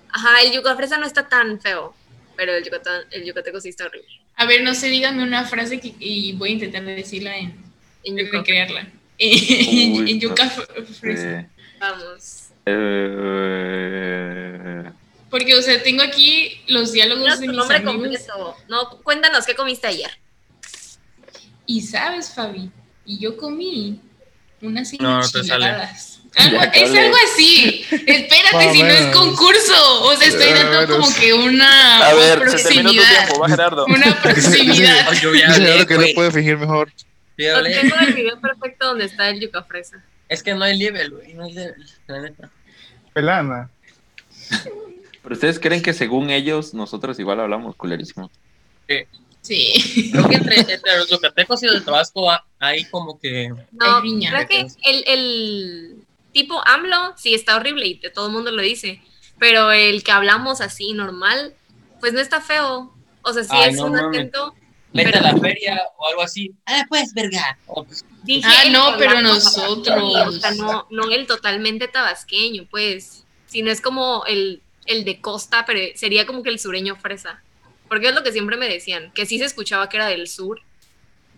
Ajá, 0.10 0.42
el 0.42 0.52
yuca 0.52 0.76
fresa 0.76 0.98
no 0.98 1.06
está 1.06 1.28
tan 1.30 1.60
feo, 1.62 1.94
pero 2.36 2.54
el, 2.56 2.64
yucatán, 2.64 3.02
el 3.12 3.24
yucateco 3.26 3.62
sí 3.62 3.70
está 3.70 3.86
horrible. 3.86 4.08
A 4.36 4.46
ver, 4.46 4.64
no 4.64 4.74
sé, 4.74 4.88
dígame 4.90 5.24
una 5.24 5.46
frase 5.46 5.80
que, 5.80 5.94
y 6.00 6.34
voy 6.34 6.50
a 6.50 6.54
intentar 6.54 6.84
decirla 6.84 7.38
en, 7.38 7.56
yuca, 8.04 8.40
recrearla. 8.40 8.88
En, 9.18 9.30
Uy, 10.02 10.12
en 10.12 10.20
yuca 10.20 10.50
fr- 10.50 10.86
fresa. 10.86 11.40
Eh, 11.40 11.48
vamos. 11.80 12.48
eh, 12.66 14.84
Porque, 15.34 15.56
o 15.56 15.64
sea, 15.64 15.82
tengo 15.82 16.04
aquí 16.04 16.62
los 16.68 16.92
diálogos 16.92 17.24
Dinos 17.24 17.40
de 17.40 17.48
mis 17.48 17.58
nombre 17.58 17.78
amigos. 17.78 17.96
completo. 17.96 18.56
No, 18.70 18.88
cuéntanos 19.02 19.48
qué 19.48 19.56
comiste 19.56 19.88
ayer. 19.88 20.12
Y 21.66 21.82
sabes, 21.82 22.30
Fabi, 22.36 22.70
y 23.04 23.18
yo 23.18 23.36
comí 23.36 24.00
unas 24.62 24.94
No, 25.00 25.18
no 25.18 25.22
te 25.24 25.44
sale. 25.44 25.66
enchiladas. 25.66 26.20
Algo- 26.36 26.60
Ya, 26.62 26.66
es 26.66 26.94
algo 26.96 27.16
así. 27.32 27.84
Espérate, 27.90 28.74
si 28.74 28.84
no 28.84 28.90
es 28.90 29.06
concurso. 29.16 30.04
O 30.04 30.16
sea, 30.16 30.28
estoy 30.28 30.54
dando 30.54 31.00
como 31.00 31.16
que 31.16 31.34
una 31.34 32.06
A 32.06 32.14
ver, 32.14 32.48
se 32.52 32.64
terminó 32.68 32.92
tu 32.92 32.96
proximidad. 32.98 33.26
tiempo, 33.26 33.40
va 33.40 33.50
Gerardo. 33.50 33.86
Una 33.88 34.22
proximidad. 34.22 35.08
Ay, 35.10 35.20
yo 35.20 35.34
ya 35.34 35.52
hablé, 35.52 35.88
que 35.88 35.98
no 35.98 36.06
puede 36.14 36.32
fingir 36.32 36.58
mejor. 36.58 36.92
Sí, 37.38 37.48
hablé. 37.48 37.72
Tengo 37.82 37.96
el 38.02 38.14
video 38.14 38.40
perfecto 38.40 38.86
donde 38.86 39.06
está 39.06 39.30
el 39.30 39.40
yuca 39.40 39.64
fresa. 39.64 39.98
Es 40.30 40.44
que 40.44 40.54
no 40.54 40.64
hay 40.64 40.78
level, 40.78 41.10
güey, 41.10 41.34
no 41.34 41.46
hay 41.46 41.54
level, 41.54 41.86
la 42.06 42.22
neta. 42.22 42.52
Pelana. 43.16 43.72
Pero 45.24 45.34
ustedes 45.36 45.60
creen 45.60 45.82
que 45.82 45.94
según 45.94 46.30
ellos, 46.30 46.74
nosotros 46.74 47.18
igual 47.20 47.40
hablamos 47.40 47.76
culerísimo. 47.76 48.30
Sí. 49.42 50.10
Creo 50.12 50.30
que 50.30 50.36
entre, 50.36 50.60
entre 50.60 50.98
los 50.98 51.10
yucatecos 51.10 51.62
y 51.64 51.66
los 51.66 51.76
de 51.76 51.82
Tabasco 51.82 52.30
ha- 52.32 52.46
hay 52.60 52.86
como 52.86 53.20
que... 53.20 53.50
No, 53.72 54.00
riña. 54.02 54.32
creo 54.32 54.48
que 54.48 54.68
el, 54.84 55.04
el 55.08 56.06
tipo 56.32 56.62
AMLO 56.66 57.14
sí 57.18 57.34
está 57.34 57.56
horrible 57.58 57.88
y 57.88 58.00
todo 58.14 58.28
el 58.28 58.34
mundo 58.34 58.52
lo 58.52 58.62
dice, 58.62 59.02
pero 59.40 59.72
el 59.72 60.04
que 60.04 60.12
hablamos 60.12 60.62
así 60.62 60.94
normal, 60.94 61.54
pues 62.00 62.14
no 62.14 62.20
está 62.22 62.40
feo. 62.42 62.94
O 63.22 63.34
sea, 63.34 63.44
sí 63.44 63.50
Ay, 63.52 63.72
es 63.72 63.78
no 63.78 63.86
un 63.88 63.98
acento. 63.98 64.54
Vete 64.94 65.12
Pero- 65.12 65.26
a 65.28 65.32
la 65.34 65.38
feria 65.40 65.82
o 65.98 66.08
algo 66.08 66.22
así. 66.22 66.54
Ah, 66.66 66.86
pues, 66.88 67.14
verga. 67.14 67.58
Pues, 67.66 68.06
Dije 68.24 68.48
Ah, 68.48 68.70
no, 68.70 68.96
pero 68.98 69.20
nosotros. 69.22 69.84
tabasqueño, 69.84 70.28
O 70.30 70.32
sea, 70.32 70.52
no, 70.52 70.88
no 70.92 71.10
el 71.12 71.26
totalmente 71.28 71.88
tabasqueño, 71.90 72.66
pues, 72.70 73.26
sino 73.48 73.72
es 73.72 73.82
como 73.82 74.24
el, 74.28 74.62
el 74.86 75.04
de 75.06 75.22
costa, 75.22 75.66
pero 75.66 75.80
sería 75.96 76.26
como 76.26 76.44
que 76.44 76.50
el 76.50 76.60
sureño 76.60 76.96
fresa. 76.96 77.42
Porque 77.88 78.10
es 78.10 78.16
lo 78.16 78.24
que 78.24 78.32
siempre 78.32 78.58
me 78.58 78.68
decían, 78.68 79.12
que 79.14 79.26
sí 79.26 79.38
se 79.38 79.46
escuchaba 79.46 79.90
que 79.90 79.98
era 79.98 80.08
del 80.08 80.28
sur, 80.28 80.62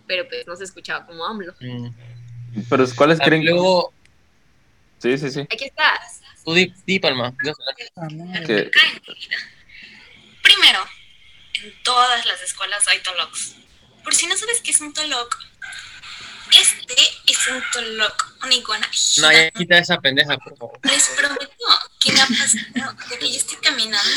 pero 0.06 0.26
pues 0.28 0.46
no 0.46 0.56
se 0.56 0.64
escuchaba 0.64 1.06
como 1.06 1.24
AMLO. 1.26 1.54
mm. 1.60 1.88
Pero 2.70 2.86
¿cuáles 2.96 3.20
creen? 3.20 3.44
Luego, 3.44 3.92
Sí, 4.98 5.18
sí, 5.18 5.30
sí. 5.30 5.40
Aquí 5.40 5.64
está. 5.66 6.00
tú 6.44 6.54
di, 6.54 6.72
di 6.86 6.98
palma. 6.98 7.34
Que, 8.46 8.70
Primero, 10.42 10.80
en 11.62 11.82
todas 11.82 12.24
las 12.24 12.42
escuelas 12.42 12.86
hay 12.88 13.00
tolocs. 13.00 13.56
Por 14.02 14.14
si 14.14 14.26
no 14.26 14.36
sabes 14.36 14.60
qué 14.62 14.70
es 14.70 14.80
un 14.80 14.92
toloc, 14.92 15.36
es 16.52 17.48
un 17.48 17.62
toloc, 17.72 18.36
una 18.44 18.54
iguana 18.54 18.88
No, 19.18 19.32
ya 19.32 19.50
quita 19.50 19.78
esa 19.78 19.98
pendeja, 20.00 20.36
por 20.38 20.56
favor. 20.56 20.78
Les 20.84 21.08
prometo 21.08 21.46
que 22.00 22.12
me 22.12 22.20
ha 22.20 22.26
pasado 22.26 22.92
de 23.10 23.18
que 23.18 23.28
yo 23.30 23.36
estoy 23.36 23.58
caminando 23.58 24.10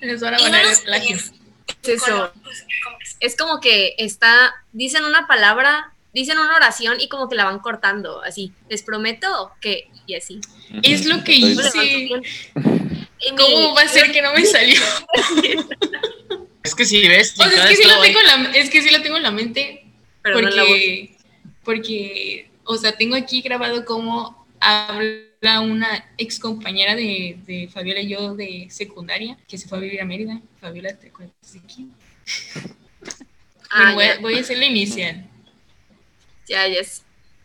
Les 0.00 0.20
van 0.20 0.34
a 0.34 0.38
no 0.38 0.62
los 0.62 0.78
el 0.78 0.84
plagio. 0.84 1.16
Es 1.16 1.88
eso. 1.88 2.32
pues, 2.42 2.64
como 2.84 2.98
que- 2.98 3.06
Es 3.26 3.36
como 3.36 3.60
que 3.60 3.94
está, 3.98 4.54
dicen 4.72 5.04
una 5.04 5.26
palabra, 5.26 5.92
dicen 6.12 6.38
una 6.38 6.54
oración 6.56 7.00
y 7.00 7.08
como 7.08 7.28
que 7.28 7.36
la 7.36 7.44
van 7.44 7.58
cortando, 7.60 8.22
así. 8.22 8.52
Les 8.68 8.82
prometo 8.82 9.52
que, 9.60 9.88
y 10.06 10.14
así. 10.14 10.40
Es 10.82 11.06
lo 11.06 11.22
que 11.24 11.32
hice. 11.34 12.08
¿Cómo 13.36 13.74
va 13.74 13.82
a 13.82 13.88
ser 13.88 14.12
que 14.12 14.22
no 14.22 14.32
me 14.34 14.44
salió? 14.44 14.80
Es 16.62 16.74
que 16.74 16.84
si 16.84 17.06
ves, 17.06 17.34
O 17.38 17.44
sea, 17.44 17.52
en 17.52 17.58
es 17.58 17.68
que 17.70 17.76
sí 17.76 17.88
lo 17.88 18.00
tengo 18.00 18.20
en 18.20 18.26
la, 18.26 18.50
es 18.50 18.70
que 18.70 18.82
sí 18.82 18.90
lo 18.90 19.02
tengo 19.02 19.16
en 19.16 19.22
la 19.22 19.30
mente 19.30 19.84
Pero 20.22 20.40
no 20.42 20.48
en 20.48 20.56
la 20.56 20.64
voz. 20.64 20.78
Porque, 21.66 22.48
o 22.64 22.76
sea, 22.78 22.92
tengo 22.96 23.16
aquí 23.16 23.42
grabado 23.42 23.84
cómo 23.84 24.46
habla 24.60 25.60
una 25.60 26.08
ex 26.16 26.38
compañera 26.38 26.94
de, 26.96 27.38
de 27.46 27.68
Fabiola 27.68 28.00
y 28.00 28.08
yo 28.08 28.34
de 28.34 28.68
secundaria 28.70 29.36
que 29.48 29.58
se 29.58 29.68
fue 29.68 29.78
a 29.78 29.80
vivir 29.82 30.00
a 30.00 30.06
Mérida. 30.06 30.40
Fabiola, 30.60 30.96
¿te 30.98 31.08
acuerdas 31.08 31.34
de 31.52 31.60
quién? 31.62 31.92
Ah, 33.68 33.92
voy, 33.94 34.04
a, 34.04 34.18
voy 34.20 34.34
a 34.36 34.40
hacer 34.40 34.58
la 34.58 34.66
inicial. 34.66 35.26
ya, 36.48 36.68
ya, 36.68 36.80
es- 36.80 37.02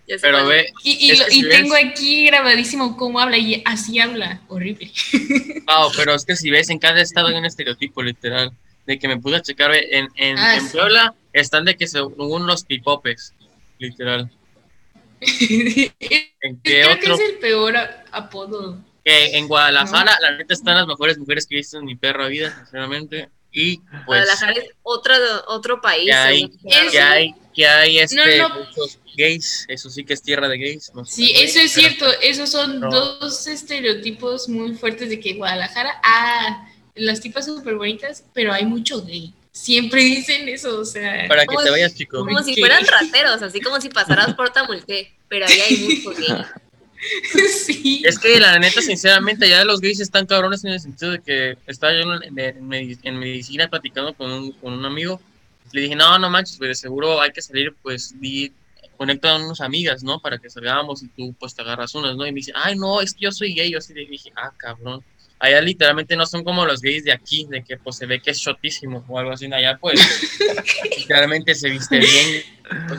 ya 0.07 0.17
sé 0.17 0.21
Pero 0.21 0.45
ve, 0.45 0.67
Y, 0.83 1.11
y, 1.11 1.17
lo- 1.17 1.25
ves- 1.25 1.49
tengo 1.49 1.75
aquí 1.75 2.27
grabadísimo 2.27 2.95
cómo 2.95 3.19
habla 3.19 3.37
y 3.39 3.61
así 3.65 3.99
habla, 3.99 4.41
horrible. 4.47 4.91
Ah, 5.67 5.87
pero 5.95 6.13
es 6.15 6.25
que 6.25 6.35
si 6.35 6.49
ves, 6.51 6.69
en 6.69 6.79
cada 6.79 7.01
estado 7.01 7.27
hay 7.27 7.35
un 7.35 7.45
estereotipo, 7.45 8.03
literal. 8.03 8.51
De 8.85 8.99
que 8.99 9.07
me 9.07 9.17
pude 9.17 9.41
checar, 9.41 9.71
ve, 9.71 9.87
en, 9.91 10.09
en, 10.15 10.37
Ah, 10.37 10.55
en 10.57 10.61
sí. 10.61 10.77
Puebla 10.77 11.15
están 11.33 11.65
de 11.65 11.75
que 11.75 11.87
según 11.87 12.45
los 12.45 12.63
pipopes, 12.65 13.33
literal. 13.81 14.29
¿En 15.21 16.59
qué 16.61 16.81
Creo 16.81 16.99
que 16.99 17.11
es 17.13 17.19
el 17.31 17.37
peor 17.39 17.75
apodo. 18.11 18.77
Que 19.03 19.37
en 19.37 19.47
Guadalajara, 19.47 20.17
la 20.21 20.37
neta, 20.37 20.53
están 20.53 20.75
las 20.75 20.87
mejores 20.87 21.17
mujeres 21.17 21.45
que 21.47 21.55
he 21.55 21.57
visto 21.57 21.77
en 21.79 21.85
mi 21.85 21.95
perra 21.95 22.27
vida, 22.27 22.55
sinceramente. 22.55 23.29
Y 23.51 23.77
pues, 23.79 24.05
Guadalajara 24.05 24.53
es 24.53 24.69
otro, 24.83 25.13
otro 25.47 25.81
país. 25.81 26.05
que 26.05 26.13
hay, 26.13 26.49
que 26.91 26.99
hay, 27.01 27.35
que 27.53 27.67
hay 27.67 27.99
este, 27.99 28.15
No, 28.37 28.49
no. 28.49 28.59
muchos 28.59 28.99
gays, 29.17 29.65
eso 29.67 29.89
sí 29.89 30.05
que 30.05 30.13
es 30.13 30.21
tierra 30.21 30.47
de 30.47 30.57
gays. 30.57 30.91
no 30.93 31.03
Sí, 31.03 31.31
eso 31.35 31.59
es 31.59 31.73
pero- 31.75 31.87
cierto. 31.89 32.05
Esos 32.21 32.49
son 32.51 32.79
No. 32.79 32.89
dos 32.89 33.45
estereotipos 33.47 34.47
muy 34.47 34.75
fuertes 34.75 35.09
de 35.09 35.19
que 35.19 35.33
Guadalajara, 35.33 35.99
ah, 36.03 36.67
las 36.95 37.19
tipas 37.21 37.45
súper 37.45 37.75
bonitas, 37.75 38.23
pero 38.33 38.53
hay 38.53 38.65
mucho 38.65 39.03
gay. 39.03 39.33
Siempre 39.51 40.01
dicen 40.03 40.47
eso, 40.47 40.79
o 40.79 40.85
sea. 40.85 41.27
Para 41.27 41.41
que 41.41 41.47
Como 41.47 41.59
te 41.59 41.65
si- 41.65 41.71
vayas, 41.71 41.93
chico. 41.95 42.19
Como 42.19 42.41
si 42.41 42.55
¿Qué? 42.55 42.61
fueran 42.61 42.85
rateros, 42.85 43.41
así 43.41 43.59
como 43.61 43.79
si 43.81 43.89
pasaras 43.89 44.33
por 44.35 44.49
Tamulqué, 44.51 45.11
pero 45.27 45.45
ahí 45.45 45.59
hay 45.59 45.77
mucho 45.77 46.11
gay. 46.17 46.45
sí. 47.65 48.01
Es 48.05 48.17
que 48.19 48.39
la 48.39 48.57
neta, 48.59 48.81
sinceramente, 48.81 49.49
ya 49.49 49.65
los 49.65 49.81
gays 49.81 49.99
están 49.99 50.25
cabrones 50.25 50.63
en 50.63 50.71
el 50.71 50.79
sentido 50.79 51.11
de 51.11 51.21
que 51.21 51.57
estaba 51.67 51.93
yo 51.93 52.13
en, 52.13 52.37
en 52.39 52.67
medi- 52.69 52.99
en 53.03 53.17
medicina 53.19 53.67
platicando 53.69 54.13
con 54.13 54.31
un, 54.31 54.51
con 54.53 54.73
un 54.73 54.85
amigo. 54.85 55.19
Le 55.73 55.81
dije, 55.81 55.95
no, 55.95 56.17
no 56.19 56.29
manches, 56.29 56.57
güey, 56.57 56.69
de 56.69 56.75
seguro 56.75 57.21
hay 57.21 57.31
que 57.31 57.41
salir, 57.41 57.73
pues, 57.81 58.19
di, 58.19 58.51
conecta 58.97 59.31
a 59.31 59.37
unas 59.37 59.61
amigas, 59.61 60.03
¿no? 60.03 60.19
Para 60.19 60.37
que 60.37 60.49
salgamos 60.49 61.01
y 61.01 61.07
tú, 61.07 61.33
pues, 61.39 61.55
te 61.55 61.61
agarras 61.61 61.95
unas, 61.95 62.15
¿no? 62.15 62.25
Y 62.27 62.31
me 62.31 62.37
dice, 62.37 62.51
ay, 62.55 62.77
no, 62.77 63.01
es 63.01 63.13
que 63.13 63.21
yo 63.21 63.31
soy 63.31 63.53
gay. 63.53 63.71
Yo 63.71 63.77
así 63.79 63.93
le 63.93 64.05
dije, 64.05 64.31
ah, 64.35 64.51
cabrón. 64.57 65.03
Allá 65.43 65.59
literalmente 65.59 66.15
no 66.15 66.25
son 66.27 66.43
como 66.43 66.65
los 66.67 66.81
gays 66.81 67.03
de 67.03 67.11
aquí, 67.11 67.47
de 67.49 67.63
que, 67.63 67.75
pues, 67.75 67.95
se 67.97 68.05
ve 68.05 68.21
que 68.21 68.29
es 68.29 68.37
shotísimo 68.37 69.03
o 69.07 69.17
algo 69.17 69.31
así. 69.31 69.51
Allá, 69.51 69.75
pues, 69.81 69.99
literalmente 70.99 71.55
se 71.55 71.67
viste 71.69 71.97
bien. 71.97 72.43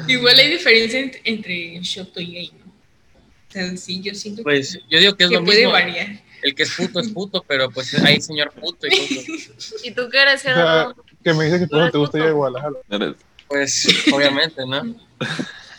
Igual 0.08 0.36
hay 0.38 0.50
diferencia 0.50 0.98
ent- 1.00 1.20
entre 1.22 1.78
shoto 1.80 2.20
y 2.20 2.32
gay, 2.32 2.52
¿no? 2.58 2.72
O 2.72 3.52
sea, 3.52 3.76
sí, 3.76 4.00
yo 4.02 4.12
siento 4.14 4.42
Pues, 4.42 4.76
yo 4.90 4.98
digo 4.98 5.12
que 5.12 5.18
que, 5.18 5.24
es 5.24 5.30
que 5.30 5.36
lo 5.36 5.44
puede 5.44 5.58
mismo. 5.58 5.72
variar. 5.72 6.20
El 6.42 6.54
que 6.56 6.64
es 6.64 6.72
puto 6.72 6.98
es 6.98 7.08
puto, 7.10 7.44
pero, 7.46 7.70
pues, 7.70 7.94
hay 8.02 8.20
señor 8.20 8.50
puto 8.52 8.88
y 8.88 8.90
todo. 8.90 9.36
¿Y 9.84 9.90
tú 9.92 10.08
qué 10.10 10.22
eres, 10.22 10.40
O 10.40 10.42
sea, 10.42 10.54
Gerardo? 10.54 11.04
que 11.22 11.34
me 11.34 11.44
dices 11.44 11.60
que 11.60 11.66
por 11.68 11.82
eso 11.82 11.92
te 11.92 11.98
gusta 11.98 12.18
ir 12.18 12.24
a 12.24 12.30
Guadalajara. 12.32 13.14
Pues, 13.46 13.86
obviamente, 14.12 14.66
¿no? 14.66 14.96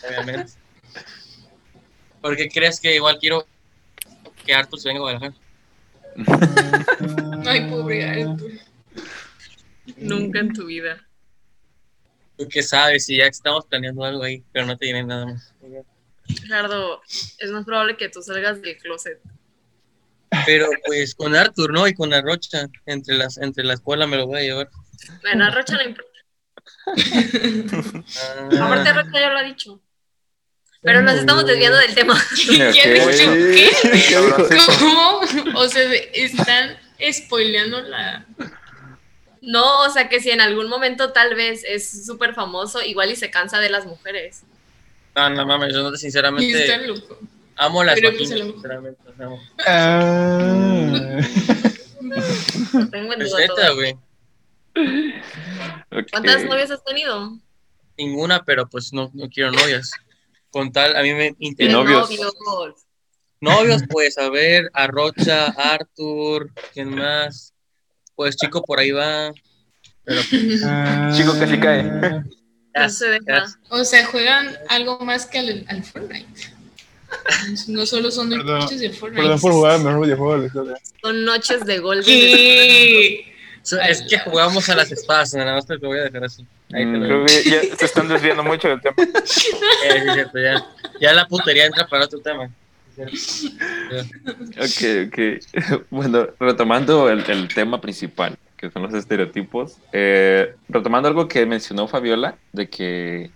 Obviamente. 0.08 0.54
¿Por 2.22 2.38
qué 2.38 2.48
crees 2.48 2.80
que 2.80 2.96
igual 2.96 3.18
quiero 3.20 3.46
que 4.46 4.54
Arthur 4.54 4.80
se 4.80 4.88
venga 4.88 5.00
a 5.00 5.02
Guadalajara? 5.02 5.34
Ay, 7.46 7.70
pobre 7.70 8.04
Arthur. 8.04 8.52
Nunca 9.98 10.40
en 10.40 10.54
tu 10.54 10.66
vida. 10.66 11.06
Tú 12.38 12.48
qué 12.50 12.64
sabes, 12.64 13.06
si 13.06 13.18
ya 13.18 13.26
estamos 13.26 13.66
planeando 13.66 14.04
algo 14.04 14.24
ahí, 14.24 14.44
pero 14.52 14.66
no 14.66 14.78
te 14.78 14.88
diré 14.88 15.04
nada 15.04 15.26
más. 15.28 15.54
Gerardo, 16.26 17.02
es 17.40 17.52
más 17.52 17.66
probable 17.66 17.98
que 17.98 18.10
tú 18.10 18.22
salgas 18.22 18.62
del 18.62 18.78
closet. 18.78 19.20
Pero 20.46 20.68
pues 20.86 21.14
con 21.14 21.36
Arthur, 21.36 21.72
¿no? 21.72 21.88
Y 21.88 21.94
con 21.94 22.10
la 22.10 22.22
Rocha, 22.22 22.68
entre 22.86 23.16
las, 23.16 23.38
entre 23.38 23.64
la 23.64 23.76
escuela 23.76 24.08
me 24.08 24.18
lo 24.18 24.26
voy 24.26 24.40
a 24.40 24.44
llevar. 24.44 24.70
Bueno, 25.22 25.46
a 25.46 25.52
Rocha 25.52 25.76
no 25.76 25.84
importa. 25.84 26.10
Ah, 28.56 28.66
Aparte, 28.66 28.94
Rocha 28.94 29.20
ya 29.20 29.30
lo 29.30 29.38
ha 29.38 29.44
dicho. 29.44 29.82
Pero 30.84 31.02
nos 31.02 31.16
estamos 31.16 31.46
desviando 31.46 31.78
del 31.78 31.96
tema. 31.96 32.22
¿Qué? 32.36 32.72
¿Qué? 32.74 33.72
¿Qué? 34.10 34.18
¿Cómo? 34.80 35.22
O 35.56 35.68
sea, 35.68 35.92
están 36.14 36.78
spoileando 37.12 37.82
la... 37.82 38.26
No, 39.42 39.82
o 39.82 39.90
sea 39.90 40.10
que 40.10 40.20
si 40.20 40.30
en 40.32 40.42
algún 40.42 40.68
momento 40.70 41.12
tal 41.12 41.36
vez 41.36 41.64
es 41.68 42.06
súper 42.06 42.34
famoso, 42.34 42.82
igual 42.82 43.12
y 43.12 43.16
se 43.16 43.30
cansa 43.30 43.60
de 43.60 43.70
las 43.70 43.86
mujeres. 43.86 44.44
No, 45.16 45.30
no 45.30 45.46
mames, 45.46 45.74
yo 45.74 45.84
no, 45.84 45.96
sinceramente 45.96 46.88
loco. 46.88 47.20
amo 47.56 47.84
las 47.84 47.96
Pero, 47.96 48.12
pues, 48.16 48.30
sinceramente. 48.30 49.02
sea, 49.18 49.26
amo. 49.26 49.44
Ah. 49.66 51.20
Tengo 52.92 53.14
en 53.14 53.20
neta, 53.20 53.56
todo. 53.56 53.76
güey. 53.76 53.98
¿Cuántas 56.12 56.46
novias 56.46 56.72
has 56.72 56.84
tenido? 56.84 57.38
Ninguna, 57.98 58.44
pero 58.44 58.68
pues 58.68 58.92
no, 58.94 59.12
no 59.14 59.30
quiero 59.30 59.52
novias. 59.52 59.92
Con 60.54 60.72
tal, 60.72 60.96
a 60.96 61.02
mí 61.02 61.14
me 61.16 61.36
¿Y 61.40 61.48
interesa. 61.50 61.78
novios? 61.78 62.10
Novios. 62.12 62.76
Novios, 63.42 63.82
pues, 63.90 64.18
a 64.20 64.30
ver, 64.30 64.70
Arrocha, 64.74 65.48
Arthur, 65.48 66.50
¿quién 66.74 66.96
más? 66.96 67.54
Pues 68.16 68.38
chico 68.38 68.62
por 68.64 68.80
ahí 68.80 68.92
va. 68.92 69.34
Pero 70.06 70.22
Chico 71.18 71.38
que 71.40 71.48
sí 71.48 71.60
cae. 71.60 71.84
No 72.76 72.90
se 72.90 73.06
deja. 73.08 73.24
ya- 73.28 73.46
O 73.70 73.84
sea, 73.84 74.04
juegan 74.08 74.56
algo 74.68 74.98
más 75.02 75.28
que 75.28 75.38
al, 75.40 75.64
al 75.68 75.84
Fortnite. 75.84 76.26
No 77.68 77.86
solo 77.86 78.10
son 78.10 78.30
Perdón, 78.32 78.60
noches 78.62 78.80
de 78.80 78.90
Fortnite. 78.90 79.22
Perdón 79.22 79.40
por 79.42 79.52
jugar 79.52 79.76
el 79.78 79.84
mejor 79.84 80.02
videojuego 80.06 80.34
de 80.34 80.40
la 80.40 80.46
historia. 80.48 80.78
Son 81.04 81.24
noches 81.26 81.66
de 81.66 81.78
gol. 81.80 82.04
¿Qué? 82.04 83.32
Es 83.88 84.02
que 84.10 84.18
jugamos 84.20 84.68
a 84.70 84.76
las 84.76 84.92
espadas, 84.92 85.34
nada 85.36 85.54
más 85.54 85.68
te 85.68 85.76
lo 85.78 85.88
voy 85.90 86.00
a 86.00 86.04
dejar 86.04 86.24
así. 86.24 86.46
Ahí 86.74 86.86
Creo 86.86 87.26
que 87.26 87.44
ya 87.44 87.76
se 87.76 87.86
están 87.86 88.08
desviando 88.08 88.44
mucho 88.44 88.68
del 88.70 88.82
tema. 88.82 88.96
Eh, 89.06 89.22
sí, 89.26 90.08
es 90.08 90.14
cierto, 90.14 90.40
ya, 90.40 90.66
ya 91.00 91.14
la 91.14 91.28
putería 91.28 91.66
entra 91.66 91.86
para 91.88 92.06
otro 92.06 92.20
tema. 92.20 92.50
Ok, 94.58 95.08
ok. 95.08 95.84
Bueno, 95.90 96.28
retomando 96.40 97.10
el, 97.10 97.30
el 97.30 97.48
tema 97.48 97.82
principal, 97.82 98.38
que 98.58 98.72
son 98.72 98.84
los 98.84 98.94
estereotipos, 98.94 99.78
eh, 99.92 100.54
retomando 100.70 101.08
algo 101.10 101.28
que 101.28 101.46
mencionó 101.46 101.88
Fabiola, 101.88 102.38
de 102.54 102.70
que 102.70 103.32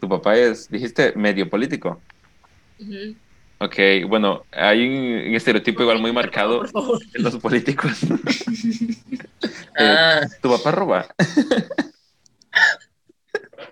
tu 0.00 0.08
papá 0.08 0.36
es, 0.36 0.68
dijiste, 0.68 1.12
medio 1.14 1.48
político. 1.48 2.00
Ujú. 2.80 3.14
Ok, 3.58 3.76
bueno, 4.08 4.44
hay 4.50 4.88
un, 4.88 5.28
un 5.28 5.34
estereotipo 5.36 5.82
igual 5.82 6.00
muy 6.00 6.12
marcado 6.12 6.64
en 7.14 7.22
los 7.22 7.36
políticos. 7.36 7.92
Ah, 9.74 10.20
tu 10.42 10.50
papá 10.50 10.70
roba. 10.70 11.06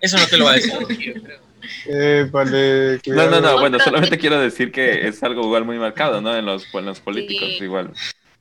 Eso 0.01 0.17
no 0.17 0.27
te 0.27 0.37
lo 0.37 0.45
voy 0.45 0.53
a 0.53 0.55
decir. 0.57 1.39
Eh, 1.87 2.27
vale, 2.31 2.99
No, 3.05 3.29
no, 3.29 3.39
no, 3.39 3.59
bueno, 3.59 3.79
solamente 3.79 4.17
quiero 4.17 4.39
decir 4.39 4.71
que 4.71 5.07
es 5.07 5.21
algo 5.23 5.43
igual 5.43 5.63
muy 5.65 5.77
marcado, 5.77 6.19
¿no? 6.21 6.35
En 6.35 6.45
los, 6.45 6.65
en 6.73 6.85
los 6.85 6.99
políticos, 6.99 7.47
Sí. 7.57 7.63
igual. 7.63 7.91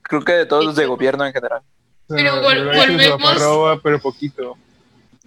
Creo 0.03 0.23
que 0.25 0.33
de 0.33 0.47
todos 0.47 0.65
los 0.65 0.75
de 0.77 0.87
gobierno 0.87 1.25
en 1.27 1.33
general. 1.33 1.61
Pero 2.09 2.43
vol- 2.43 2.59
Su 2.59 2.67
papá 2.67 2.87
volvemos- 2.87 3.39
roba, 3.39 3.81
pero 3.81 4.01
poquito. 4.01 4.57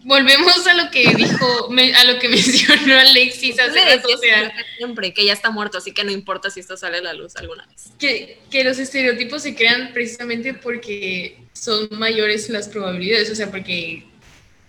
Volvemos 0.05 0.67
a 0.67 0.73
lo 0.73 0.91
que 0.91 1.15
dijo, 1.15 1.69
me- 1.69 1.93
a 1.95 2.03
lo 2.03 2.19
que 2.19 2.27
mencionó 2.89 2.99
Alexis 2.99 3.55
Le 3.55 3.61
hace 3.63 3.95
rato, 3.95 4.09
o 4.13 4.17
sea, 4.17 4.51
siempre 4.77 5.13
que 5.13 5.23
ya 5.25 5.31
está 5.33 5.49
muerto, 5.49 5.77
así 5.77 5.93
que 5.93 6.03
no 6.03 6.11
importa 6.11 6.49
si 6.49 6.59
esto 6.59 6.75
sale 6.75 6.97
a 6.97 7.01
la 7.01 7.13
luz 7.13 7.35
alguna 7.37 7.65
vez. 7.67 7.91
que, 7.99 8.39
que 8.51 8.63
los 8.65 8.79
estereotipos 8.79 9.43
se 9.43 9.55
crean 9.55 9.91
precisamente 9.93 10.53
porque 10.53 11.37
son 11.53 11.87
mayores 11.91 12.49
las 12.49 12.67
probabilidades, 12.67 13.31
o 13.31 13.35
sea, 13.35 13.49
porque, 13.49 14.05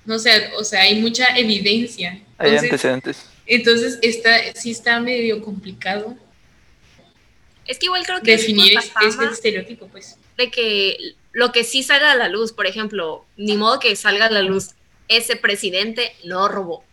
no 0.05 0.19
sé, 0.19 0.51
o 0.57 0.65
sea, 0.65 0.83
hay 0.83 1.01
mucha 1.01 1.27
evidencia. 1.37 2.21
Hay 2.39 2.57
antecedentes. 2.57 3.25
entonces 3.47 3.99
está, 4.03 4.53
sí 4.55 4.71
está 4.73 4.99
medio 5.01 5.41
complicado 5.43 6.17
Es 7.67 7.79
que 7.79 7.87
igual 7.87 8.05
creo 8.05 8.21
que 8.21 8.33
definir 8.33 8.77
es 8.77 8.87
este 8.87 9.11
fama 9.11 9.31
estereotipo, 9.33 9.87
pues. 9.89 10.19
de 10.37 10.51
que 10.51 11.15
lo 11.33 11.53
que 11.53 11.65
sí 11.65 11.83
salga 11.83 12.13
a 12.13 12.17
la 12.17 12.29
luz, 12.29 12.53
por 12.53 12.67
ejemplo, 12.67 13.25
ni 13.37 13.57
modo 13.57 13.79
que 13.81 13.95
salga 13.97 14.27
a 14.27 14.31
la 14.31 14.43
luz, 14.43 14.71
ese 15.09 15.37
presidente 15.37 16.13
no 16.25 16.49
robó. 16.49 16.85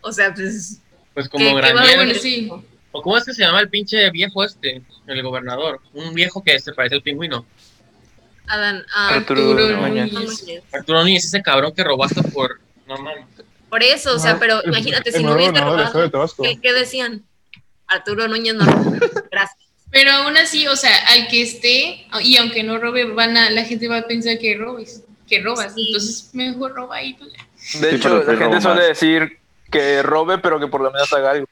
O 0.00 0.12
sea, 0.12 0.34
pues... 0.34 0.80
Pues 1.14 1.28
¿qué- 1.28 1.32
como 1.32 1.54
Granier, 1.54 2.18
sí. 2.18 2.50
¿O 2.96 3.02
cómo 3.02 3.18
es 3.18 3.24
que 3.24 3.32
se 3.34 3.42
llama 3.42 3.60
el 3.60 3.68
pinche 3.68 4.08
viejo 4.10 4.44
este? 4.44 4.80
El 5.06 5.22
gobernador. 5.22 5.80
Un 5.94 6.14
viejo 6.14 6.44
que 6.44 6.58
se 6.60 6.72
parece 6.72 6.94
al 6.94 7.02
pingüino. 7.02 7.44
Adán, 8.46 8.84
ah, 8.94 9.14
Arturo 9.14 9.40
Arturo 9.52 9.76
Núñez. 9.88 10.12
Núñez. 10.12 10.62
Arturo 10.72 11.02
Núñez, 11.02 11.24
ese 11.24 11.42
cabrón 11.42 11.72
que 11.74 11.82
robaste 11.84 12.22
por. 12.22 12.60
No 12.86 12.96
mames. 12.98 13.24
por 13.70 13.82
eso, 13.82 14.14
o 14.14 14.18
sea, 14.18 14.32
Ah, 14.32 14.36
pero 14.38 14.60
imagínate, 14.64 15.10
si 15.12 15.22
no 15.22 15.32
hubiese 15.34 15.58
robado. 15.60 16.30
¿qué, 16.42 16.60
qué 16.60 16.72
decían? 16.72 17.22
Arturo 17.86 18.28
Núñez 18.28 18.54
no. 18.54 18.64
Gracias. 19.30 19.58
Pero 19.90 20.10
aún 20.10 20.36
así, 20.36 20.66
o 20.66 20.74
sea, 20.76 20.90
al 21.12 21.28
que 21.28 21.42
esté, 21.42 22.06
y 22.22 22.36
aunque 22.36 22.62
no 22.64 22.78
robe, 22.78 23.04
van 23.12 23.36
a, 23.36 23.50
la 23.50 23.64
gente 23.64 23.86
va 23.88 23.98
a 23.98 24.06
pensar 24.06 24.38
que 24.38 24.56
robes, 24.56 25.04
que 25.28 25.40
robas. 25.40 25.72
Sí. 25.74 25.84
Entonces, 25.86 26.30
mejor 26.34 26.72
roba 26.74 26.96
ahí. 26.96 27.14
pues. 27.14 27.32
De 27.80 27.90
Sí, 27.90 27.96
hecho, 27.96 28.22
la 28.24 28.36
gente 28.36 28.60
suele 28.60 28.80
más. 28.80 28.88
decir 28.88 29.38
que 29.70 30.02
robe, 30.02 30.38
pero 30.38 30.58
que 30.60 30.66
por 30.66 30.80
lo 30.82 30.90
menos 30.90 31.12
haga 31.12 31.30
algo. 31.30 31.46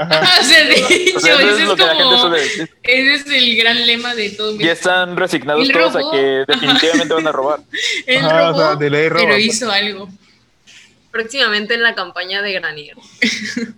o 0.40 0.44
sea, 0.44 0.64
de 0.64 0.74
hecho, 0.74 1.16
O 1.16 1.20
sea, 1.20 1.34
eso 1.34 1.50
ese 1.50 1.62
es 1.62 1.68
como, 1.68 2.34
ese 2.34 3.38
el 3.38 3.56
gran 3.56 3.86
lema 3.86 4.14
de 4.14 4.30
todo 4.30 4.56
Ya 4.58 4.72
están 4.72 5.16
resignados 5.16 5.66
¿El 5.66 5.72
todos 5.72 5.96
a 5.96 6.10
que 6.10 6.44
definitivamente 6.46 7.14
van 7.14 7.26
a 7.26 7.32
robar. 7.32 7.60
Él 8.06 8.24
Ajá, 8.24 8.50
o 8.50 8.52
robó, 8.52 8.58
sea, 8.58 8.76
de 8.76 8.90
ley 8.90 9.08
roba, 9.08 9.20
pero 9.20 9.34
pues. 9.34 9.46
hizo 9.46 9.70
algo. 9.70 10.08
Próximamente 11.10 11.74
en 11.74 11.82
la 11.82 11.94
campaña 11.94 12.42
de 12.42 12.52
Granier. 12.52 12.96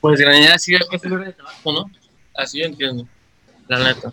Pues 0.00 0.18
Granier 0.18 0.52
así 0.52 0.74
es 0.74 0.80
que 0.90 1.08
de 1.08 1.32
Tabasco, 1.32 1.72
¿no? 1.72 1.90
Así 2.34 2.58
yo 2.58 2.64
entiendo. 2.64 3.06
La 3.68 3.78
neta. 3.78 4.12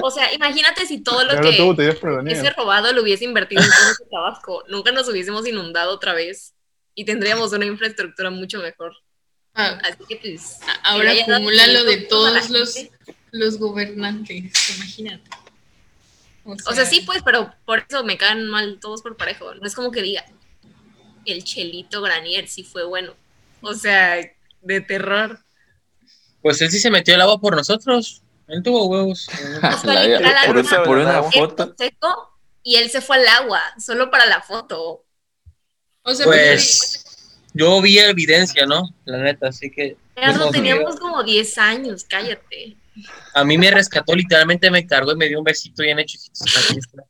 O 0.00 0.10
sea, 0.10 0.32
imagínate 0.32 0.86
si 0.86 1.02
todo 1.02 1.24
lo 1.24 1.40
que 1.40 2.30
ese 2.30 2.50
robado 2.50 2.92
lo 2.92 3.02
hubiese 3.02 3.24
invertido 3.24 3.62
en 3.62 4.10
Tabasco. 4.10 4.64
Nunca 4.68 4.92
nos 4.92 5.08
hubiésemos 5.08 5.46
inundado 5.46 5.92
otra 5.92 6.14
vez 6.14 6.54
y 6.94 7.04
tendríamos 7.04 7.52
una 7.52 7.66
infraestructura 7.66 8.30
mucho 8.30 8.60
mejor. 8.60 8.94
Ah, 9.54 9.78
Así 9.82 10.04
que 10.08 10.16
pues... 10.16 10.58
ahora 10.84 11.12
que 11.12 11.22
acumula 11.22 11.66
lo 11.66 11.84
de 11.84 11.98
todos 11.98 12.50
los, 12.50 12.74
los 13.32 13.58
gobernantes, 13.58 14.76
imagínate. 14.76 15.28
O 16.44 16.72
sea, 16.74 16.86
sí, 16.86 17.02
pues, 17.02 17.22
pero 17.22 17.52
por 17.64 17.84
eso 17.88 18.02
me 18.02 18.16
caen 18.16 18.46
mal 18.48 18.78
todos 18.80 19.02
por 19.02 19.16
parejo. 19.16 19.54
No 19.54 19.66
es 19.66 19.74
como 19.74 19.90
que 19.90 20.02
diga, 20.02 20.24
el 21.26 21.44
Chelito 21.44 22.00
Granier 22.00 22.48
sí 22.48 22.64
fue 22.64 22.84
bueno. 22.84 23.14
O 23.60 23.74
sea, 23.74 24.16
de 24.62 24.80
terror. 24.80 25.38
Pues 26.42 26.60
él 26.62 26.70
sí 26.70 26.78
se 26.78 26.90
metió 26.90 27.14
el 27.14 27.20
agua 27.20 27.40
por 27.40 27.54
nosotros. 27.54 28.22
Él 28.48 28.62
tuvo 28.62 28.86
huevos. 28.86 29.28
O 29.58 29.60
sea, 29.60 29.70
por, 29.82 29.90
alguna- 29.90 30.82
por 30.84 30.98
una 30.98 31.22
foto. 31.24 31.64
Él 31.64 31.74
seco 31.76 32.38
y 32.62 32.76
él 32.76 32.90
se 32.90 33.00
fue 33.00 33.16
al 33.18 33.28
agua, 33.28 33.60
solo 33.78 34.10
para 34.10 34.26
la 34.26 34.40
foto. 34.40 35.04
O 36.02 36.14
sea, 36.14 36.24
Pues 36.26 37.04
yo 37.54 37.80
vi 37.82 37.98
evidencia, 37.98 38.66
¿no? 38.66 38.88
La 39.04 39.18
neta, 39.18 39.48
así 39.48 39.70
que. 39.70 39.96
Ya 40.16 40.32
no 40.32 40.50
teníamos 40.50 40.96
como 41.00 41.22
10 41.22 41.58
años, 41.58 42.04
cállate. 42.04 42.76
A 43.34 43.44
mí 43.44 43.56
me 43.56 43.70
rescató, 43.70 44.14
literalmente 44.14 44.70
me 44.70 44.86
cargó 44.86 45.12
y 45.12 45.16
me 45.16 45.28
dio 45.28 45.38
un 45.38 45.44
besito 45.44 45.82
bien 45.82 45.98
hecho. 45.98 46.18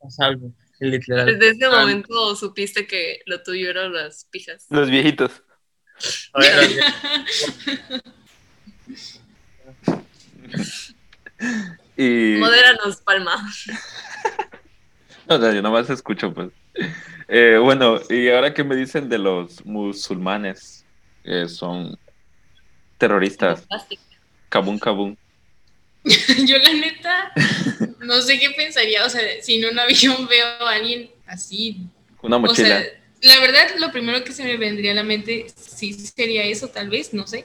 Salvo. 0.09 0.53
Literal. 0.78 1.26
Desde 1.38 1.51
ese 1.51 1.64
Ah. 1.66 1.80
momento 1.80 2.34
supiste 2.36 2.86
que 2.86 3.20
lo 3.26 3.43
tuyo 3.43 3.68
eran 3.70 3.93
las 3.93 4.24
pijas. 4.30 4.66
Los 4.70 4.88
viejitos. 4.88 5.43
A 6.32 6.41
ver, 6.41 6.53
a 6.55 6.61
ver. 6.61 8.03
Y... 11.97 12.36
Modéranos, 12.38 12.97
Palma. 13.03 13.36
O 15.26 15.38
sea, 15.38 15.53
yo 15.53 15.62
nomás 15.62 15.88
escucho, 15.88 16.34
pues. 16.34 16.49
Eh, 17.28 17.58
bueno, 17.62 18.00
y 18.08 18.28
ahora 18.28 18.52
que 18.52 18.64
me 18.64 18.76
dicen 18.76 19.08
de 19.08 19.18
los 19.18 19.64
musulmanes, 19.64 20.84
que 21.22 21.48
son 21.48 21.96
terroristas, 22.98 23.66
kabum 24.48 24.78
kabum. 24.78 25.16
yo 26.46 26.58
la 26.58 26.72
neta 26.72 27.32
no 28.00 28.20
sé 28.22 28.38
qué 28.38 28.50
pensaría, 28.50 29.04
o 29.04 29.10
sea, 29.10 29.22
si 29.42 29.56
en 29.56 29.70
un 29.70 29.78
avión 29.78 30.26
veo 30.30 30.46
a 30.46 30.72
alguien 30.72 31.10
así, 31.26 31.76
Una 32.22 32.36
o 32.36 32.40
mochila. 32.40 32.80
sea, 32.80 32.84
la 33.22 33.40
verdad 33.40 33.68
lo 33.78 33.92
primero 33.92 34.24
que 34.24 34.32
se 34.32 34.44
me 34.44 34.56
vendría 34.56 34.92
a 34.92 34.94
la 34.94 35.02
mente 35.04 35.46
sí 35.54 35.92
sería 35.92 36.44
eso, 36.44 36.68
tal 36.68 36.88
vez, 36.88 37.12
no 37.12 37.26
sé, 37.26 37.44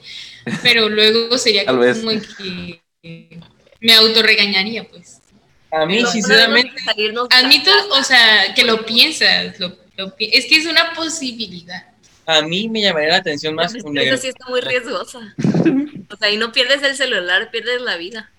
pero 0.63 0.88
luego 0.89 1.38
sería 1.38 1.65
Tal 1.65 1.76
como 1.76 1.82
vez. 1.82 2.05
que 2.38 2.82
me 3.82 3.93
autorregañaría, 3.93 4.88
pues. 4.88 5.19
A 5.72 5.86
mí, 5.86 5.97
Pero 5.97 6.11
sinceramente, 6.11 6.72
Admito, 7.32 7.72
o 7.91 8.03
sea, 8.03 8.53
que 8.55 8.63
lo 8.63 8.86
piensas, 8.86 9.59
lo, 9.59 9.76
lo 9.97 10.16
pi- 10.16 10.30
es 10.34 10.45
que 10.45 10.57
es 10.57 10.66
una 10.66 10.93
posibilidad. 10.93 11.88
a 12.28 12.41
mí 12.41 12.70
me 12.70 12.82
llamaría 12.82 13.09
la 13.09 13.18
atención 13.18 13.55
más 13.55 13.72
Pues, 13.74 13.84
un 13.84 13.93
negro. 13.93 14.13
Esa 14.16 14.22
sí 14.22 14.28
está 14.30 14.47
muy 14.49 14.61
riesgosa. 14.61 15.34
O 16.07 16.18
sea, 16.18 16.30
y 16.30 16.38
no 16.38 16.51
pierdes 16.51 16.82
el 16.84 16.95
celular, 16.95 17.49
pierdes 17.51 17.82
la 17.82 17.97
vida. 17.97 18.32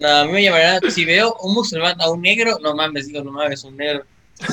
No, 0.00 0.08
a 0.08 0.24
mí 0.24 0.32
me 0.32 0.42
llamaría, 0.42 0.80
si 0.90 1.04
veo 1.04 1.34
un 1.40 1.54
musulmán 1.54 1.98
a 2.00 2.10
un 2.10 2.20
negro, 2.20 2.58
no 2.60 2.74
mames, 2.74 3.06
digo, 3.06 3.22
no 3.22 3.30
mames, 3.30 3.62
un 3.64 3.76
negro. 3.76 4.04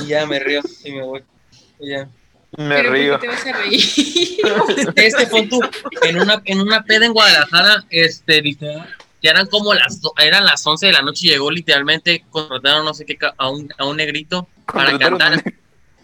Y 0.02 0.08
ya 0.08 0.26
me 0.26 0.40
río 0.40 0.62
y 0.86 0.92
me 0.92 1.02
voy. 1.04 1.24
Y 1.80 1.90
ya. 1.90 2.08
Me 2.58 2.76
Pero 2.76 2.90
¿por 2.90 2.94
qué 2.96 3.02
río. 3.02 3.20
te 3.20 3.28
vas 3.28 3.46
a 3.48 3.52
reír? 3.54 3.84
Este 4.96 5.26
fue 5.28 5.48
tú, 5.48 5.60
en 6.04 6.20
una, 6.22 6.42
en 6.46 6.62
una 6.62 6.84
peda 6.84 7.06
en 7.08 7.14
Guadalajara, 7.14 7.86
este, 7.90 8.42
literal, 8.42 8.88
ya 9.22 9.32
eran 9.32 9.48
como 9.48 9.74
las, 9.74 10.02
do- 10.02 10.14
eran 10.18 10.46
las 10.46 10.66
11 10.66 10.88
de 10.88 10.94
la 10.94 11.02
noche 11.02 11.28
y 11.28 11.30
llegó 11.30 11.52
literalmente, 11.52 12.24
contrataron 12.30 12.86
no 12.86 12.94
sé 12.94 13.06
qué, 13.06 13.18
a 13.38 13.50
un, 13.50 13.72
a 13.78 13.86
un 13.86 13.98
negrito 13.98 14.48
para 14.66 14.92
Contrataron 14.92 15.20
cantar. 15.20 15.54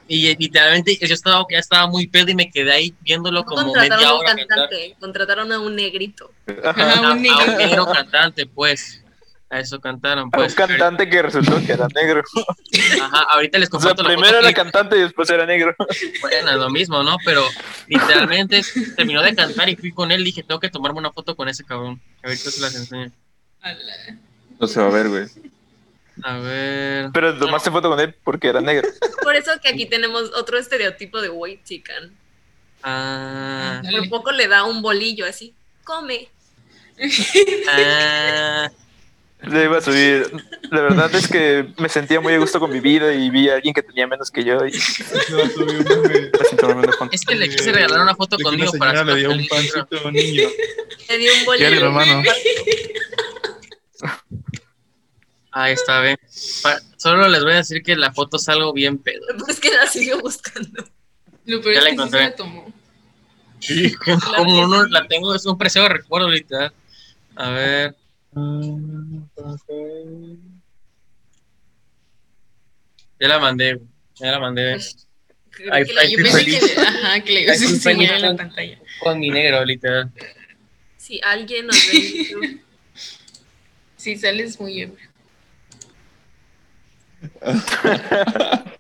Y 0.10 0.28
eh, 0.28 0.38
literalmente 0.40 0.98
yo 1.02 1.14
estaba, 1.14 1.46
ya 1.52 1.60
estaba 1.60 1.88
muy 1.88 2.08
pedo 2.08 2.30
y 2.32 2.36
me 2.36 2.50
quedé 2.50 2.72
ahí 2.72 2.96
viéndolo 3.02 3.44
como 3.44 3.64
contrataron 3.74 3.98
media 3.98 4.10
a 4.10 4.14
un 4.14 4.20
hora 4.20 4.36
cantante, 4.36 4.96
contrataron 5.00 5.52
a 5.52 5.60
un 5.60 5.76
negrito. 5.76 6.32
Ajá. 6.64 6.70
Ajá, 6.82 6.94
A, 6.94 7.02
un 7.02 7.06
a 7.08 7.16
negro. 7.16 7.46
un 7.52 7.58
negro 7.58 7.86
cantante, 7.92 8.46
pues. 8.46 9.04
A 9.50 9.60
eso 9.62 9.80
cantaron, 9.80 10.20
A 10.24 10.24
un 10.26 10.32
pues. 10.32 10.54
cantante 10.56 11.10
que 11.10 11.22
resultó 11.22 11.58
que 11.66 11.72
era 11.72 11.88
negro. 11.96 12.22
Ajá, 13.02 13.20
ahorita 13.30 13.58
les 13.60 13.70
O 13.70 13.80
sea, 13.80 13.92
comparto 13.92 14.04
la 14.04 14.10
primero 14.10 14.28
foto 14.28 14.40
era 14.40 14.48
que- 14.50 14.54
cantante 14.56 14.98
y 14.98 15.02
después 15.02 15.30
era 15.30 15.46
negro. 15.46 15.74
Bueno, 16.22 16.50
es 16.52 16.58
lo 16.58 16.70
mismo, 16.70 17.02
¿no? 17.04 17.16
Pero 17.24 17.44
literalmente 17.88 18.62
terminó 18.98 19.22
de 19.22 19.34
cantar 19.36 19.70
y 19.70 19.76
fui 19.78 19.92
con 19.94 20.12
él 20.12 20.22
y 20.22 20.26
dije, 20.26 20.44
tengo 20.44 20.60
que 20.60 20.70
tomarme 20.70 21.00
una 21.00 21.12
foto 21.14 21.36
con 21.36 21.48
ese 21.48 21.64
cabrón. 21.64 22.02
Ahorita 22.24 22.52
se 22.52 22.60
las 22.62 22.76
enseño. 22.76 23.12
No 24.60 24.68
se 24.68 24.82
va 24.82 24.88
a 24.88 24.92
ver, 24.92 25.08
güey. 25.10 25.26
A 26.24 26.38
ver. 26.40 27.10
Pero 27.14 27.38
tomaste 27.38 27.72
foto 27.72 27.90
con 27.90 28.00
él 28.00 28.14
porque 28.24 28.48
era 28.50 28.60
negro. 28.60 28.88
Por 29.24 29.36
eso 29.36 29.52
que 29.62 29.70
aquí 29.70 29.86
tenemos 29.86 30.24
otro 30.36 30.58
estereotipo 30.58 31.22
de 31.22 31.30
white 31.30 31.64
chicken. 31.64 32.12
Ah, 32.84 33.82
Por 33.90 34.10
poco 34.10 34.32
le 34.32 34.48
da 34.48 34.64
un 34.66 34.82
bolillo 34.82 35.26
así. 35.26 35.54
Come. 35.84 36.28
ah, 37.70 38.70
Le 39.44 39.66
iba 39.66 39.78
a 39.78 39.82
subir. 39.82 40.32
La 40.72 40.82
verdad 40.82 41.14
es 41.14 41.28
que 41.28 41.68
me 41.78 41.90
sentía 41.90 42.20
muy 42.20 42.34
a 42.34 42.40
gusto 42.40 42.60
con 42.60 42.72
mi 42.72 42.80
vida 42.80 43.14
y 43.14 43.30
vi 43.30 43.50
a 43.50 43.56
alguien 43.56 43.74
que 43.74 43.84
tenía 43.84 44.08
menos 44.08 44.32
que 44.32 44.44
yo 44.44 44.66
y 44.66 44.72
subir 44.74 45.46
un 47.00 47.10
es 47.12 47.22
que 47.26 47.36
le 47.36 47.48
quise 47.50 47.72
regalar 47.72 48.02
una 48.02 48.16
foto 48.16 48.38
conmigo 48.40 48.72
una 48.72 48.80
para 48.80 48.92
señora 48.92 49.14
le 49.14 49.20
dio 49.20 49.32
un 49.32 49.48
pancito 49.48 49.88
a 50.04 50.08
un 50.08 50.14
niño. 50.14 50.50
Le 51.10 51.18
dio 51.20 51.32
un 51.36 51.46
bolillo. 51.46 51.68
Hermano. 51.68 52.24
Ahí 55.52 55.74
está, 55.74 56.02
ve. 56.02 56.18
Pa- 56.62 56.80
Solo 56.98 57.28
les 57.30 57.44
voy 57.44 57.54
a 57.54 57.58
decir 57.58 57.82
que 57.84 57.96
la 57.96 58.12
foto 58.14 58.38
es 58.38 58.48
algo 58.50 58.74
bien 58.74 58.98
pedo. 58.98 59.22
Pues 59.46 59.60
que 59.60 59.72
la 59.72 59.88
sigo 59.88 60.20
buscando. 60.20 60.84
Lo 61.46 61.62
peor 61.62 61.76
Ya 61.76 61.80
es 61.80 61.84
la 61.86 61.90
que 61.92 61.96
sí 61.96 61.98
se 61.98 62.04
encontré. 62.04 62.22
la 62.24 62.36
tomó. 62.36 62.74
Sí, 63.60 63.94
como 63.94 64.68
no 64.68 64.86
la 64.88 65.08
tengo, 65.08 65.34
es 65.34 65.46
un 65.46 65.58
precioso 65.58 65.90
recuerdo 65.90 66.30
literal. 66.30 66.72
A 67.36 67.50
ver. 67.50 67.96
Ya 73.20 73.28
la 73.28 73.40
mandé. 73.40 73.80
Ya 74.16 74.32
la 74.32 74.40
mandé. 74.40 74.78
Ay, 75.72 75.86
que 75.86 75.94
la- 75.94 76.02
ay, 76.02 76.12
Yo 76.12 76.18
pensé 76.18 76.38
feliz. 76.38 76.60
que, 76.60 76.82
ajá, 76.82 77.20
que 77.22 77.32
le 77.32 77.40
en 77.42 78.22
la 78.22 78.28
con- 78.28 78.38
pantalla. 78.38 78.80
Con 79.00 79.20
mi 79.20 79.30
negro, 79.30 79.66
literal. 79.66 80.12
Si 80.98 81.20
alguien 81.24 81.68
nos 81.68 81.76
ve 81.88 82.60
Sí, 83.96 84.16
sales 84.18 84.60
muy 84.60 84.82
ebrio. 84.82 85.08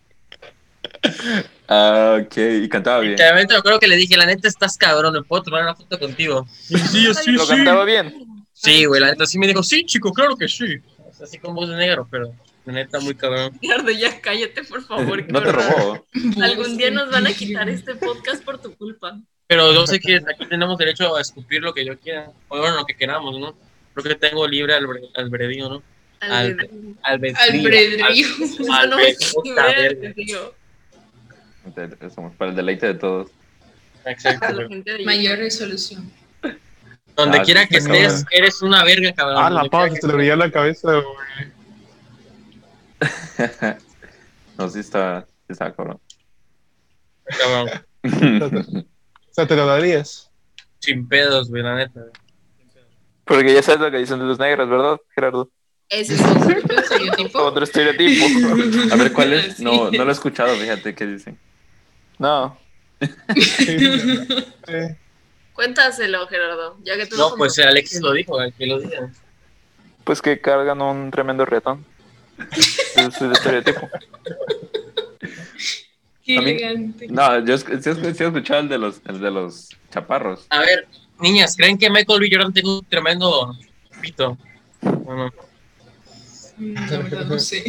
Ah, 1.70 2.20
ok. 2.22 2.38
Y 2.64 2.70
cantaba 2.70 3.00
bien. 3.02 3.12
Literalmente 3.12 3.54
me 3.54 3.60
acuerdo 3.60 3.80
que 3.80 3.88
le 3.90 3.98
dije, 3.98 4.16
la 4.16 4.26
neta 4.26 4.48
estás 4.48 4.78
cabrón, 4.78 5.14
¿me 5.14 5.22
puedo 5.22 5.44
tomar 5.44 5.64
una 5.64 5.76
foto 5.76 6.00
contigo? 6.00 6.48
Sí, 6.50 6.78
sí, 6.78 7.14
sí, 7.14 7.32
Lo 7.34 7.44
sí. 7.46 7.50
cantaba 7.50 7.84
bien. 7.84 8.37
Sí, 8.60 8.86
güey, 8.86 9.00
la 9.00 9.12
neta 9.12 9.26
sí 9.28 9.38
me 9.38 9.46
dijo, 9.48 9.62
sí, 9.62 9.86
chico, 9.86 10.12
claro 10.12 10.36
que 10.36 10.48
sí. 10.48 10.66
O 11.08 11.14
sea, 11.14 11.26
así 11.26 11.38
con 11.38 11.54
voz 11.54 11.70
de 11.70 11.76
negro, 11.76 12.08
pero 12.10 12.34
la 12.66 12.74
neta 12.74 13.00
muy 13.00 13.14
cabrón. 13.16 13.52
Ricardo, 13.62 13.92
ya 13.92 14.20
cállate, 14.20 14.64
por 14.64 14.84
favor. 14.84 15.24
No 15.32 15.42
te 15.44 15.52
robó. 15.52 16.06
Algún 16.42 16.76
día 16.78 16.90
nos 16.90 17.12
van 17.12 17.28
a 17.28 17.34
quitar 17.34 17.70
este 17.70 17.94
podcast 17.96 18.44
por 18.44 18.60
tu 18.60 18.76
culpa. 18.76 19.20
Pero 19.46 19.72
yo 19.74 19.86
sé 19.86 20.00
que 20.00 20.16
aquí 20.16 20.46
tenemos 20.50 20.78
derecho 20.78 21.16
a 21.16 21.22
escupir 21.22 21.62
lo 21.62 21.74
que 21.74 21.86
yo 21.86 21.98
quiera, 22.00 22.32
o 22.50 22.58
bueno, 22.58 22.78
lo 22.78 22.86
que 22.86 22.96
queramos, 22.96 23.40
¿no? 23.40 23.56
Creo 23.94 24.04
que 24.04 24.16
tengo 24.16 24.46
libre. 24.48 24.74
Al-. 24.74 24.88
Al- 27.04 27.22
No 27.22 27.28
libre 27.52 27.90
verga. 27.90 28.08
albedrío. 28.08 28.28
Somos 32.14 32.36
para 32.36 32.52
el 32.52 32.58
deleite 32.58 32.88
de 32.88 32.94
todos. 32.96 33.30
Exacto. 34.06 34.46
A 34.46 34.50
la 34.50 34.56
güey. 34.56 34.68
gente 34.70 34.94
de 34.94 35.06
Mayor 35.06 35.38
resolución. 35.38 36.12
Donde 37.18 37.40
Ah, 37.40 37.42
quiera 37.44 37.62
sí, 37.64 37.68
que 37.70 37.78
cabrón. 37.80 37.96
estés, 37.96 38.26
eres 38.32 38.62
una 38.62 38.84
verga, 38.84 39.12
cabrón. 39.14 39.38
Ah, 39.44 39.50
la 39.50 39.64
pausa, 39.66 39.96
se 40.00 40.08
le 40.08 40.14
brilla 40.14 40.36
la 40.36 40.52
cabeza, 40.52 40.92
güey. 40.94 41.52
no, 44.58 44.70
sí 44.70 44.80
está, 44.80 45.26
sí 45.48 45.54
está 45.54 45.74
cabrón. 45.74 46.00
cabrón. 47.26 47.70
O 48.04 48.86
sea, 49.32 49.48
te 49.48 49.56
lo 49.56 49.66
darías. 49.66 50.32
Sin 50.80 51.08
pedos, 51.08 51.50
güey, 51.50 51.64
la 51.64 51.76
neta. 51.76 52.02
Porque 53.26 53.54
ya 53.54 53.62
sabes 53.64 53.82
lo 53.82 53.92
que 53.92 53.98
dicen 53.98 54.20
de 54.20 54.26
los 54.26 54.40
negros, 54.40 54.70
¿verdad, 54.70 54.98
Gerardo? 55.14 55.50
Ese 55.90 56.16
es 56.16 56.22
otro. 56.22 56.56
¿Otro 56.60 56.80
estereotipo? 56.80 57.40
Otro 57.40 57.64
estereotipo. 57.64 58.26
A 58.94 58.96
ver, 58.96 59.12
¿cuál 59.14 59.34
es? 59.34 59.58
Sí. 59.58 59.64
No, 59.64 59.90
no 59.92 60.04
lo 60.06 60.10
he 60.10 60.14
escuchado, 60.14 60.56
fíjate 60.56 60.94
qué 60.96 61.06
dicen. 61.06 61.38
No. 62.20 62.58
Eh, 63.00 63.10
Cuéntaselo, 65.58 66.28
Gerardo. 66.28 66.78
Ya 66.84 66.96
que 66.98 67.08
tú 67.08 67.18
No, 67.18 67.30
lo 67.32 67.36
pues 67.36 67.58
Alexis 67.58 68.00
lo 68.00 68.14
dijo, 68.14 68.38
que 68.56 68.68
lo 68.68 68.80
diga. 68.80 69.10
Pues 70.04 70.22
que 70.22 70.40
cargan 70.40 70.80
un 70.84 71.10
tremendo 71.10 71.46
retón. 71.46 71.84
Es 72.96 73.20
el 73.22 73.32
estereotipo. 73.32 73.90
Qué 76.24 76.36
elegante. 76.38 77.08
No, 77.10 77.44
yo 77.44 77.58
sí, 77.58 77.66
he- 77.72 77.82
sí 77.82 77.90
he 78.24 78.28
escuchado 78.28 78.60
el 78.62 78.70
de 78.70 78.78
los, 78.78 79.02
el 79.08 79.20
de 79.20 79.32
los 79.32 79.70
chaparros. 79.92 80.46
A 80.52 80.60
ver, 80.60 80.88
niñas, 81.20 81.56
¿creen 81.58 81.76
que 81.80 81.90
Michael 81.90 82.20
B. 82.20 82.30
Jordan 82.32 82.54
tiene 82.54 82.70
un 82.70 82.86
tremendo 82.86 83.52
pito? 84.00 84.38
Bueno, 84.82 85.32
Mm, 86.60 86.74
La 86.90 86.98
verdad 87.00 87.26
no 87.26 87.38
sé. 87.40 87.64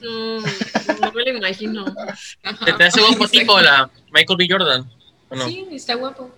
No, 0.00 0.38
no 0.40 1.12
me 1.12 1.24
lo 1.24 1.36
imagino. 1.38 1.84
Ajá. 2.44 2.64
¿te, 2.64 2.72
te 2.72 2.84
hace 2.84 3.00
guapo 3.00 3.26
tipo 3.28 3.60
la 3.60 3.88
Michael 4.12 4.36
B. 4.38 4.46
Jordan? 4.48 4.88
¿O 5.28 5.34
no? 5.36 5.48
Sí, 5.48 5.66
está 5.72 5.94
guapo. 5.94 6.30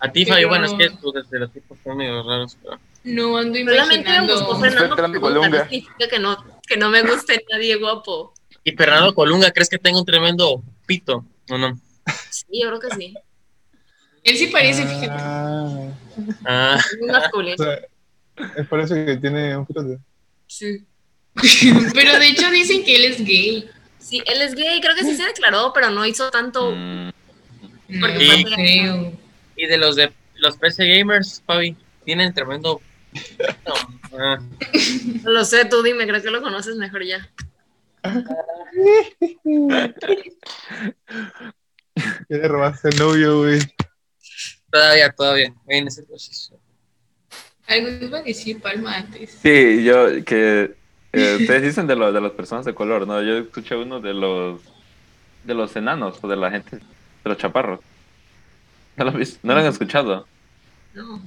A 0.00 0.12
ti, 0.12 0.24
Fabio, 0.26 0.48
bueno, 0.48 0.66
es 0.66 0.72
que 0.74 0.90
tus 0.90 1.14
estereotipos 1.16 1.78
son 1.82 1.96
medio 1.96 2.22
raros. 2.22 2.56
Pero... 2.62 2.78
No 3.04 3.36
ando 3.36 3.58
Solamente 3.58 4.10
me 4.20 4.32
gustó. 4.32 4.58
Fernando 4.60 5.20
Colunga. 5.20 5.68
Significa 5.68 6.08
que 6.08 6.18
no, 6.18 6.44
que 6.66 6.76
no 6.76 6.88
me 6.90 7.02
guste 7.02 7.44
nadie 7.50 7.76
guapo. 7.76 8.32
¿Y 8.64 8.72
Fernando 8.72 9.14
Colunga, 9.14 9.50
crees 9.50 9.68
que 9.68 9.78
tenga 9.78 9.98
un 9.98 10.04
tremendo 10.04 10.62
pito? 10.86 11.24
¿O 11.50 11.58
no? 11.58 11.78
Sí, 12.30 12.44
yo 12.62 12.68
creo 12.68 12.80
que 12.80 12.90
sí. 12.96 13.14
Él 14.24 14.36
sí 14.36 14.48
parece, 14.48 14.86
fíjate. 14.86 15.08
ah, 15.10 15.88
Ah, 16.44 16.76
Es 16.78 16.98
muy 17.00 17.10
masculino. 17.10 17.54
o 17.58 17.64
sea, 17.64 17.78
es 18.56 18.66
por 18.68 18.80
eso 18.80 18.94
que 18.94 19.16
tiene 19.16 19.56
un 19.56 19.64
poquito 19.66 19.82
de... 19.84 19.98
Sí. 20.46 20.84
Pero 21.94 22.18
de 22.18 22.28
hecho 22.28 22.50
dicen 22.50 22.84
que 22.84 22.96
él 22.96 23.04
es 23.12 23.24
gay. 23.24 23.68
Sí, 23.98 24.22
él 24.26 24.42
es 24.42 24.54
gay, 24.54 24.80
creo 24.80 24.94
que 24.94 25.04
sí 25.04 25.14
se 25.14 25.24
declaró, 25.24 25.72
pero 25.74 25.90
no 25.90 26.04
hizo 26.06 26.30
tanto. 26.30 26.72
Mm, 26.72 27.10
No 27.88 28.00
Porque 28.00 28.18
Sí. 28.18 28.42
fue- 28.42 28.54
creo. 28.54 29.12
Y 29.58 29.66
de 29.66 29.76
los 29.76 29.96
de 29.96 30.12
los 30.36 30.56
PC 30.56 30.86
Gamers, 30.86 31.42
Fabi, 31.44 31.76
tienen 32.04 32.32
tremendo. 32.32 32.80
No, 33.66 33.74
ah, 34.18 34.38
No 35.24 35.30
lo 35.30 35.44
sé, 35.44 35.64
tú 35.64 35.82
dime, 35.82 36.06
creo 36.06 36.22
que 36.22 36.30
lo 36.30 36.40
conoces 36.42 36.76
mejor 36.76 37.04
ya. 37.04 37.28
Quiere 42.28 42.48
robarse 42.48 42.88
el 42.88 42.98
novio, 42.98 43.38
güey. 43.38 43.60
todavía, 44.70 45.10
todavía. 45.10 45.52
En 45.66 45.88
ese 45.88 46.02
proceso. 46.04 46.58
Algo 47.66 47.88
iba 48.06 48.18
a 48.18 48.22
decir 48.22 48.60
Palma 48.60 48.96
antes. 48.96 49.38
Sí, 49.42 49.84
yo, 49.84 50.24
que 50.24 50.74
eh, 51.12 51.36
ustedes 51.40 51.62
dicen 51.62 51.86
de, 51.86 51.96
lo, 51.96 52.12
de 52.12 52.20
las 52.20 52.32
personas 52.32 52.64
de 52.64 52.74
color, 52.74 53.06
¿no? 53.06 53.22
Yo 53.22 53.38
escuché 53.38 53.74
uno 53.76 54.00
de 54.00 54.14
los, 54.14 54.60
de 55.44 55.54
los 55.54 55.74
enanos 55.76 56.18
o 56.22 56.28
de 56.28 56.36
la 56.36 56.50
gente, 56.50 56.76
de 56.76 56.82
los 57.24 57.36
chaparros. 57.36 57.80
¿No 58.98 59.04
lo, 59.04 59.12
vis- 59.12 59.38
¿No 59.42 59.54
lo 59.54 59.60
han 59.60 59.66
escuchado? 59.66 60.26
No. 60.94 61.22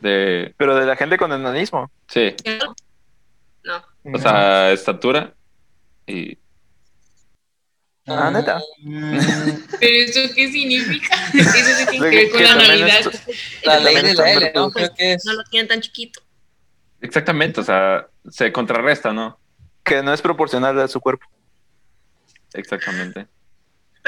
De, 0.00 0.54
Pero 0.56 0.74
de 0.76 0.86
la 0.86 0.96
gente 0.96 1.16
con 1.18 1.32
enanismo. 1.32 1.90
sí, 2.08 2.34
No. 3.64 3.84
o 4.14 4.18
sea, 4.18 4.72
estatura 4.72 5.34
y... 6.06 6.38
Ah, 8.06 8.30
neta. 8.32 8.60
¿Pero 8.82 9.96
eso 10.04 10.20
qué 10.34 10.50
significa? 10.50 11.14
Eso 11.34 11.50
sí 11.52 11.86
tiene 11.90 12.10
que 12.10 12.16
ver 12.16 12.30
con 12.32 12.42
la 12.42 12.98
es- 12.98 13.62
La 13.64 13.78
ley 13.78 13.94
de 14.02 14.14
la 14.14 14.32
L. 14.32 14.52
¿no? 14.54 14.70
Creo 14.72 14.92
que 14.94 15.12
es. 15.12 15.24
No 15.26 15.34
lo 15.34 15.44
tienen 15.44 15.68
tan 15.68 15.80
chiquito. 15.80 16.20
Exactamente, 17.02 17.60
o 17.60 17.62
sea, 17.62 18.08
se 18.28 18.50
contrarresta, 18.52 19.12
¿no? 19.12 19.38
Que 19.84 20.02
no 20.02 20.12
es 20.12 20.20
proporcional 20.22 20.80
a 20.80 20.88
su 20.88 21.00
cuerpo. 21.00 21.26
Exactamente. 22.54 23.28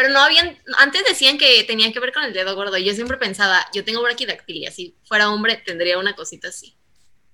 Pero 0.02 0.14
no 0.14 0.20
habían, 0.20 0.58
antes 0.78 1.04
decían 1.08 1.38
que 1.38 1.62
tenía 1.62 1.92
que 1.92 2.00
ver 2.00 2.12
con 2.12 2.24
el 2.24 2.32
dedo 2.32 2.56
gordo. 2.56 2.76
y 2.76 2.84
Yo 2.84 2.92
siempre 2.92 3.16
pensaba, 3.18 3.64
yo 3.72 3.84
tengo 3.84 4.02
braquidactilia, 4.02 4.72
si 4.72 4.96
fuera 5.04 5.30
hombre 5.30 5.62
tendría 5.64 5.96
una 5.96 6.16
cosita 6.16 6.48
así. 6.48 6.74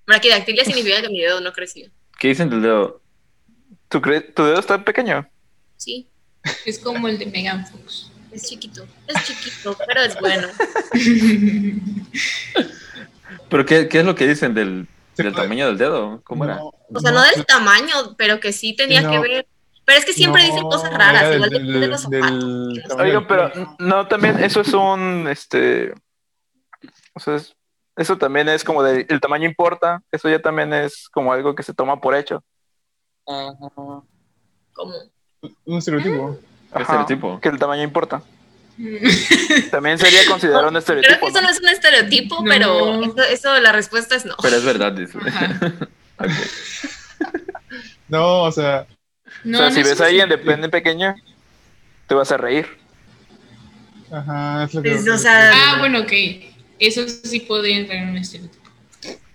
Braquidactilia 0.05 0.63
significa 0.63 1.01
que 1.01 1.09
mi 1.09 1.19
dedo 1.19 1.41
no 1.41 1.51
creció. 1.51 1.89
¿Qué 2.19 2.27
dicen 2.27 2.47
del 2.51 2.61
dedo? 2.61 3.01
¿Tu, 3.87 3.99
dedo 4.01 4.59
está 4.59 4.85
pequeño? 4.85 5.27
Sí. 5.77 6.07
Es 6.63 6.77
como 6.77 7.07
el 7.07 7.17
de 7.17 7.25
Megan 7.25 7.65
Fox. 7.65 8.11
Es 8.31 8.47
chiquito, 8.47 8.85
es 9.07 9.23
chiquito, 9.25 9.75
pero 9.87 10.03
es 10.03 10.19
bueno. 10.19 10.47
¿Pero 13.49 13.65
qué, 13.65 13.89
qué 13.89 13.99
es 14.01 14.05
lo 14.05 14.13
que 14.13 14.27
dicen 14.27 14.53
del, 14.53 14.87
del 15.17 15.33
tamaño 15.33 15.65
del 15.65 15.79
dedo? 15.79 16.21
¿Cómo 16.23 16.45
era? 16.45 16.59
O 16.61 16.99
sea, 16.99 17.11
no 17.11 17.23
del 17.23 17.47
tamaño, 17.47 18.15
pero 18.15 18.39
que 18.39 18.53
sí 18.53 18.75
tenía 18.75 19.01
No. 19.01 19.09
que 19.09 19.19
ver. 19.27 19.47
Pero 19.89 19.99
es 20.01 20.05
que 20.05 20.13
siempre 20.13 20.43
dicen 20.43 20.61
cosas 20.61 20.93
raras, 20.93 21.33
igual 21.33 21.49
del- 21.49 21.63
depende 21.65 21.79
de 21.79 21.87
los 21.87 22.07
del- 22.11 22.73
del 22.75 23.25
pero 23.27 23.51
no, 23.79 24.07
también 24.07 24.37
eso 24.43 24.61
es 24.61 24.71
un, 24.71 25.27
este, 25.27 25.91
o 27.15 27.19
sea, 27.19 27.33
es- 27.37 27.55
eso 27.97 28.15
también 28.19 28.47
es 28.49 28.63
como 28.63 28.83
de, 28.83 29.07
el 29.09 29.19
tamaño 29.19 29.45
importa, 29.47 30.03
eso 30.11 30.29
ya 30.29 30.39
también 30.39 30.73
es 30.73 31.09
como 31.09 31.33
algo 31.33 31.55
que 31.55 31.63
se 31.63 31.73
toma 31.73 31.99
por 31.99 32.13
hecho. 32.13 32.43
Ajá. 33.25 33.55
Como, 34.73 34.93
Un 35.65 35.77
estereotipo. 35.79 36.37
¿Qué 36.37 36.75
Ajá, 36.75 36.81
estereotipo? 36.83 37.39
Que 37.41 37.49
el 37.49 37.57
tamaño 37.57 37.81
importa. 37.81 38.21
También 39.71 39.97
sería 39.97 40.19
considerado 40.27 40.65
un 40.67 40.69
creo 40.69 40.79
estereotipo. 40.79 41.19
que 41.19 41.27
eso 41.31 41.41
¿no? 41.41 41.47
no 41.47 41.49
es 41.49 41.59
un 41.59 41.67
estereotipo, 41.67 42.35
No. 42.35 42.43
pero 42.47 43.03
eso, 43.03 43.23
eso, 43.23 43.59
la 43.59 43.71
respuesta 43.71 44.15
es 44.15 44.23
no. 44.25 44.35
Pero 44.39 44.55
es 44.55 44.63
verdad, 44.63 44.91
dice. 44.91 45.17
No, 48.07 48.43
o 48.43 48.51
sea, 48.51 48.87
No, 49.43 49.57
o 49.57 49.61
sea, 49.61 49.69
no 49.69 49.75
si 49.75 49.81
es 49.81 49.87
ves 49.89 50.01
a 50.01 50.05
alguien 50.07 50.29
de 50.29 50.37
pene 50.37 50.69
pequeño, 50.69 51.15
te 52.07 52.15
vas 52.15 52.31
a 52.31 52.37
reír. 52.37 52.67
ajá, 54.11 54.63
es 54.65 54.73
lo 54.73 54.81
que. 54.81 54.93
O 55.09 55.17
sea, 55.17 55.51
Ah, 55.53 55.77
bueno, 55.79 55.99
ok. 56.01 56.11
Eso 56.79 57.07
sí 57.07 57.41
podría 57.41 57.77
entrar 57.77 57.99
en 57.99 58.09
un 58.09 58.17
estereotipo. 58.17 58.69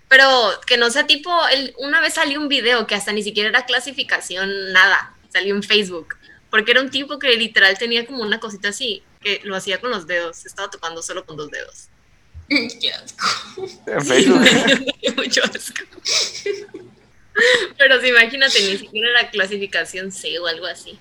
Pero 0.07 0.51
que 0.65 0.77
no 0.77 0.89
sea 0.89 1.05
tipo, 1.07 1.31
el, 1.47 1.73
una 1.79 1.99
vez 1.99 2.13
salió 2.13 2.39
un 2.39 2.47
video 2.47 2.85
que 2.87 2.95
hasta 2.95 3.11
ni 3.11 3.23
siquiera 3.23 3.49
era 3.49 3.65
clasificación, 3.65 4.71
nada, 4.71 5.13
salió 5.33 5.55
en 5.55 5.63
Facebook, 5.63 6.15
porque 6.49 6.71
era 6.71 6.81
un 6.81 6.89
tipo 6.89 7.19
que 7.19 7.35
literal 7.35 7.77
tenía 7.77 8.05
como 8.05 8.21
una 8.23 8.39
cosita 8.39 8.69
así, 8.69 9.03
que 9.21 9.41
lo 9.43 9.55
hacía 9.55 9.81
con 9.81 9.89
los 9.89 10.07
dedos, 10.07 10.37
se 10.37 10.47
estaba 10.47 10.69
tocando 10.69 11.01
solo 11.01 11.25
con 11.25 11.37
dos 11.37 11.49
dedos. 11.51 11.89
Qué 12.47 12.91
asco. 12.93 13.67
En 13.87 14.05
Facebook. 14.05 14.41
Mucho 15.17 15.41
asco. 15.43 15.83
Pero 17.77 18.01
sí, 18.01 18.07
imagínate, 18.09 18.59
ni 18.61 18.77
siquiera 18.77 19.09
era 19.09 19.29
clasificación 19.29 20.11
C 20.11 20.39
o 20.39 20.47
algo 20.47 20.65
así. 20.65 20.97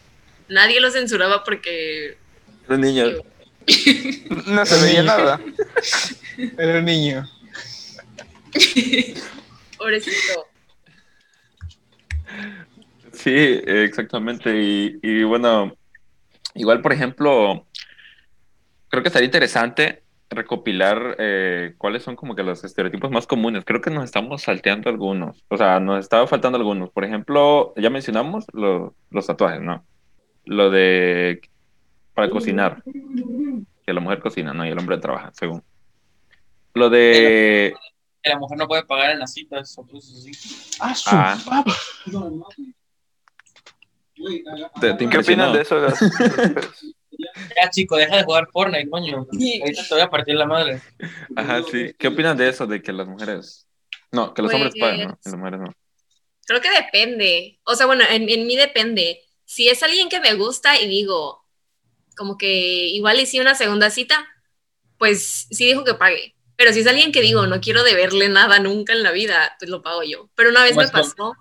Nadie 0.49 0.80
lo 0.80 0.91
censuraba 0.91 1.45
porque... 1.45 2.16
Los 2.68 2.78
niños. 2.78 3.22
no 4.47 4.66
se 4.66 4.82
veía 4.85 5.03
nada. 5.05 5.41
Era 6.59 6.78
un 6.78 6.85
niño. 6.85 7.28
Pobrecito. 9.78 10.47
Sí, 13.12 13.61
exactamente. 13.66 14.55
Y, 14.57 14.99
y 15.03 15.22
bueno, 15.24 15.76
igual, 16.55 16.82
por 16.82 16.93
ejemplo, 16.93 17.66
creo 18.89 19.03
que 19.03 19.09
estaría 19.09 19.26
interesante 19.26 20.03
recopilar 20.35 21.16
eh, 21.18 21.74
cuáles 21.78 22.03
son 22.03 22.16
como 22.16 22.35
que 22.35 22.43
los 22.43 22.62
estereotipos 22.64 23.11
más 23.11 23.26
comunes. 23.26 23.64
Creo 23.64 23.80
que 23.80 23.91
nos 23.91 24.05
estamos 24.05 24.43
salteando 24.43 24.91
algunos. 24.91 25.45
O 25.49 25.57
sea, 25.57 25.80
nos 25.80 26.01
estaba 26.01 26.26
faltando 26.26 26.59
algunos. 26.59 26.91
Por 26.91 27.05
ejemplo, 27.05 27.72
ya 27.76 27.91
mencionamos 27.91 28.45
lo- 28.53 28.95
los 29.11 29.26
tatuajes, 29.26 29.61
¿no? 29.61 29.85
Lo 30.45 30.70
de 30.70 31.41
para 32.14 32.30
cocinar. 32.30 32.82
Que 33.87 33.93
la 33.93 34.01
mujer 34.01 34.20
cocina, 34.20 34.53
¿no? 34.55 34.64
Y 34.64 34.68
el 34.70 34.78
hombre 34.78 34.99
trabaja, 34.99 35.30
según. 35.35 35.62
Lo 36.74 36.89
de... 36.91 37.74
Que 38.22 38.30
la 38.30 38.39
mujer 38.39 38.57
no 38.59 38.66
puede 38.66 38.85
pagar 38.85 39.11
en 39.11 39.18
las 39.18 39.32
citas 39.32 39.76
o 39.78 39.87
cosas 39.87 40.18
así. 40.20 40.32
Ah, 40.80 40.95
su 40.95 41.11
Ah. 41.12 41.37
papa. 41.45 41.72
¿Te, 44.80 44.95
te 44.95 45.09
¿Qué 45.09 45.18
opinan 45.18 45.53
de 45.53 45.61
eso? 45.62 45.78
las? 45.78 45.99
Ya, 47.61 47.70
chico, 47.70 47.97
deja 47.97 48.16
de 48.16 48.24
jugar 48.24 48.49
Fortnite, 48.53 48.89
coño. 48.91 49.26
Ahorita 49.61 49.82
te 49.89 49.95
voy 49.95 50.03
a 50.03 50.11
partir 50.11 50.35
la 50.37 50.47
madre. 50.47 50.80
Ajá, 51.37 51.62
sí. 51.70 51.93
¿Qué 51.99 52.09
opinan 52.09 52.37
de 52.37 52.49
eso? 52.49 52.66
De 52.66 52.80
que 52.82 52.93
las 52.93 53.07
mujeres... 53.09 53.66
No, 54.12 54.32
que 54.32 54.43
los 54.43 54.53
hombres 54.55 54.74
pagan, 54.78 55.01
¿no? 55.09 55.09
Pues- 55.09 55.26
Y 55.26 55.30
las 55.30 55.39
mujeres 55.39 55.61
no. 55.61 55.72
Creo 56.47 56.61
que 56.61 56.70
depende. 56.70 57.59
O 57.64 57.74
sea, 57.74 57.87
bueno, 57.87 58.05
en, 58.09 58.28
en 58.28 58.47
mí 58.47 58.55
depende. 58.57 59.20
Si 59.45 59.68
es 59.68 59.82
alguien 59.82 60.09
que 60.09 60.20
me 60.20 60.35
gusta 60.35 60.78
y 60.80 60.87
digo, 60.87 61.43
como 62.16 62.37
que 62.39 62.87
igual 62.89 63.18
hice 63.18 63.41
una 63.41 63.55
segunda 63.55 63.91
cita, 63.91 64.26
pues 64.99 65.47
sí 65.51 65.66
dijo 65.66 65.85
que 65.85 65.95
pague. 65.95 66.35
Pero 66.57 66.72
si 66.72 66.80
es 66.80 66.87
alguien 66.87 67.12
que 67.12 67.22
digo, 67.22 67.47
no 67.47 67.61
quiero 67.61 67.82
deberle 67.82 68.28
nada 68.28 68.59
nunca 68.61 68.93
en 68.93 69.03
la 69.03 69.11
vida, 69.11 69.57
pues 69.59 69.70
lo 69.70 69.82
pago 69.82 70.03
yo. 70.05 70.30
Pero 70.37 70.51
una 70.51 70.62
vez 70.62 70.74
¿Cómo 70.74 70.87
me 70.87 70.93
pasó 70.93 71.35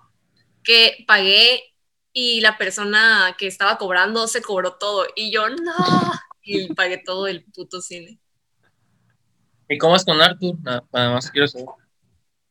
que 0.64 1.04
pagué 1.06 1.73
y 2.16 2.40
la 2.40 2.56
persona 2.56 3.34
que 3.36 3.46
estaba 3.48 3.76
cobrando 3.76 4.26
se 4.28 4.40
cobró 4.40 4.76
todo 4.76 5.04
y 5.14 5.30
yo 5.30 5.50
no. 5.50 5.74
Y 6.46 6.72
pagué 6.74 6.98
todo 6.98 7.26
el 7.26 7.42
puto 7.44 7.80
cine. 7.80 8.18
¿Y 9.68 9.78
cómo 9.78 9.96
es 9.96 10.04
con 10.04 10.20
Arthur? 10.20 10.56
Nada, 10.62 10.84
nada 10.92 11.10
más 11.14 11.30
quiero 11.30 11.48
saber. 11.48 11.66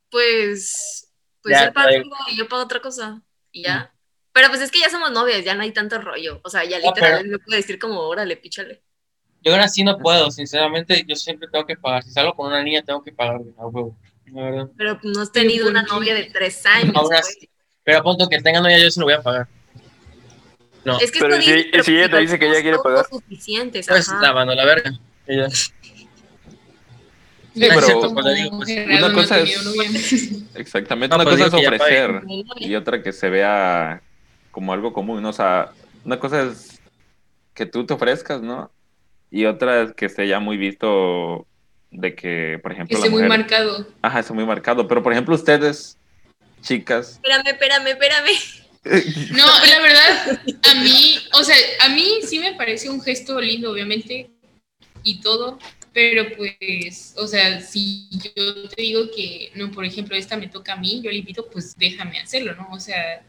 Pues, 0.09 1.11
pues 1.41 1.55
Ya, 1.55 1.65
él 1.65 1.73
paga 1.73 1.91
y 2.31 2.37
yo 2.37 2.47
pago 2.47 2.63
otra 2.63 2.81
cosa. 2.81 3.21
Y 3.51 3.63
ya. 3.63 3.93
Pero 4.31 4.49
pues 4.49 4.61
es 4.61 4.71
que 4.71 4.79
ya 4.79 4.89
somos 4.89 5.11
novias, 5.11 5.45
ya 5.45 5.53
no 5.53 5.61
hay 5.61 5.71
tanto 5.71 6.01
rollo. 6.01 6.41
O 6.43 6.49
sea, 6.49 6.63
ya 6.65 6.79
No, 6.79 6.87
literal 6.87 7.19
pero- 7.21 7.31
me 7.31 7.39
puede 7.39 7.57
decir 7.57 7.77
como, 7.79 7.99
órale, 8.01 8.35
píchale. 8.35 8.83
Yo 9.41 9.51
aún 9.53 9.61
así 9.61 9.83
no 9.83 9.97
puedo, 9.99 10.31
sinceramente, 10.31 11.03
yo 11.07 11.15
siempre 11.15 11.47
tengo 11.51 11.65
que 11.65 11.75
pagar. 11.77 12.03
Si 12.03 12.11
salgo 12.11 12.33
con 12.33 12.47
una 12.47 12.63
niña, 12.63 12.81
tengo 12.81 13.03
que 13.03 13.11
pagar, 13.11 13.41
a 13.57 13.67
huevo. 13.67 13.95
La 14.25 14.41
verdad. 14.41 14.69
Pero 14.75 14.99
no 15.03 15.21
has 15.21 15.31
tenido 15.31 15.65
¿por 15.65 15.71
una 15.71 15.83
novia 15.83 16.15
de 16.15 16.23
tres 16.25 16.65
años. 16.65 16.95
Aún 16.95 17.09
pues. 17.09 17.37
Pero 17.83 17.99
a 17.99 18.03
punto 18.03 18.27
que 18.29 18.39
tenga 18.41 18.61
novia, 18.61 18.79
yo 18.79 18.89
se 18.91 18.99
lo 18.99 19.05
voy 19.05 19.15
a 19.15 19.21
pagar. 19.21 19.47
No, 20.85 20.99
Es 20.99 21.11
que 21.11 21.19
Pero 21.19 21.41
si- 21.41 21.51
dice, 21.53 21.69
pero 21.71 21.83
si 21.83 21.95
ella 21.97 22.09
te 22.09 22.17
dice 22.19 22.39
que 22.39 22.47
ella 22.49 22.61
quiere 22.61 22.77
pagar. 22.79 23.05
suficientes, 23.09 23.87
pues 23.87 24.09
ajá. 24.09 24.21
lavando 24.21 24.53
la 24.53 24.65
verga. 24.65 24.91
Ella. 25.27 25.49
Sí, 25.49 25.73
pero 27.55 27.81
cierto, 27.81 28.13
pues, 28.13 28.35
digo, 28.35 28.57
pues, 28.57 28.69
una 28.87 29.13
cosa 29.13 29.39
es-. 29.39 30.43
Exactamente. 30.55 31.15
No, 31.15 31.21
una 31.21 31.29
pues 31.29 31.35
cosa 31.43 31.57
es 31.57 31.63
ya 31.63 31.69
ofrecer 31.69 32.21
y 32.57 32.75
otra 32.75 33.03
que 33.03 33.13
se 33.13 33.29
vea 33.29 34.01
como 34.51 34.73
algo 34.73 34.91
común, 34.91 35.21
¿no? 35.21 35.29
O 35.29 35.33
sea, 35.33 35.71
una 36.03 36.19
cosa 36.19 36.43
es 36.43 36.81
que 37.53 37.65
tú 37.65 37.85
te 37.85 37.93
ofrezcas, 37.93 38.41
¿no? 38.41 38.71
Y 39.29 39.45
otra 39.45 39.83
es 39.83 39.93
que 39.93 40.05
esté 40.07 40.27
ya 40.27 40.39
muy 40.39 40.57
visto 40.57 41.45
de 41.91 42.15
que, 42.15 42.59
por 42.61 42.71
ejemplo, 42.71 42.97
Esté 42.97 43.09
muy 43.09 43.23
mujer... 43.23 43.39
marcado. 43.39 43.87
Ajá, 44.01 44.19
está 44.19 44.33
muy 44.33 44.45
marcado. 44.45 44.87
Pero, 44.87 45.03
por 45.03 45.11
ejemplo, 45.11 45.35
ustedes, 45.35 45.97
chicas... 46.63 47.19
Espérame, 47.23 47.47
espérame, 47.47 47.87
espérame. 47.87 48.31
No, 49.31 49.45
la 49.45 49.79
verdad, 49.79 50.41
a 50.69 50.75
mí, 50.83 51.15
o 51.31 51.43
sea, 51.43 51.55
a 51.79 51.89
mí 51.89 52.19
sí 52.27 52.37
me 52.39 52.53
parece 52.55 52.89
un 52.89 53.01
gesto 53.01 53.39
lindo, 53.39 53.71
obviamente, 53.71 54.29
y 55.03 55.21
todo, 55.21 55.57
pero 55.93 56.25
pues, 56.35 57.13
o 57.17 57.25
sea, 57.25 57.61
si 57.61 58.09
yo 58.11 58.67
te 58.67 58.81
digo 58.81 59.09
que, 59.15 59.51
no, 59.55 59.71
por 59.71 59.85
ejemplo, 59.85 60.17
esta 60.17 60.35
me 60.35 60.47
toca 60.49 60.73
a 60.73 60.77
mí, 60.77 61.01
yo 61.01 61.11
le 61.11 61.17
invito, 61.19 61.49
pues 61.49 61.77
déjame 61.77 62.19
hacerlo, 62.19 62.55
¿no? 62.55 62.67
O 62.71 62.79
sea, 62.81 63.23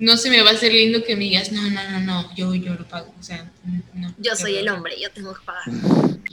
no 0.00 0.16
se 0.16 0.30
me 0.30 0.42
va 0.42 0.50
a 0.50 0.54
hacer 0.54 0.72
lindo 0.72 1.04
que 1.04 1.14
me 1.14 1.24
digas, 1.24 1.52
no, 1.52 1.62
no, 1.70 1.90
no, 1.90 2.00
no, 2.00 2.34
yo, 2.34 2.54
yo 2.54 2.74
lo 2.74 2.86
pago, 2.86 3.14
o 3.18 3.22
sea, 3.22 3.50
no. 3.94 4.14
Yo 4.18 4.34
soy 4.34 4.56
el 4.56 4.68
hombre, 4.68 4.94
yo 5.00 5.10
tengo 5.10 5.34
que 5.34 5.44
pagar. 5.44 5.62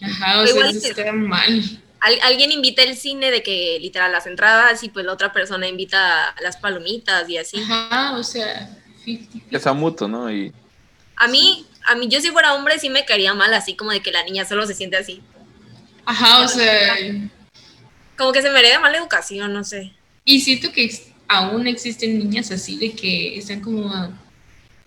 Ajá, 0.01 0.41
o 0.41 0.47
sea, 0.47 0.69
eso 0.69 0.81
que- 0.81 0.87
está 0.87 1.11
mal. 1.11 1.81
Al- 1.99 2.19
alguien 2.23 2.51
invita 2.51 2.83
el 2.83 2.95
cine 2.95 3.31
de 3.31 3.41
que 3.41 3.77
literal 3.79 4.11
las 4.11 4.27
entradas 4.27 4.83
y 4.83 4.89
pues 4.89 5.05
la 5.05 5.13
otra 5.13 5.31
persona 5.33 5.67
invita 5.67 6.35
las 6.41 6.57
palomitas 6.57 7.27
y 7.29 7.37
así. 7.37 7.57
Ajá, 7.57 8.15
o 8.17 8.23
sea, 8.23 8.69
50, 9.03 9.49
Que 9.49 9.59
sea 9.59 9.73
mutuo, 9.73 10.07
¿no? 10.07 10.31
Y 10.31 10.51
A 11.15 11.27
mí, 11.27 11.65
a 11.87 11.95
mí 11.95 12.07
yo 12.07 12.19
si 12.21 12.29
fuera 12.31 12.53
hombre 12.53 12.77
sí 12.79 12.89
me 12.89 13.05
caería 13.05 13.33
mal 13.33 13.53
así 13.53 13.75
como 13.75 13.91
de 13.91 14.01
que 14.01 14.11
la 14.11 14.23
niña 14.23 14.45
solo 14.45 14.65
se 14.67 14.73
siente 14.73 14.97
así. 14.97 15.21
Ajá, 16.05 16.41
o 16.41 16.47
sea, 16.47 16.95
Como 18.17 18.31
que 18.31 18.41
se 18.41 18.49
me 18.51 18.59
hereda 18.59 18.79
mala 18.79 18.97
educación, 18.97 19.51
no 19.53 19.63
sé. 19.63 19.91
Y 20.23 20.41
siento 20.41 20.71
que 20.71 20.91
aún 21.27 21.65
existen 21.67 22.19
niñas 22.19 22.51
así 22.51 22.77
de 22.77 22.91
que 22.93 23.37
están 23.37 23.61
como... 23.61 23.91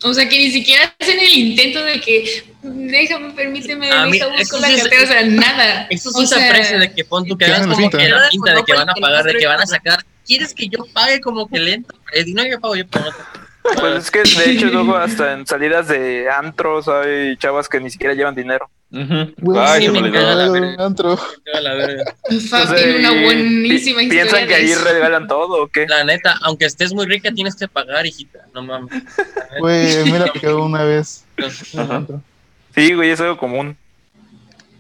O 0.03 0.15
sea, 0.15 0.29
que 0.29 0.39
ni 0.39 0.51
siquiera 0.51 0.95
hacen 0.99 1.19
el 1.19 1.33
intento 1.33 1.83
de 1.83 2.01
que 2.01 2.45
déjame, 2.63 3.31
permíteme, 3.33 3.91
A 3.91 4.07
mí, 4.07 4.19
busco 4.39 4.59
la 4.59 4.69
es- 4.71 4.85
o 4.85 5.07
sea, 5.07 5.23
nada. 5.25 5.87
Eso 5.91 6.11
O 6.11 6.13
sí 6.13 6.27
se 6.27 6.35
sea, 6.37 6.79
de 6.79 6.93
que 6.93 7.05
pon 7.05 7.25
tú 7.27 7.37
que 7.37 7.45
que 7.47 7.51
hagas 7.53 7.59
hagan 7.67 7.71
la 7.71 7.75
como 7.75 7.91
finta. 7.91 7.99
que 7.99 8.09
la 8.09 8.29
pinta 8.31 8.55
de 8.55 8.63
que 8.65 8.73
van 8.75 8.91
a 8.91 8.95
pagar, 8.95 9.25
de 9.25 9.35
que 9.35 9.47
van 9.47 9.61
a 9.61 9.67
sacar. 9.67 10.05
¿Quieres 10.25 10.55
que 10.55 10.69
yo 10.69 10.85
pague 10.93 11.21
como 11.21 11.49
que 11.49 11.59
lento? 11.59 11.95
Eh, 12.13 12.25
no, 12.29 12.47
yo 12.47 12.61
pago, 12.61 12.77
yo 12.77 12.87
pago. 12.87 13.11
Pues 13.81 14.05
es 14.05 14.11
que 14.11 14.23
de 14.23 14.51
hecho 14.53 14.67
luego 14.73 14.97
hasta 14.97 15.33
en 15.33 15.47
salidas 15.47 15.89
de 15.89 16.29
antros 16.31 16.87
hay 16.89 17.37
chavas 17.37 17.69
que 17.69 17.81
ni 17.81 17.91
siquiera 17.91 18.15
llevan 18.15 18.35
dinero. 18.35 18.71
Ujú. 18.91 19.35
Güey, 19.37 19.61
Ay, 19.61 19.83
sí, 19.83 19.91
me 19.91 20.01
la 20.11 20.49
verga. 20.49 20.85
antro. 20.85 21.19
La 21.61 21.75
verga. 21.75 22.05
Tiene 22.75 22.99
una 23.01 23.23
buenísima 23.23 24.03
historia. 24.03 24.23
Piensan 24.25 24.49
que 24.49 24.55
ahí 24.55 24.75
regalan 24.75 25.29
todo 25.29 25.63
o 25.63 25.69
qué. 25.69 25.87
La 25.87 26.05
neta, 26.05 26.37
aunque 26.43 26.65
estés 26.65 26.95
muy 26.95 27.05
rica, 27.07 27.31
tienes 27.33 27.55
que 27.55 27.69
pagar, 27.69 28.07
hijita. 28.07 28.47
No 28.55 28.63
mames. 28.63 29.03
Güey, 29.61 30.11
me 30.11 30.19
la 30.19 30.27
picado 30.33 30.65
una 30.65 30.85
vez. 30.85 31.25
Ajá. 31.77 32.07
Sí, 32.75 32.95
güey, 32.95 33.11
es 33.11 33.21
algo 33.21 33.37
común. 33.37 33.77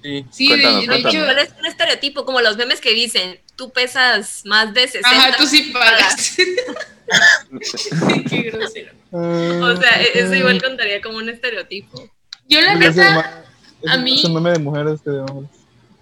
Sí. 0.03 0.25
Sí, 0.31 0.49
de, 0.57 0.63
Cuéntanos, 0.63 0.87
de 0.87 0.97
hecho... 0.97 1.31
Es 1.31 1.51
un 1.59 1.67
estereotipo, 1.67 2.25
como 2.25 2.41
los 2.41 2.57
memes 2.57 2.81
que 2.81 2.95
dicen, 2.95 3.39
tú 3.57 3.71
pesas 3.73 4.43
más 4.47 4.73
de 4.73 4.83
60. 4.89 5.11
Ajá, 5.11 5.37
tú 5.37 5.45
sí 5.47 5.71
pagas. 5.73 6.37
Qué 8.31 8.43
grosero. 8.43 8.93
O 9.11 9.77
sea, 9.77 10.03
e- 10.03 10.19
eso 10.21 10.35
igual 10.35 10.63
contaría 10.63 11.01
como 11.03 11.19
un 11.19 11.29
estereotipo. 11.29 12.09
Yo 12.49 12.61
la 12.61 12.75
neta, 12.77 13.45
más- 13.85 13.95
A 13.95 13.99
Es- 13.99 14.03
mí- 14.03 14.19
Es 14.19 14.25
un 14.25 14.35
meme 14.35 14.51
de 14.53 14.59
mujeres 14.59 15.01
que 15.03 15.11
de 15.11 15.21
hombres. 15.21 15.51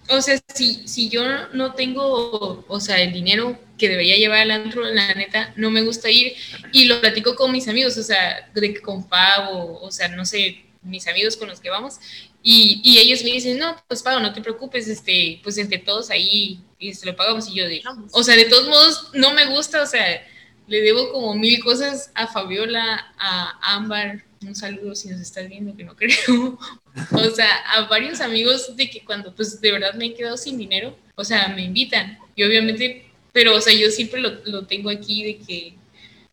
O 0.09 0.21
sea, 0.21 0.39
si, 0.53 0.87
si 0.87 1.09
yo 1.09 1.21
no 1.53 1.73
tengo, 1.73 2.63
o 2.67 2.79
sea, 2.79 3.01
el 3.01 3.11
dinero 3.11 3.57
que 3.77 3.89
debería 3.89 4.15
llevar 4.15 4.39
al 4.39 4.51
antro, 4.51 4.81
la 4.83 5.13
neta, 5.13 5.51
no 5.57 5.69
me 5.69 5.81
gusta 5.81 6.09
ir 6.09 6.33
y 6.71 6.85
lo 6.85 7.01
platico 7.01 7.35
con 7.35 7.51
mis 7.51 7.67
amigos, 7.67 7.97
o 7.97 8.03
sea, 8.03 8.49
de 8.55 8.79
con 8.81 9.07
Pavo, 9.07 9.79
o 9.81 9.91
sea, 9.91 10.07
no 10.07 10.25
sé, 10.25 10.63
mis 10.81 11.05
amigos 11.07 11.35
con 11.35 11.49
los 11.49 11.59
que 11.59 11.69
vamos, 11.69 11.95
y, 12.41 12.79
y 12.85 12.99
ellos 12.99 13.21
me 13.25 13.31
dicen, 13.31 13.59
no, 13.59 13.75
pues 13.89 14.01
Pavo, 14.01 14.21
no 14.21 14.33
te 14.33 14.39
preocupes, 14.41 14.87
este, 14.87 15.41
pues 15.43 15.57
entre 15.57 15.79
todos 15.79 16.09
ahí 16.09 16.61
y 16.79 16.93
se 16.93 17.05
lo 17.05 17.13
pagamos, 17.15 17.49
y 17.49 17.55
yo 17.55 17.67
digo, 17.67 17.91
o 18.13 18.23
sea, 18.23 18.37
de 18.37 18.45
todos 18.45 18.67
modos, 18.69 19.09
no 19.13 19.33
me 19.33 19.45
gusta, 19.47 19.81
o 19.83 19.85
sea, 19.85 20.25
le 20.67 20.81
debo 20.81 21.11
como 21.11 21.33
mil 21.33 21.63
cosas 21.63 22.11
a 22.13 22.27
Fabiola, 22.27 23.13
a 23.17 23.75
Ámbar, 23.75 24.23
un 24.41 24.55
saludo 24.55 24.95
si 24.95 25.09
nos 25.09 25.21
estás 25.21 25.47
viendo, 25.47 25.75
que 25.75 25.83
no 25.83 25.95
creo, 25.95 26.59
o 27.11 27.29
sea, 27.31 27.55
a 27.73 27.87
varios 27.87 28.21
amigos 28.21 28.75
de 28.75 28.89
que 28.89 29.03
cuando 29.03 29.33
pues 29.33 29.59
de 29.61 29.71
verdad 29.71 29.93
me 29.93 30.07
he 30.07 30.13
quedado 30.13 30.37
sin 30.37 30.57
dinero, 30.57 30.95
o 31.15 31.23
sea, 31.23 31.47
me 31.49 31.63
invitan. 31.63 32.19
Y 32.35 32.43
obviamente, 32.43 33.09
pero 33.31 33.55
o 33.55 33.61
sea, 33.61 33.73
yo 33.73 33.89
siempre 33.89 34.21
lo, 34.21 34.31
lo 34.45 34.65
tengo 34.65 34.89
aquí 34.89 35.23
de 35.23 35.37
que, 35.39 35.73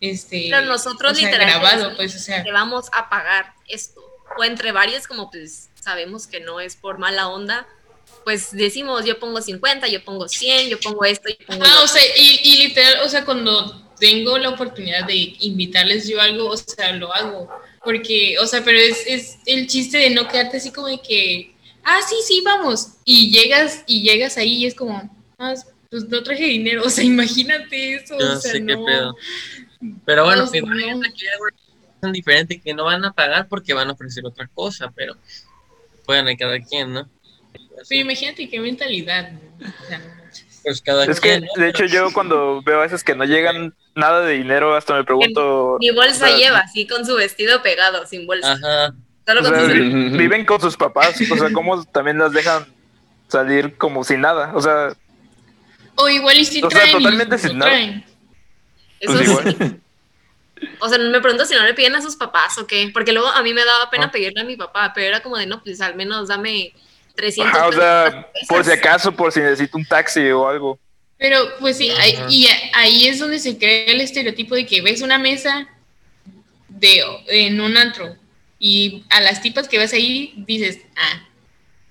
este, 0.00 0.48
Pero 0.50 0.62
nosotros 0.62 1.12
o 1.12 1.14
sea, 1.14 1.30
literalmente 1.30 1.68
grabado, 1.68 1.96
pues, 1.96 2.14
o 2.14 2.18
sea, 2.18 2.42
te 2.42 2.52
vamos 2.52 2.86
a 2.92 3.08
pagar 3.08 3.54
esto. 3.68 4.02
O 4.36 4.44
entre 4.44 4.72
varios, 4.72 5.06
como 5.06 5.30
pues 5.30 5.70
sabemos 5.80 6.26
que 6.26 6.40
no 6.40 6.60
es 6.60 6.76
por 6.76 6.98
mala 6.98 7.28
onda, 7.28 7.66
pues 8.24 8.52
decimos, 8.52 9.04
yo 9.04 9.18
pongo 9.18 9.40
50, 9.40 9.86
yo 9.88 10.02
pongo 10.04 10.28
100, 10.28 10.68
yo 10.68 10.80
pongo 10.80 11.04
esto, 11.04 11.28
yo 11.28 11.46
pongo 11.46 11.64
ah, 11.64 11.82
o 11.82 11.86
sea, 11.86 12.02
y, 12.16 12.40
y 12.42 12.68
literal, 12.68 13.00
o 13.04 13.08
sea, 13.08 13.24
cuando 13.24 13.83
tengo 13.98 14.38
la 14.38 14.50
oportunidad 14.50 15.06
de 15.06 15.36
invitarles 15.40 16.08
yo 16.08 16.20
algo, 16.20 16.48
o 16.48 16.56
sea, 16.56 16.92
lo 16.92 17.14
hago. 17.14 17.48
Porque, 17.84 18.36
o 18.40 18.46
sea, 18.46 18.64
pero 18.64 18.78
es, 18.78 19.06
es 19.06 19.38
el 19.46 19.66
chiste 19.66 19.98
de 19.98 20.10
no 20.10 20.26
quedarte 20.28 20.56
así 20.56 20.70
como 20.70 20.88
de 20.88 21.00
que, 21.00 21.54
ah, 21.84 22.00
sí, 22.08 22.16
sí, 22.26 22.42
vamos. 22.44 22.94
Y 23.04 23.30
llegas, 23.30 23.84
y 23.86 24.02
llegas 24.02 24.36
ahí 24.38 24.54
y 24.54 24.66
es 24.66 24.74
como, 24.74 25.10
ah, 25.38 25.54
pues 25.90 26.08
no 26.08 26.22
traje 26.22 26.44
dinero. 26.44 26.82
O 26.84 26.90
sea, 26.90 27.04
imagínate 27.04 27.94
eso. 27.96 28.18
Yo 28.18 28.32
o 28.32 28.40
sea, 28.40 28.52
sé 28.52 28.64
qué 28.64 28.76
no. 28.76 28.84
pedo. 28.84 29.16
Pero 30.04 30.24
bueno, 30.24 30.44
No, 30.44 30.50
pues, 30.50 30.62
no. 30.62 30.72
hay 30.72 30.84
alguna 30.84 31.08
razón 32.00 32.12
diferente 32.12 32.60
que 32.60 32.74
no 32.74 32.84
van 32.84 33.04
a 33.04 33.12
pagar 33.12 33.48
porque 33.48 33.74
van 33.74 33.88
a 33.88 33.92
ofrecer 33.92 34.24
otra 34.24 34.48
cosa, 34.48 34.90
pero 34.94 35.16
pueden 36.06 36.26
hay 36.26 36.36
cada 36.36 36.58
quien, 36.60 36.92
¿no? 36.92 37.08
Pero 37.88 38.00
imagínate 38.00 38.48
qué 38.48 38.60
mentalidad. 38.60 39.32
¿no? 39.32 39.68
O 39.68 39.86
sea. 39.88 40.23
Pues 40.64 40.80
cada 40.82 41.04
Es 41.04 41.20
que, 41.20 41.42
de 41.56 41.68
hecho, 41.68 41.84
yo 41.84 42.10
cuando 42.14 42.62
veo 42.62 42.78
a 42.80 42.82
veces 42.82 43.04
que 43.04 43.14
no 43.14 43.24
llegan 43.24 43.74
nada 43.94 44.22
de 44.22 44.32
dinero, 44.34 44.74
hasta 44.74 44.94
me 44.94 45.04
pregunto. 45.04 45.76
Ni 45.80 45.90
bolsa 45.90 46.24
o 46.24 46.28
sea, 46.28 46.36
lleva, 46.36 46.58
así 46.60 46.86
con 46.86 47.04
su 47.06 47.14
vestido 47.14 47.62
pegado, 47.62 48.06
sin 48.06 48.26
bolsa. 48.26 48.52
Ajá. 48.52 48.94
Solo 49.26 49.40
o 49.40 49.44
con 49.44 49.52
sea, 49.54 49.60
su 49.62 49.66
vi- 49.68 49.72
celular. 49.74 50.10
viven 50.18 50.44
con 50.46 50.60
sus 50.60 50.76
papás, 50.76 51.14
o 51.30 51.36
sea, 51.36 51.52
¿cómo 51.52 51.84
también 51.84 52.18
las 52.18 52.32
dejan 52.32 52.66
salir 53.28 53.76
como 53.76 54.04
sin 54.04 54.20
nada? 54.20 54.52
O 54.54 54.60
sea, 54.60 54.94
O 55.96 56.08
igual 56.08 56.36
y 56.38 56.44
si 56.44 56.62
O 56.62 56.70
sea, 56.70 56.80
traen. 56.80 56.90
y 56.90 57.02
totalmente 57.02 57.36
no 57.36 57.38
sin 57.42 57.58
nada. 57.58 57.70
traen. 57.70 58.04
Eso 59.00 59.12
pues 59.12 59.18
sí. 59.26 59.30
igual. 59.30 59.80
O 60.80 60.88
sea, 60.88 60.98
me 60.98 61.20
pregunto 61.20 61.44
si 61.44 61.54
no 61.54 61.62
le 61.64 61.74
piden 61.74 61.94
a 61.94 62.00
sus 62.00 62.16
papás 62.16 62.56
o 62.56 62.66
qué. 62.66 62.88
Porque 62.94 63.12
luego 63.12 63.28
a 63.28 63.42
mí 63.42 63.52
me 63.52 63.64
daba 63.64 63.90
pena 63.90 64.06
Ah. 64.06 64.10
pedirle 64.10 64.40
a 64.40 64.44
mi 64.44 64.56
papá, 64.56 64.92
pero 64.94 65.08
era 65.08 65.20
como 65.22 65.36
de, 65.36 65.46
no, 65.46 65.62
pues 65.62 65.80
al 65.82 65.94
menos 65.94 66.28
dame 66.28 66.72
300 67.14 67.54
Ajá, 67.54 67.68
o 67.68 67.72
sea, 67.72 68.28
por 68.48 68.64
si 68.64 68.70
pesas". 68.70 68.78
acaso, 68.84 69.12
por 69.14 69.32
si 69.32 69.40
necesito 69.40 69.78
un 69.78 69.84
taxi 69.84 70.20
o 70.30 70.48
algo. 70.48 70.78
Pero 71.18 71.38
pues 71.60 71.76
sí, 71.78 71.90
ahí- 71.90 72.18
y 72.28 72.48
ahí 72.74 73.06
es 73.06 73.18
donde 73.20 73.38
se 73.38 73.56
crea 73.56 73.84
el 73.86 74.00
estereotipo 74.00 74.54
de 74.54 74.66
que 74.66 74.82
ves 74.82 75.00
una 75.00 75.18
mesa 75.18 75.68
de 76.68 77.02
en 77.28 77.60
un 77.60 77.76
antro 77.76 78.16
y 78.58 79.04
a 79.10 79.20
las 79.20 79.40
tipas 79.42 79.68
que 79.68 79.78
ves 79.78 79.92
ahí 79.92 80.34
dices, 80.38 80.78
ah, 80.96 81.26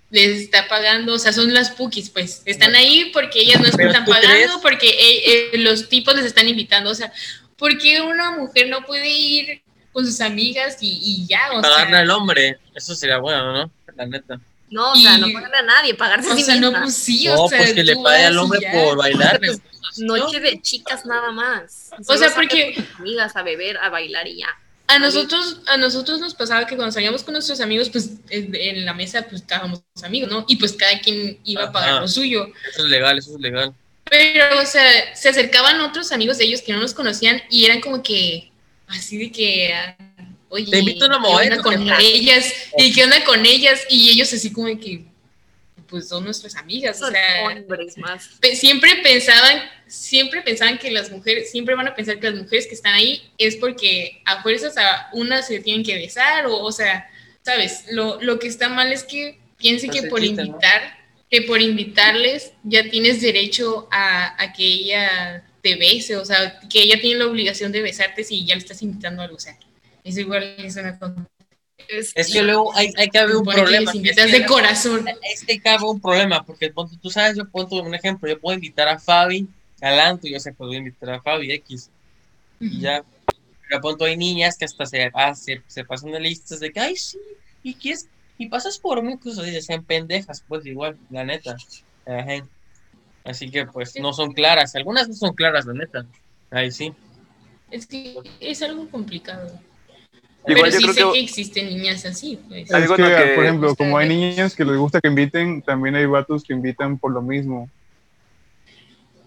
les 0.09 0.41
está 0.41 0.67
pagando, 0.67 1.13
o 1.13 1.19
sea, 1.19 1.33
son 1.33 1.53
las 1.53 1.71
pukis, 1.71 2.09
pues, 2.09 2.41
están 2.45 2.75
ahí 2.75 3.09
porque 3.13 3.39
ellas 3.41 3.59
no 3.61 3.67
están 3.67 4.05
¿tú 4.05 4.11
pagando, 4.11 4.29
crees? 4.35 4.51
porque 4.61 4.89
eh, 4.89 5.49
eh, 5.53 5.57
los 5.59 5.89
tipos 5.89 6.15
les 6.15 6.25
están 6.25 6.47
invitando, 6.47 6.89
o 6.91 6.95
sea, 6.95 7.11
¿por 7.57 7.77
qué 7.77 8.01
una 8.01 8.31
mujer 8.31 8.67
no 8.69 8.85
puede 8.85 9.09
ir 9.09 9.63
con 9.91 10.05
sus 10.05 10.21
amigas 10.21 10.77
y, 10.81 10.99
y 11.01 11.25
ya? 11.27 11.41
O 11.53 11.61
Pagarle 11.61 11.91
sea, 11.91 11.99
al 11.99 12.11
hombre, 12.11 12.57
eso 12.75 12.93
sería 12.93 13.17
bueno, 13.17 13.53
¿no? 13.53 13.71
La 13.95 14.05
neta. 14.05 14.39
No, 14.73 14.91
o 14.93 14.95
sea, 14.95 15.17
no 15.19 15.27
pagarle 15.31 15.57
a 15.57 15.61
nadie, 15.61 15.93
pagarse 15.93 16.29
a 16.29 16.33
o 16.33 16.35
sí 16.35 16.43
sea, 16.43 16.55
no, 16.55 16.67
misma. 16.69 16.83
pues 16.83 16.95
sí, 16.95 17.25
No, 17.25 17.43
o 17.43 17.47
sea, 17.49 17.59
pues 17.59 17.73
que 17.73 17.83
le 17.83 17.95
pague 17.95 18.25
al 18.25 18.37
hombre 18.37 18.59
ya. 18.61 18.71
por 18.71 18.97
bailarle. 18.97 19.59
Noche 19.97 20.39
de 20.39 20.59
chicas 20.61 21.05
nada 21.05 21.31
más. 21.31 21.91
O 22.07 22.17
sea, 22.17 22.33
porque- 22.33 22.83
amigas 22.97 23.35
a 23.35 23.43
beber, 23.43 23.77
a 23.77 23.89
bailar 23.89 24.27
y 24.27 24.39
ya. 24.39 24.47
A 24.87 24.99
nosotros, 24.99 25.61
a 25.67 25.77
nosotros 25.77 26.19
nos 26.19 26.33
pasaba 26.35 26.65
que 26.65 26.75
cuando 26.75 26.91
salíamos 26.91 27.23
con 27.23 27.33
nuestros 27.33 27.61
amigos, 27.61 27.89
pues 27.89 28.09
en 28.29 28.83
la 28.85 28.93
mesa 28.93 29.21
pues 29.21 29.41
estábamos 29.41 29.81
amigos, 30.03 30.29
¿no? 30.29 30.43
Y 30.47 30.55
pues 30.57 30.73
cada 30.73 30.99
quien 30.99 31.39
iba 31.45 31.65
a 31.65 31.71
pagar 31.71 31.89
Ajá. 31.91 32.01
lo 32.01 32.07
suyo. 32.07 32.47
Eso 32.71 32.83
es 32.83 32.89
legal, 32.89 33.17
eso 33.17 33.35
es 33.35 33.39
legal. 33.41 33.73
Pero, 34.09 34.59
o 34.61 34.65
sea, 34.65 35.15
se 35.15 35.29
acercaban 35.29 35.79
otros 35.81 36.11
amigos 36.11 36.37
de 36.37 36.45
ellos 36.45 36.61
que 36.61 36.73
no 36.73 36.79
nos 36.79 36.93
conocían 36.93 37.41
y 37.49 37.65
eran 37.65 37.79
como 37.79 38.03
que, 38.03 38.51
así 38.87 39.17
de 39.17 39.31
que, 39.31 39.73
oye, 40.53 40.71
Te 40.71 40.79
invito 40.79 41.05
a 41.05 41.07
una 41.07 41.17
¿qué 41.19 41.25
onda 41.27 41.33
modelo, 41.33 41.63
con 41.63 41.89
ellas? 41.99 42.53
¿Y 42.77 42.93
qué 42.93 43.03
onda 43.03 43.23
con 43.25 43.45
ellas? 43.45 43.81
Y 43.89 44.09
ellos 44.09 44.31
así 44.33 44.51
como 44.51 44.67
que, 44.79 45.05
pues 45.87 46.07
son 46.07 46.23
nuestras 46.23 46.55
amigas, 46.55 46.97
o 46.97 47.05
Son 47.05 47.11
sea, 47.11 47.43
hombres 47.45 47.97
más. 47.97 48.29
pe- 48.39 48.55
siempre 48.55 48.95
pensaban, 49.03 49.61
siempre 49.87 50.41
pensaban 50.41 50.77
que 50.77 50.89
las 50.91 51.11
mujeres, 51.11 51.51
siempre 51.51 51.75
van 51.75 51.87
a 51.87 51.95
pensar 51.95 52.19
que 52.19 52.29
las 52.31 52.39
mujeres 52.41 52.67
que 52.67 52.73
están 52.75 52.93
ahí 52.93 53.21
es 53.37 53.55
porque 53.57 54.21
a 54.25 54.41
fuerzas 54.41 54.77
a 54.77 55.09
una 55.13 55.41
se 55.41 55.59
tienen 55.59 55.83
que 55.83 55.95
besar 55.95 56.45
o, 56.47 56.57
o 56.57 56.71
sea, 56.71 57.07
sabes, 57.43 57.85
lo, 57.91 58.19
lo 58.21 58.39
que 58.39 58.47
está 58.47 58.69
mal 58.69 58.91
es 58.93 59.03
que 59.03 59.37
piensen 59.57 59.89
Pues 59.89 60.01
que 60.01 60.07
por 60.09 60.19
chiste, 60.21 60.35
¿no? 60.37 60.47
invitar, 60.47 60.97
que 61.29 61.41
por 61.43 61.61
invitarles 61.61 62.53
ya 62.63 62.89
tienes 62.89 63.21
derecho 63.21 63.87
a, 63.91 64.41
a 64.41 64.53
que 64.53 64.63
ella 64.63 65.43
te 65.61 65.75
bese, 65.75 66.17
o 66.17 66.25
sea, 66.25 66.59
que 66.69 66.81
ella 66.81 66.99
tiene 66.99 67.19
la 67.19 67.27
obligación 67.27 67.71
de 67.71 67.81
besarte 67.81 68.23
si 68.23 68.45
ya 68.45 68.55
le 68.55 68.59
estás 68.61 68.81
invitando 68.81 69.21
a 69.21 69.25
algo, 69.25 69.37
o 69.37 69.39
sea, 69.39 69.57
es 70.03 70.17
igual, 70.17 70.43
es 70.57 70.75
una 70.75 70.97
cosa. 70.99 71.27
Es 72.15 72.31
que 72.31 72.41
luego 72.43 72.73
hay, 72.75 72.93
hay 72.97 73.09
que 73.09 73.19
haber 73.19 73.35
un 73.35 73.45
que 73.45 73.53
problema. 73.55 73.91
les 73.91 73.95
invitas 73.95 74.31
de 74.31 74.45
corazón. 74.45 75.05
Es 75.33 75.43
que 75.43 75.59
cabe 75.59 75.83
un 75.85 75.99
problema, 75.99 76.43
porque 76.45 76.71
ponte- 76.71 76.97
tú 77.01 77.09
sabes, 77.09 77.35
yo 77.37 77.47
pongo 77.49 77.81
un 77.81 77.93
ejemplo, 77.93 78.29
yo 78.29 78.39
puedo 78.39 78.55
invitar 78.55 78.87
a 78.87 78.99
Fabi 78.99 79.47
al 79.81 79.99
antro, 79.99 80.29
yo 80.29 80.39
sé, 80.39 80.53
puedo 80.53 80.73
invitar 80.73 81.09
a 81.09 81.21
Fabi 81.21 81.51
X, 81.51 81.89
y 82.59 82.79
ya. 82.79 83.03
Pero 83.67 83.81
ponto 83.81 84.05
hay 84.05 84.15
niñas 84.15 84.57
que 84.57 84.65
hasta 84.65 84.85
se, 84.85 85.11
ah, 85.13 85.33
se, 85.35 85.61
se 85.67 85.83
pasan 85.83 86.11
de 86.11 86.19
listas 86.19 86.59
de 86.59 86.71
que, 86.71 86.79
ay, 86.79 86.95
sí, 86.95 87.17
y 87.63 87.73
quieres, 87.73 88.07
y 88.37 88.47
pasas 88.47 88.77
por 88.77 89.01
mí, 89.03 89.17
pues, 89.17 89.37
y 89.39 89.61
sean 89.61 89.83
pendejas, 89.83 90.43
pues, 90.47 90.65
igual, 90.65 90.97
la 91.09 91.23
neta. 91.25 91.55
Ajá. 92.05 92.45
Así 93.25 93.49
que, 93.49 93.65
pues, 93.65 93.95
no 93.99 94.13
son 94.13 94.33
claras, 94.33 94.75
algunas 94.75 95.07
no 95.09 95.15
son 95.15 95.33
claras, 95.33 95.65
la 95.65 95.73
neta. 95.73 96.05
Ahí 96.51 96.71
sí. 96.71 96.93
Es 97.71 97.87
que 97.87 98.15
es 98.39 98.61
algo 98.61 98.87
complicado. 98.89 99.59
Igual 100.45 100.63
Pero 100.63 100.65
yo 100.65 100.77
sí 100.77 100.83
creo 100.83 100.93
sé 100.93 101.03
que- 101.03 101.11
que 101.19 101.23
existen 101.25 101.65
niñas 101.67 102.05
así, 102.05 102.37
pues. 102.49 102.69
Es 102.69 102.91
que, 102.91 103.31
por 103.35 103.43
ejemplo, 103.45 103.75
como 103.75 103.97
hay 103.97 104.09
niñas 104.09 104.55
que 104.55 104.65
les 104.65 104.75
gusta 104.75 104.99
que 104.99 105.07
inviten, 105.07 105.61
también 105.61 105.95
hay 105.95 106.05
vatos 106.05 106.43
que 106.43 106.53
invitan 106.53 106.97
por 106.97 107.11
lo 107.13 107.21
mismo. 107.21 107.69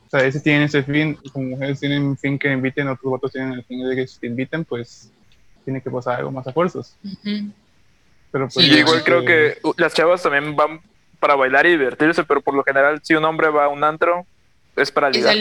O 0.07 0.11
sea, 0.11 0.25
ese 0.25 0.41
tienen 0.41 0.63
ese 0.65 0.83
fin, 0.83 1.19
como 1.33 1.49
mujeres 1.49 1.81
tienen 1.81 2.03
un 2.03 2.17
fin 2.17 2.39
que 2.39 2.53
inviten, 2.53 2.87
otros 2.89 3.13
vatos 3.13 3.33
tienen 3.33 3.53
el 3.55 3.65
fin 3.65 3.89
de 3.89 3.97
que 3.97 4.07
si 4.07 4.21
te 4.21 4.27
inviten, 4.27 4.65
pues 4.65 5.11
tiene 5.65 5.81
que 5.81 5.91
pasar 5.91 6.19
algo 6.21 6.31
más 6.31 6.47
a 6.47 6.53
fuerzas. 6.53 6.97
Pero 8.31 8.49
pues 8.49 8.55
Sí, 8.67 8.71
Yo 8.71 8.79
igual 8.79 8.99
eh, 8.99 9.03
creo 9.05 9.25
que 9.25 9.59
uh, 9.63 9.73
las 9.79 9.95
chavas 9.95 10.23
también 10.23 10.55
van 10.55 10.81
para 11.19 11.35
bailar 11.35 11.67
y 11.67 11.71
divertirse, 11.71 12.23
pero 12.25 12.41
por 12.41 12.55
lo 12.55 12.63
general, 12.63 13.01
si 13.03 13.15
un 13.15 13.25
hombre 13.25 13.49
va 13.49 13.65
a 13.65 13.69
un 13.69 13.83
antro, 13.83 14.27
es 14.77 14.93
para 14.93 15.09
Es 15.09 15.25
a 15.25 15.35
ligar. 15.35 15.37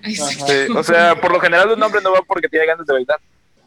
ligar. 0.02 0.40
Sí, 0.46 0.72
o 0.74 0.82
sea, 0.82 1.14
por 1.20 1.30
lo 1.30 1.38
general 1.40 1.70
un 1.70 1.82
hombre 1.82 2.00
no 2.02 2.10
va 2.12 2.22
porque 2.22 2.48
tiene 2.48 2.66
ganas 2.66 2.86
de 2.86 2.92
bailar. 2.94 3.20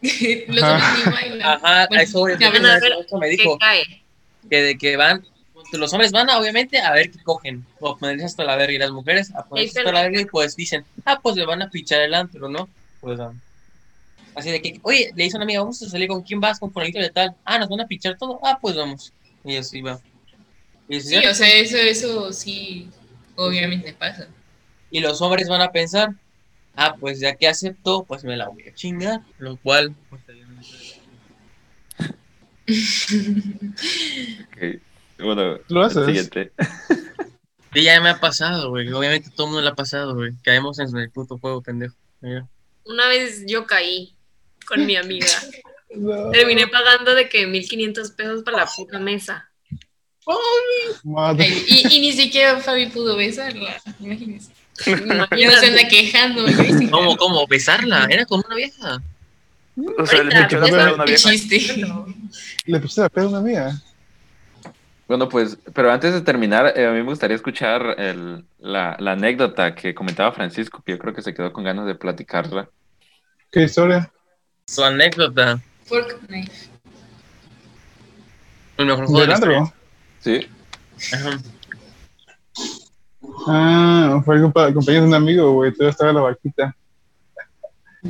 Los 0.48 0.64
hombres 0.64 0.90
ni 1.06 1.12
bailan. 1.12 1.42
Ajá, 1.42 1.88
Bueno, 1.88 2.04
eso, 2.04 2.26
a 2.26 2.28
ver, 2.28 2.38
eso 3.06 3.18
me 3.18 3.30
¿Qué 3.30 3.38
dijo. 3.38 3.58
cae? 3.58 3.84
que 4.50 4.62
de 4.62 4.78
que 4.78 4.98
van, 4.98 5.26
los 5.72 5.94
hombres 5.94 6.12
van 6.12 6.30
a, 6.30 6.38
obviamente 6.38 6.80
a 6.80 6.92
ver 6.92 7.10
qué 7.10 7.24
cogen, 7.24 7.66
o 7.80 7.92
a 7.92 7.98
ponerse 7.98 8.26
hasta 8.26 8.44
la 8.44 8.56
verga, 8.58 8.74
y 8.74 8.78
las 8.78 8.92
mujeres 8.92 9.34
a 9.34 9.46
ponerse 9.46 9.80
hasta 9.80 9.92
la 9.92 10.02
verga 10.04 10.20
y 10.22 10.26
pues 10.26 10.56
dicen, 10.56 10.86
ah, 11.06 11.20
pues 11.22 11.36
le 11.38 11.46
van 11.46 11.62
a 11.62 11.70
pichar 11.70 12.02
el 12.02 12.14
antro, 12.14 12.50
¿no? 12.50 12.68
Pues 13.00 13.20
ah, 13.20 13.32
así 14.36 14.52
de 14.52 14.62
que, 14.62 14.80
oye, 14.84 15.12
le 15.16 15.24
dice 15.24 15.38
a 15.38 15.40
una 15.40 15.46
amiga, 15.46 15.62
vamos 15.62 15.82
a 15.82 15.90
salir 15.90 16.10
con 16.10 16.22
quién 16.22 16.40
vas, 16.42 16.60
con 16.60 16.72
fulanito 16.74 17.00
de 17.00 17.10
tal, 17.10 17.36
ah, 17.46 17.58
nos 17.58 17.70
van 17.70 17.82
a 17.82 17.88
pichar 17.88 18.18
todo, 18.18 18.40
ah, 18.44 18.60
pues 18.62 18.76
vamos, 18.76 19.14
y 19.46 19.56
así 19.56 19.82
va. 19.82 20.00
Y, 20.90 20.98
así, 20.98 21.08
Sí, 21.08 21.26
o 21.26 21.34
sea, 21.34 21.48
eso, 21.54 21.78
eso 21.78 22.34
sí, 22.34 22.90
obviamente 23.38 23.94
pasa. 23.94 24.28
y 24.92 25.00
los 25.00 25.22
hombres 25.22 25.48
van 25.48 25.62
a 25.62 25.72
pensar, 25.72 26.10
ah, 26.76 26.96
pues 27.00 27.20
ya 27.20 27.36
que 27.36 27.48
aceptó, 27.48 28.04
pues 28.04 28.24
me 28.24 28.38
la 28.38 28.50
voy 28.50 28.64
a 28.68 28.74
chingar, 28.74 29.22
lo 29.40 29.58
cual, 29.58 29.94
pues, 30.10 30.22
Ok. 34.50 34.82
Bueno, 35.20 35.60
Lo 35.70 35.84
haces. 35.84 36.06
siguiente. 36.06 36.52
sí, 37.74 37.84
ya 37.84 38.02
me 38.02 38.10
ha 38.10 38.20
pasado, 38.20 38.70
güey, 38.70 38.92
obviamente 38.92 39.30
todo 39.30 39.48
el 39.48 39.52
mundo 39.52 39.62
le 39.62 39.70
ha 39.70 39.76
pasado, 39.76 40.16
güey, 40.16 40.32
caemos 40.44 40.80
en 40.80 40.96
el 40.98 41.12
puto 41.12 41.38
juego, 41.38 41.62
pendejo. 41.62 41.96
Mira. 42.22 42.48
Una 42.86 43.08
vez 43.08 43.44
yo 43.48 43.66
caí 43.66 44.16
con 44.66 44.86
mi 44.86 44.96
amiga. 44.96 45.28
no. 45.96 46.32
Terminé 46.32 46.68
pagando 46.68 47.14
de 47.16 47.30
que 47.30 47.46
1500 47.48 48.12
pesos 48.12 48.44
para 48.44 48.58
la 48.58 48.66
puta 48.66 49.00
mesa. 49.00 49.50
Madre. 51.04 51.46
Ay, 51.46 51.66
y, 51.68 51.96
y 51.98 52.00
ni 52.00 52.14
siquiera 52.14 52.60
Fabi 52.62 52.88
pudo 52.88 53.18
besarla, 53.18 53.82
imagínense. 54.00 54.52
Y 54.86 55.46
no 55.46 55.52
se 55.60 55.68
anda 55.68 55.88
quejando. 55.88 56.48
yo 56.48 56.90
¿Cómo, 56.92 57.16
cómo? 57.18 57.48
¿Besarla? 57.48 58.08
¿Era 58.10 58.26
con 58.26 58.42
una 58.46 58.56
vieja? 58.56 59.02
O 59.98 60.06
sea, 60.06 60.24
le 60.24 60.40
echó 60.40 60.60
la 60.60 60.88
a 60.90 60.94
una 60.94 61.06
vieja. 61.06 61.30
chiste. 61.32 61.84
Le 62.66 62.80
puse 62.80 63.02
la 63.02 63.10
pedo 63.10 63.26
a 63.26 63.30
una 63.30 63.38
amiga. 63.40 63.82
Bueno, 65.08 65.28
pues, 65.30 65.58
pero 65.74 65.92
antes 65.92 66.14
de 66.14 66.22
terminar, 66.22 66.74
eh, 66.78 66.88
a 66.88 66.92
mí 66.92 66.98
me 67.00 67.04
gustaría 67.04 67.36
escuchar 67.36 67.96
el- 68.00 68.46
la, 68.60 68.96
la 69.00 69.12
anécdota 69.12 69.76
que 69.76 69.94
comentaba 69.94 70.32
Francisco, 70.32 70.82
que 70.84 70.94
yo 70.94 71.00
creo 71.00 71.14
que 71.14 71.22
se 71.22 71.34
quedó 71.34 71.52
con 71.52 71.64
ganas 71.64 71.86
de 71.86 71.96
platicarla. 71.96 72.70
¿Qué 73.52 73.64
historia? 73.64 74.12
Su 74.66 74.84
anécdota. 74.84 75.60
Juego 75.88 76.08
¿De 78.78 78.86
de 79.22 79.28
la 79.28 79.34
historia. 79.34 79.58
Leandro? 79.60 79.74
Sí. 80.22 80.48
Ajá. 81.14 81.40
Ah, 83.48 84.22
fue 84.24 84.36
el 84.36 84.44
compa- 84.44 84.74
compañero 84.74 85.04
de 85.04 85.10
un 85.10 85.14
amigo, 85.16 85.52
güey. 85.54 85.74
Todo 85.74 85.90
estaba 85.90 86.14
la 86.14 86.22
vaquita. 86.22 86.76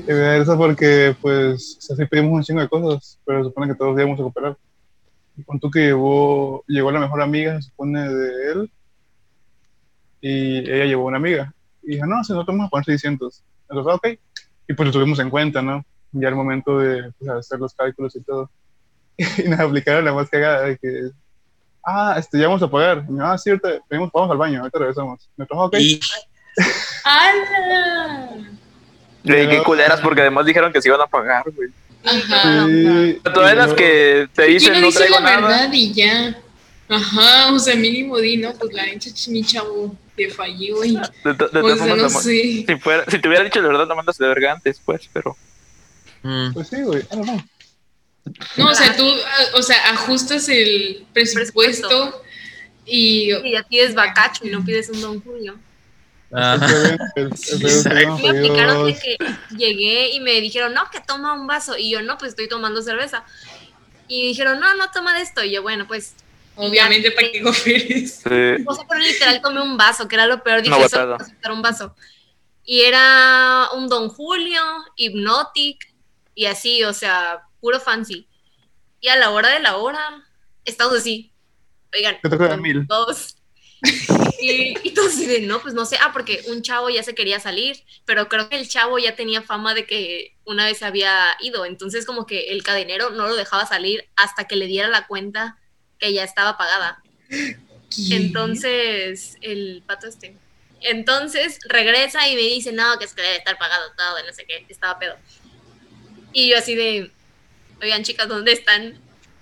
Eso 0.08 0.58
porque, 0.58 1.16
pues, 1.22 1.78
así 1.92 2.06
pedimos 2.06 2.34
un 2.34 2.44
chingo 2.44 2.62
de 2.62 2.70
cosas, 2.70 3.20
pero 3.26 3.40
se 3.44 3.50
supone 3.50 3.68
que 3.68 3.76
todos 3.76 3.98
íbamos 3.98 4.20
a 4.20 4.24
cooperar. 4.24 4.58
Y 5.38 5.44
con 5.44 5.60
tú 5.60 5.70
que 5.70 5.80
llevó, 5.80 6.64
llegó 6.68 6.92
la 6.92 7.00
mejor 7.00 7.22
amiga, 7.22 7.62
se 7.62 7.70
supone, 7.70 8.08
de 8.10 8.52
él, 8.52 8.72
y 10.22 10.58
ella 10.60 10.86
llevó 10.86 11.06
una 11.06 11.18
amiga. 11.18 11.54
Y 11.82 11.96
dijo, 11.96 12.06
no, 12.06 12.24
si 12.24 12.34
no 12.34 12.46
vamos 12.46 12.68
a 12.68 12.70
poner 12.70 12.86
600. 12.86 13.44
Entonces, 13.70 13.94
ok. 13.94 14.08
Y 14.68 14.74
pues 14.74 14.88
lo 14.88 14.94
tuvimos 14.94 15.20
en 15.20 15.30
cuenta, 15.30 15.62
¿no? 15.62 15.86
Ya 16.12 16.30
el 16.30 16.36
momento 16.36 16.80
de 16.80 17.12
pues, 17.20 17.30
hacer 17.30 17.60
los 17.60 17.74
cálculos 17.74 18.16
y 18.16 18.22
todo. 18.22 18.50
Y 19.46 19.48
nos 19.50 19.60
aplicaron 19.60 20.06
la 20.06 20.14
más 20.14 20.30
cagada 20.30 20.62
de 20.64 20.78
que, 20.78 21.10
ah, 21.86 22.16
este, 22.18 22.40
ya 22.40 22.48
vamos 22.48 22.62
a 22.64 22.70
pagar. 22.70 23.04
Y 23.10 23.18
yo, 23.18 23.26
ah, 23.26 23.38
sí, 23.38 23.50
ahorita 23.50 23.70
venimos, 23.90 24.12
vamos 24.14 24.32
al 24.32 24.38
baño, 24.38 24.60
ahorita 24.60 24.80
regresamos. 24.80 25.30
Nosotros, 25.38 25.60
ok. 25.68 25.76
Y 25.80 26.00
¡Hala! 27.04 28.30
Güey, 29.24 29.50
qué 29.50 29.64
culeras, 29.64 30.02
porque 30.02 30.22
además 30.22 30.46
dijeron 30.46 30.72
que 30.74 30.82
se 30.82 30.90
iban 30.90 31.02
a 31.02 31.08
pagar, 31.08 31.44
güey. 31.56 31.70
Ajá. 32.06 32.66
Sí, 32.68 33.20
Todas 33.34 33.56
las 33.56 33.74
que 33.74 34.28
te 34.34 34.44
¿Quién 34.46 34.54
dicen 34.58 34.74
no 34.74 34.80
no 34.82 34.86
dice 34.88 35.00
traigo 35.00 35.16
la 35.16 35.22
nada. 35.22 35.48
verdad 35.48 35.70
y 35.74 35.94
ya? 35.94 36.38
Ajá, 36.90 37.54
o 37.54 37.60
sea, 37.60 37.76
mínimo 37.76 38.18
di, 38.18 38.36
¿no? 38.38 38.52
Pues 38.54 38.74
la 38.74 38.86
neta, 38.86 39.10
mi 39.30 39.44
chavo, 39.44 39.96
te 40.18 40.30
fallé, 40.30 40.72
güey. 40.74 40.98
De, 41.24 41.34
to- 41.34 41.48
de 41.48 41.62
O 41.62 41.76
sea, 41.78 41.96
no 41.96 42.10
sé. 42.10 42.66
si, 42.68 42.76
fuera, 42.82 43.06
si 43.08 43.20
te 43.20 43.28
hubiera 43.30 43.46
dicho 43.46 43.62
la 43.62 43.70
verdad, 43.70 43.88
la 43.88 43.96
mandas 43.96 44.18
de 44.18 44.28
verga 44.28 44.52
antes, 44.52 44.82
pues, 44.84 45.10
pero. 45.14 45.38
Mm. 46.24 46.54
Pues 46.54 46.68
sí, 46.68 46.82
güey, 46.82 47.00
I 47.04 47.06
don't 47.16 47.24
know. 47.24 47.42
No, 48.58 48.70
o 48.70 48.76
sea, 48.76 48.96
tú, 48.96 49.06
o 49.56 49.62
sea, 49.62 49.92
ajustas 49.92 50.48
el 50.50 51.06
presupuesto 51.14 52.24
y... 52.86 53.34
Y 53.34 53.52
ya 53.52 53.64
pides 53.64 53.94
bacacho 53.94 54.46
y 54.46 54.50
no 54.50 54.64
pides 54.64 54.90
un 54.90 55.02
Don 55.02 55.22
Julio. 55.22 55.60
Ajá. 56.32 56.98
Me 57.16 58.30
aplicaron 58.30 58.88
de 58.88 58.98
que 58.98 59.18
llegué 59.56 60.10
y 60.14 60.20
me 60.20 60.42
dijeron, 60.42 60.74
no, 60.74 60.90
que 60.90 61.00
toma 61.00 61.34
un 61.34 61.46
vaso. 61.46 61.78
Y 61.78 61.92
yo, 61.92 62.02
no, 62.02 62.18
pues 62.18 62.30
estoy 62.30 62.48
tomando 62.48 62.82
cerveza. 62.82 63.24
Y 64.08 64.28
dijeron, 64.28 64.60
no, 64.60 64.74
no 64.76 64.90
toma 64.92 65.16
de 65.16 65.22
esto. 65.22 65.44
Y 65.44 65.52
yo, 65.52 65.62
bueno, 65.62 65.88
pues. 65.88 66.16
Obviamente, 66.56 67.12
¿para 67.12 67.32
qué 67.32 67.42
cooperes? 67.42 68.22
Sí. 68.24 68.64
O 68.66 68.76
sea, 68.76 68.86
pero 68.88 69.02
literal 69.02 69.42
tomé 69.42 69.62
un 69.62 69.78
vaso, 69.78 70.08
que 70.08 70.16
era 70.16 70.26
lo 70.26 70.44
peor. 70.44 70.62
Dije, 70.62 70.76
Una 70.76 70.90
solo 70.90 71.04
botada. 71.04 71.18
puedo 71.18 71.28
aceptar 71.28 71.52
un 71.52 71.62
vaso. 71.62 71.96
Y 72.66 72.82
era 72.82 73.70
un 73.74 73.88
Don 73.88 74.10
Julio, 74.10 74.62
Hypnotic 74.96 75.94
y 76.36 76.46
así, 76.46 76.84
o 76.84 76.94
sea, 76.94 77.44
puro 77.64 77.80
fancy. 77.80 78.28
Y 79.00 79.08
a 79.08 79.16
la 79.16 79.32
hora 79.32 79.50
de 79.50 79.62
la 79.62 79.78
hora, 79.78 80.22
estamos 80.66 80.96
así. 80.96 81.32
Oigan, 81.96 82.18
¿Qué 82.22 82.30
te 82.30 82.38
queda 82.38 82.50
son 82.50 82.62
mil? 82.62 82.86
Dos. 82.86 83.38
Y, 84.40 84.76
y 84.84 84.94
todos 84.94 85.18
de, 85.18 85.42
no, 85.42 85.62
pues 85.62 85.74
no 85.74 85.86
sé, 85.86 85.98
ah, 86.02 86.12
porque 86.12 86.42
un 86.48 86.62
chavo 86.62 86.90
ya 86.90 87.02
se 87.04 87.16
quería 87.16 87.40
salir, 87.40 87.82
pero 88.04 88.28
creo 88.28 88.50
que 88.50 88.58
el 88.58 88.68
chavo 88.68 89.00
ya 89.00 89.16
tenía 89.16 89.42
fama 89.42 89.74
de 89.74 89.86
que 89.86 90.36
una 90.44 90.66
vez 90.66 90.84
había 90.84 91.38
ido, 91.40 91.66
entonces 91.66 92.06
como 92.06 92.26
que 92.26 92.52
el 92.52 92.64
cadenero 92.64 93.10
no 93.12 93.28
lo 93.28 93.36
dejaba 93.36 93.66
salir 93.66 94.10
hasta 94.18 94.46
que 94.46 94.58
le 94.58 94.68
diera 94.68 94.90
la 94.90 95.08
cuenta 95.08 95.58
que 95.98 96.12
ya 96.12 96.26
estaba 96.26 96.58
pagada. 96.58 97.02
Entonces, 98.12 99.38
el 99.42 99.84
pato 99.86 100.08
este. 100.08 100.36
Entonces 100.82 101.60
regresa 101.70 102.28
y 102.28 102.36
me 102.36 102.42
dice, 102.42 102.74
no, 102.74 102.98
que 103.00 103.06
es 103.06 103.14
que 103.14 103.22
debe 103.22 103.38
estar 103.38 103.58
pagado 103.58 103.92
todo, 103.98 104.26
no 104.26 104.34
sé 104.34 104.46
qué, 104.46 104.66
estaba 104.68 105.00
pedo. 105.00 105.16
Y 106.34 106.50
yo 106.50 106.58
así 106.58 106.76
de, 106.76 107.12
oigan 107.82 108.04
chicas, 108.04 108.28
¿dónde 108.28 108.52
están? 108.54 109.00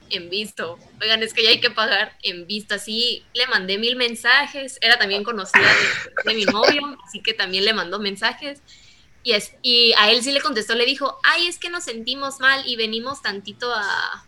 En 0.10 0.30
visto. 0.30 0.78
Oigan, 1.02 1.24
es 1.24 1.34
que 1.34 1.44
ya 1.44 1.52
hay 1.52 1.62
que 1.62 1.72
pagar 1.72 2.18
en 2.22 2.46
visto. 2.46 2.76
Así 2.76 3.24
le 3.34 3.48
mandé 3.48 3.78
mil 3.78 3.96
mensajes. 3.96 4.78
Era 4.82 5.00
también 5.00 5.24
conocida 5.24 5.62
de, 5.62 6.32
de 6.32 6.36
mi 6.36 6.44
novio, 6.46 6.98
así 7.08 7.22
que 7.22 7.34
también 7.34 7.64
le 7.64 7.74
mandó 7.74 7.98
mensajes. 8.00 8.62
Y, 9.24 9.34
es, 9.34 9.54
y 9.62 9.94
a 9.98 10.12
él 10.12 10.24
sí 10.24 10.32
le 10.32 10.42
contestó, 10.42 10.76
le 10.76 10.86
dijo, 10.86 11.20
ay, 11.24 11.48
es 11.48 11.60
que 11.60 11.70
nos 11.70 11.84
sentimos 11.84 12.40
mal 12.40 12.64
y 12.66 12.76
venimos 12.76 13.22
tantito 13.22 13.72
a, 13.74 14.28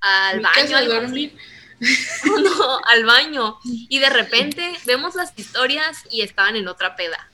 al 0.00 0.40
baño. 0.40 0.76
a 0.76 0.78
algo 0.78 0.92
así". 0.94 1.02
dormir. 1.02 1.36
no, 2.24 2.80
al 2.84 3.04
baño. 3.04 3.58
Y 3.64 3.98
de 3.98 4.10
repente 4.10 4.72
vemos 4.84 5.14
las 5.14 5.32
historias 5.36 6.04
y 6.10 6.22
estaban 6.22 6.56
en 6.56 6.68
otra 6.68 6.96
peda. 6.96 7.30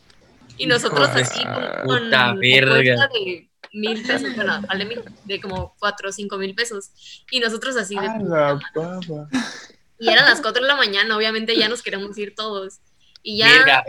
Y 0.56 0.66
nosotros 0.66 1.08
así 1.08 1.42
con, 1.44 2.10
con 2.10 2.38
verga. 2.38 3.08
de 3.08 3.48
mil 3.74 4.02
pesos, 4.02 4.34
bueno, 4.34 4.62
vale 4.66 4.84
mil, 4.84 5.02
de 5.24 5.40
como 5.40 5.74
cuatro 5.78 6.08
o 6.08 6.12
cinco 6.12 6.38
mil 6.38 6.54
pesos. 6.54 6.90
Y 7.30 7.40
nosotros 7.40 7.76
así 7.76 7.96
de 7.96 8.06
la. 8.06 8.58
Y 9.98 10.08
eran 10.08 10.24
las 10.24 10.40
cuatro 10.40 10.62
de 10.62 10.68
la 10.68 10.76
mañana, 10.76 11.16
obviamente 11.16 11.56
ya 11.56 11.68
nos 11.68 11.82
queremos 11.82 12.16
ir 12.18 12.34
todos. 12.34 12.80
Y 13.22 13.38
ya 13.38 13.84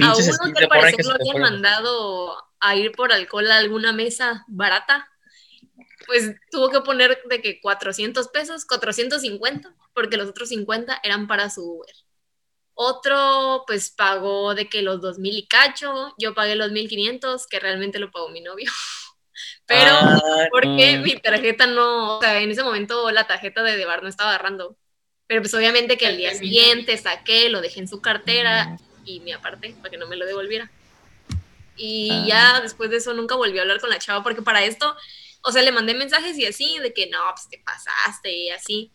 a 0.00 0.16
uno 0.16 0.54
que 0.54 0.64
al 0.64 0.68
parecer 0.68 1.04
lo 1.04 1.14
habían 1.14 1.40
mandado 1.40 2.36
a 2.60 2.76
ir 2.76 2.92
por 2.92 3.12
alcohol 3.12 3.50
a 3.50 3.58
alguna 3.58 3.92
mesa 3.92 4.44
barata, 4.48 5.08
pues 6.06 6.34
tuvo 6.50 6.70
que 6.70 6.80
poner 6.80 7.22
de 7.28 7.40
que 7.40 7.60
400 7.60 8.28
pesos, 8.28 8.64
450, 8.64 9.74
porque 9.94 10.16
los 10.16 10.28
otros 10.28 10.48
50 10.48 11.00
eran 11.02 11.26
para 11.26 11.50
su 11.50 11.62
Uber. 11.62 11.94
Otro, 12.74 13.64
pues 13.66 13.90
pagó 13.90 14.54
de 14.54 14.68
que 14.68 14.82
los 14.82 15.00
2000 15.00 15.38
y 15.38 15.46
cacho, 15.46 16.14
yo 16.18 16.34
pagué 16.34 16.56
los 16.56 16.72
1500, 16.72 17.46
que 17.46 17.60
realmente 17.60 17.98
lo 17.98 18.10
pagó 18.10 18.28
mi 18.30 18.40
novio. 18.40 18.70
Pero 19.66 19.90
Ah, 19.92 20.18
porque 20.50 20.98
mm. 20.98 21.02
mi 21.02 21.16
tarjeta 21.16 21.66
no, 21.66 22.18
o 22.18 22.20
sea, 22.20 22.40
en 22.40 22.50
ese 22.50 22.62
momento 22.62 23.10
la 23.10 23.26
tarjeta 23.26 23.62
de 23.62 23.76
Debar 23.76 24.02
no 24.02 24.08
estaba 24.08 24.30
agarrando. 24.30 24.76
Pero 25.26 25.40
pues 25.42 25.54
obviamente 25.54 25.96
que 25.96 26.06
al 26.06 26.16
día 26.16 26.34
siguiente 26.34 26.96
saqué, 26.98 27.48
lo 27.48 27.60
dejé 27.60 27.80
en 27.80 27.88
su 27.88 28.00
cartera 28.00 28.76
y 29.04 29.20
me 29.20 29.32
aparté 29.32 29.74
para 29.78 29.90
que 29.90 29.96
no 29.98 30.06
me 30.06 30.16
lo 30.16 30.26
devolviera. 30.26 30.70
Y 31.76 32.10
Ah. 32.10 32.24
ya 32.26 32.60
después 32.60 32.90
de 32.90 32.98
eso 32.98 33.14
nunca 33.14 33.34
volví 33.34 33.58
a 33.58 33.62
hablar 33.62 33.80
con 33.80 33.88
la 33.90 33.98
chava 33.98 34.22
porque 34.22 34.42
para 34.42 34.62
esto, 34.64 34.94
o 35.42 35.50
sea, 35.52 35.62
le 35.62 35.72
mandé 35.72 35.94
mensajes 35.94 36.36
y 36.38 36.46
así, 36.46 36.78
de 36.80 36.92
que 36.92 37.08
no, 37.08 37.18
pues 37.34 37.48
te 37.48 37.58
pasaste 37.58 38.30
y 38.32 38.50
así. 38.50 38.90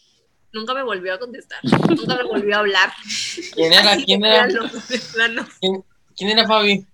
Nunca 0.54 0.74
me 0.74 0.84
volvió 0.84 1.14
a 1.14 1.20
contestar, 1.20 1.60
nunca 1.64 2.16
me 2.16 2.24
volvió 2.24 2.56
a 2.56 2.60
hablar. 2.60 2.94
¿Quién 3.54 3.74
era? 3.74 3.98
¿Quién 4.06 4.24
era? 4.24 4.48
¿Quién, 5.60 5.84
quién 6.16 6.30
era 6.30 6.48
Fabi? 6.48 6.86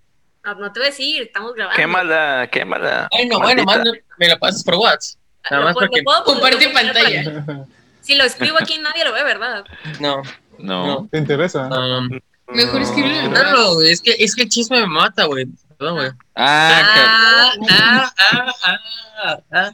No, 0.44 0.54
no 0.56 0.72
te 0.72 0.80
voy 0.80 0.86
a 0.88 0.90
decir, 0.90 1.22
estamos 1.22 1.54
grabando. 1.54 1.76
Quémala, 1.76 2.48
quémala. 2.52 3.08
Ay, 3.12 3.26
no, 3.28 3.38
bueno, 3.40 3.64
Maldita. 3.64 3.90
manda- 3.92 4.04
me 4.18 4.28
lo 4.28 4.38
pasas 4.38 4.62
por 4.62 4.74
WhatsApp. 4.74 5.18
Nada 5.50 5.56
Lo 5.58 5.64
más 5.66 5.74
puedo- 5.74 5.88
porque- 5.90 6.04
Comparte 6.24 6.68
pantalla. 6.70 7.66
Si 8.02 8.14
lo 8.14 8.24
escribo 8.24 8.58
aquí 8.60 8.78
nadie 8.78 9.04
lo 9.04 9.12
ve, 9.12 9.24
¿verdad? 9.24 9.64
No, 10.00 10.22
No. 10.58 10.86
no. 10.86 11.08
¿Te 11.10 11.18
interesa? 11.18 11.68
um, 11.68 12.08
Mejor 12.48 12.82
escribirlo 12.82 13.18
en 13.20 13.24
el 13.24 13.32
no, 13.32 13.74
no, 13.74 13.80
es 13.80 14.02
que, 14.02 14.14
es 14.18 14.34
que 14.36 14.42
el 14.42 14.48
chisme 14.50 14.80
me 14.80 14.86
mata, 14.86 15.24
güey. 15.24 15.46
Perdón, 15.78 15.96
güey. 15.96 16.08
Ah, 16.36 16.82
Ah, 16.86 17.52
ah, 17.70 18.12
ah, 18.18 18.80
ah, 19.24 19.38
ah. 19.52 19.72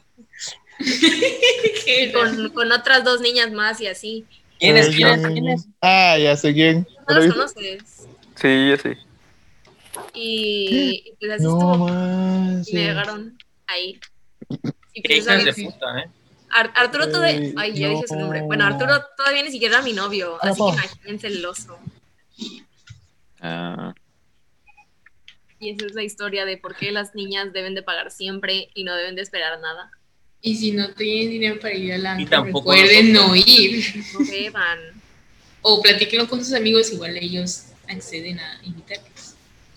Con, 2.14 2.48
con 2.50 2.72
otras 2.72 3.04
dos 3.04 3.20
niñas 3.20 3.50
más 3.52 3.80
y 3.80 3.86
así. 3.88 4.24
¿Quién 4.58 4.76
es? 4.76 4.88
¿Quién 4.94 5.08
es? 5.08 5.26
¿Quién 5.26 5.48
es? 5.48 5.66
Ah, 5.82 6.16
ya 6.18 6.36
sé 6.36 6.54
quién. 6.54 6.86
No 7.08 7.14
¿Lo 7.14 7.14
las 7.16 7.24
viste? 7.24 7.38
conoces. 7.38 8.06
Sí, 8.36 8.68
yo 8.70 8.76
sí. 8.76 8.96
Y, 10.14 11.02
y 11.06 11.12
pues 11.18 11.32
así 11.32 11.42
No 11.44 11.52
estuvo. 11.58 11.88
manches. 11.88 12.74
Me 12.74 12.80
llegaron 12.84 13.38
ahí. 13.66 13.98
Y 14.92 15.02
pues, 15.02 15.26
¿eh? 15.26 16.10
Ar- 16.50 16.72
Arturo 16.74 17.08
todavía. 17.10 17.52
Ay, 17.56 17.74
ya 17.74 17.88
dije 17.90 18.02
su 18.08 18.16
nombre. 18.16 18.42
Bueno, 18.42 18.68
no. 18.68 18.74
Arturo 18.74 19.04
todavía 19.16 19.42
ni 19.42 19.50
siquiera 19.50 19.76
era 19.76 19.84
mi 19.84 19.92
novio. 19.92 20.36
Así 20.42 20.54
que 20.54 20.58
no. 20.62 20.72
imagínense 20.72 21.26
el 21.28 21.44
oso. 21.46 21.78
ah. 23.40 23.94
Y 25.62 25.70
esa 25.70 25.86
es 25.86 25.94
la 25.94 26.02
historia 26.02 26.46
de 26.46 26.56
por 26.56 26.74
qué 26.74 26.90
las 26.90 27.14
niñas 27.14 27.52
deben 27.52 27.74
de 27.74 27.82
pagar 27.82 28.10
siempre 28.10 28.70
y 28.74 28.82
no 28.84 28.94
deben 28.96 29.14
de 29.14 29.22
esperar 29.22 29.60
nada. 29.60 29.90
Y 30.40 30.56
si 30.56 30.72
no 30.72 30.88
tienen 30.94 31.30
dinero 31.30 31.60
para 31.60 31.74
ir 31.74 31.92
al 31.92 32.06
antro, 32.06 32.30
tampoco 32.30 32.72
recuerden 32.72 33.12
no 33.12 33.36
ir. 33.36 33.84
No 34.14 34.20
beban. 34.30 34.78
O 35.60 35.82
platíquenlo 35.82 36.26
con 36.30 36.42
sus 36.42 36.54
amigos, 36.54 36.90
igual 36.92 37.14
ellos 37.18 37.66
acceden 37.88 38.40
a 38.40 38.58
invitarlos. 38.64 39.09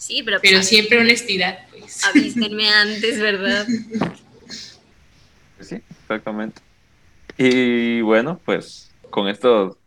Sí, 0.04 0.22
pero, 0.22 0.40
Pero 0.42 0.58
pues, 0.58 0.68
siempre 0.68 1.00
honestidad, 1.00 1.60
pues. 1.72 2.04
avísenme 2.04 2.70
antes, 2.74 3.22
¿verdad? 3.22 3.66
Sí, 5.62 5.78
exactamente. 6.02 6.62
Y 7.38 8.02
bueno, 8.02 8.38
pues 8.44 8.94
con 9.10 9.30
estos 9.30 9.78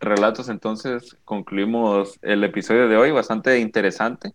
relatos, 0.00 0.50
entonces 0.50 1.16
concluimos 1.24 2.18
el 2.20 2.44
episodio 2.44 2.88
de 2.88 2.98
hoy, 2.98 3.10
bastante 3.10 3.58
interesante. 3.58 4.34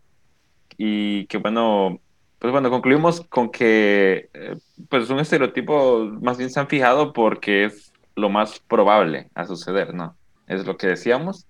Y 0.77 1.27
que 1.27 1.38
bueno, 1.38 2.01
pues 2.39 2.51
bueno, 2.51 2.71
concluimos 2.71 3.21
con 3.21 3.51
que 3.51 4.32
eh, 4.34 4.57
pues 4.89 5.11
un 5.11 5.19
estereotipo 5.19 6.09
más 6.23 6.39
bien 6.39 6.49
se 6.49 6.59
han 6.59 6.67
fijado 6.67 7.13
porque 7.13 7.65
es 7.65 7.93
lo 8.15 8.30
más 8.30 8.59
probable 8.61 9.30
a 9.36 9.45
suceder, 9.45 9.93
¿no? 9.93 10.17
Es 10.47 10.65
lo 10.65 10.75
que 10.75 10.88
decíamos. 10.88 11.45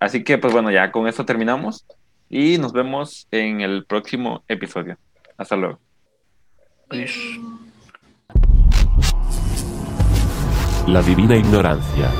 Así 0.00 0.22
que 0.22 0.36
pues 0.36 0.52
bueno, 0.52 0.70
ya 0.70 0.92
con 0.92 1.08
esto 1.08 1.24
terminamos 1.24 1.86
y 2.28 2.58
nos 2.58 2.72
vemos 2.72 3.26
en 3.30 3.60
el 3.60 3.84
próximo 3.84 4.44
episodio. 4.48 4.98
Hasta 5.36 5.56
luego. 5.56 5.78
La 10.86 11.02
divina 11.02 11.36
ignorancia. 11.36 12.10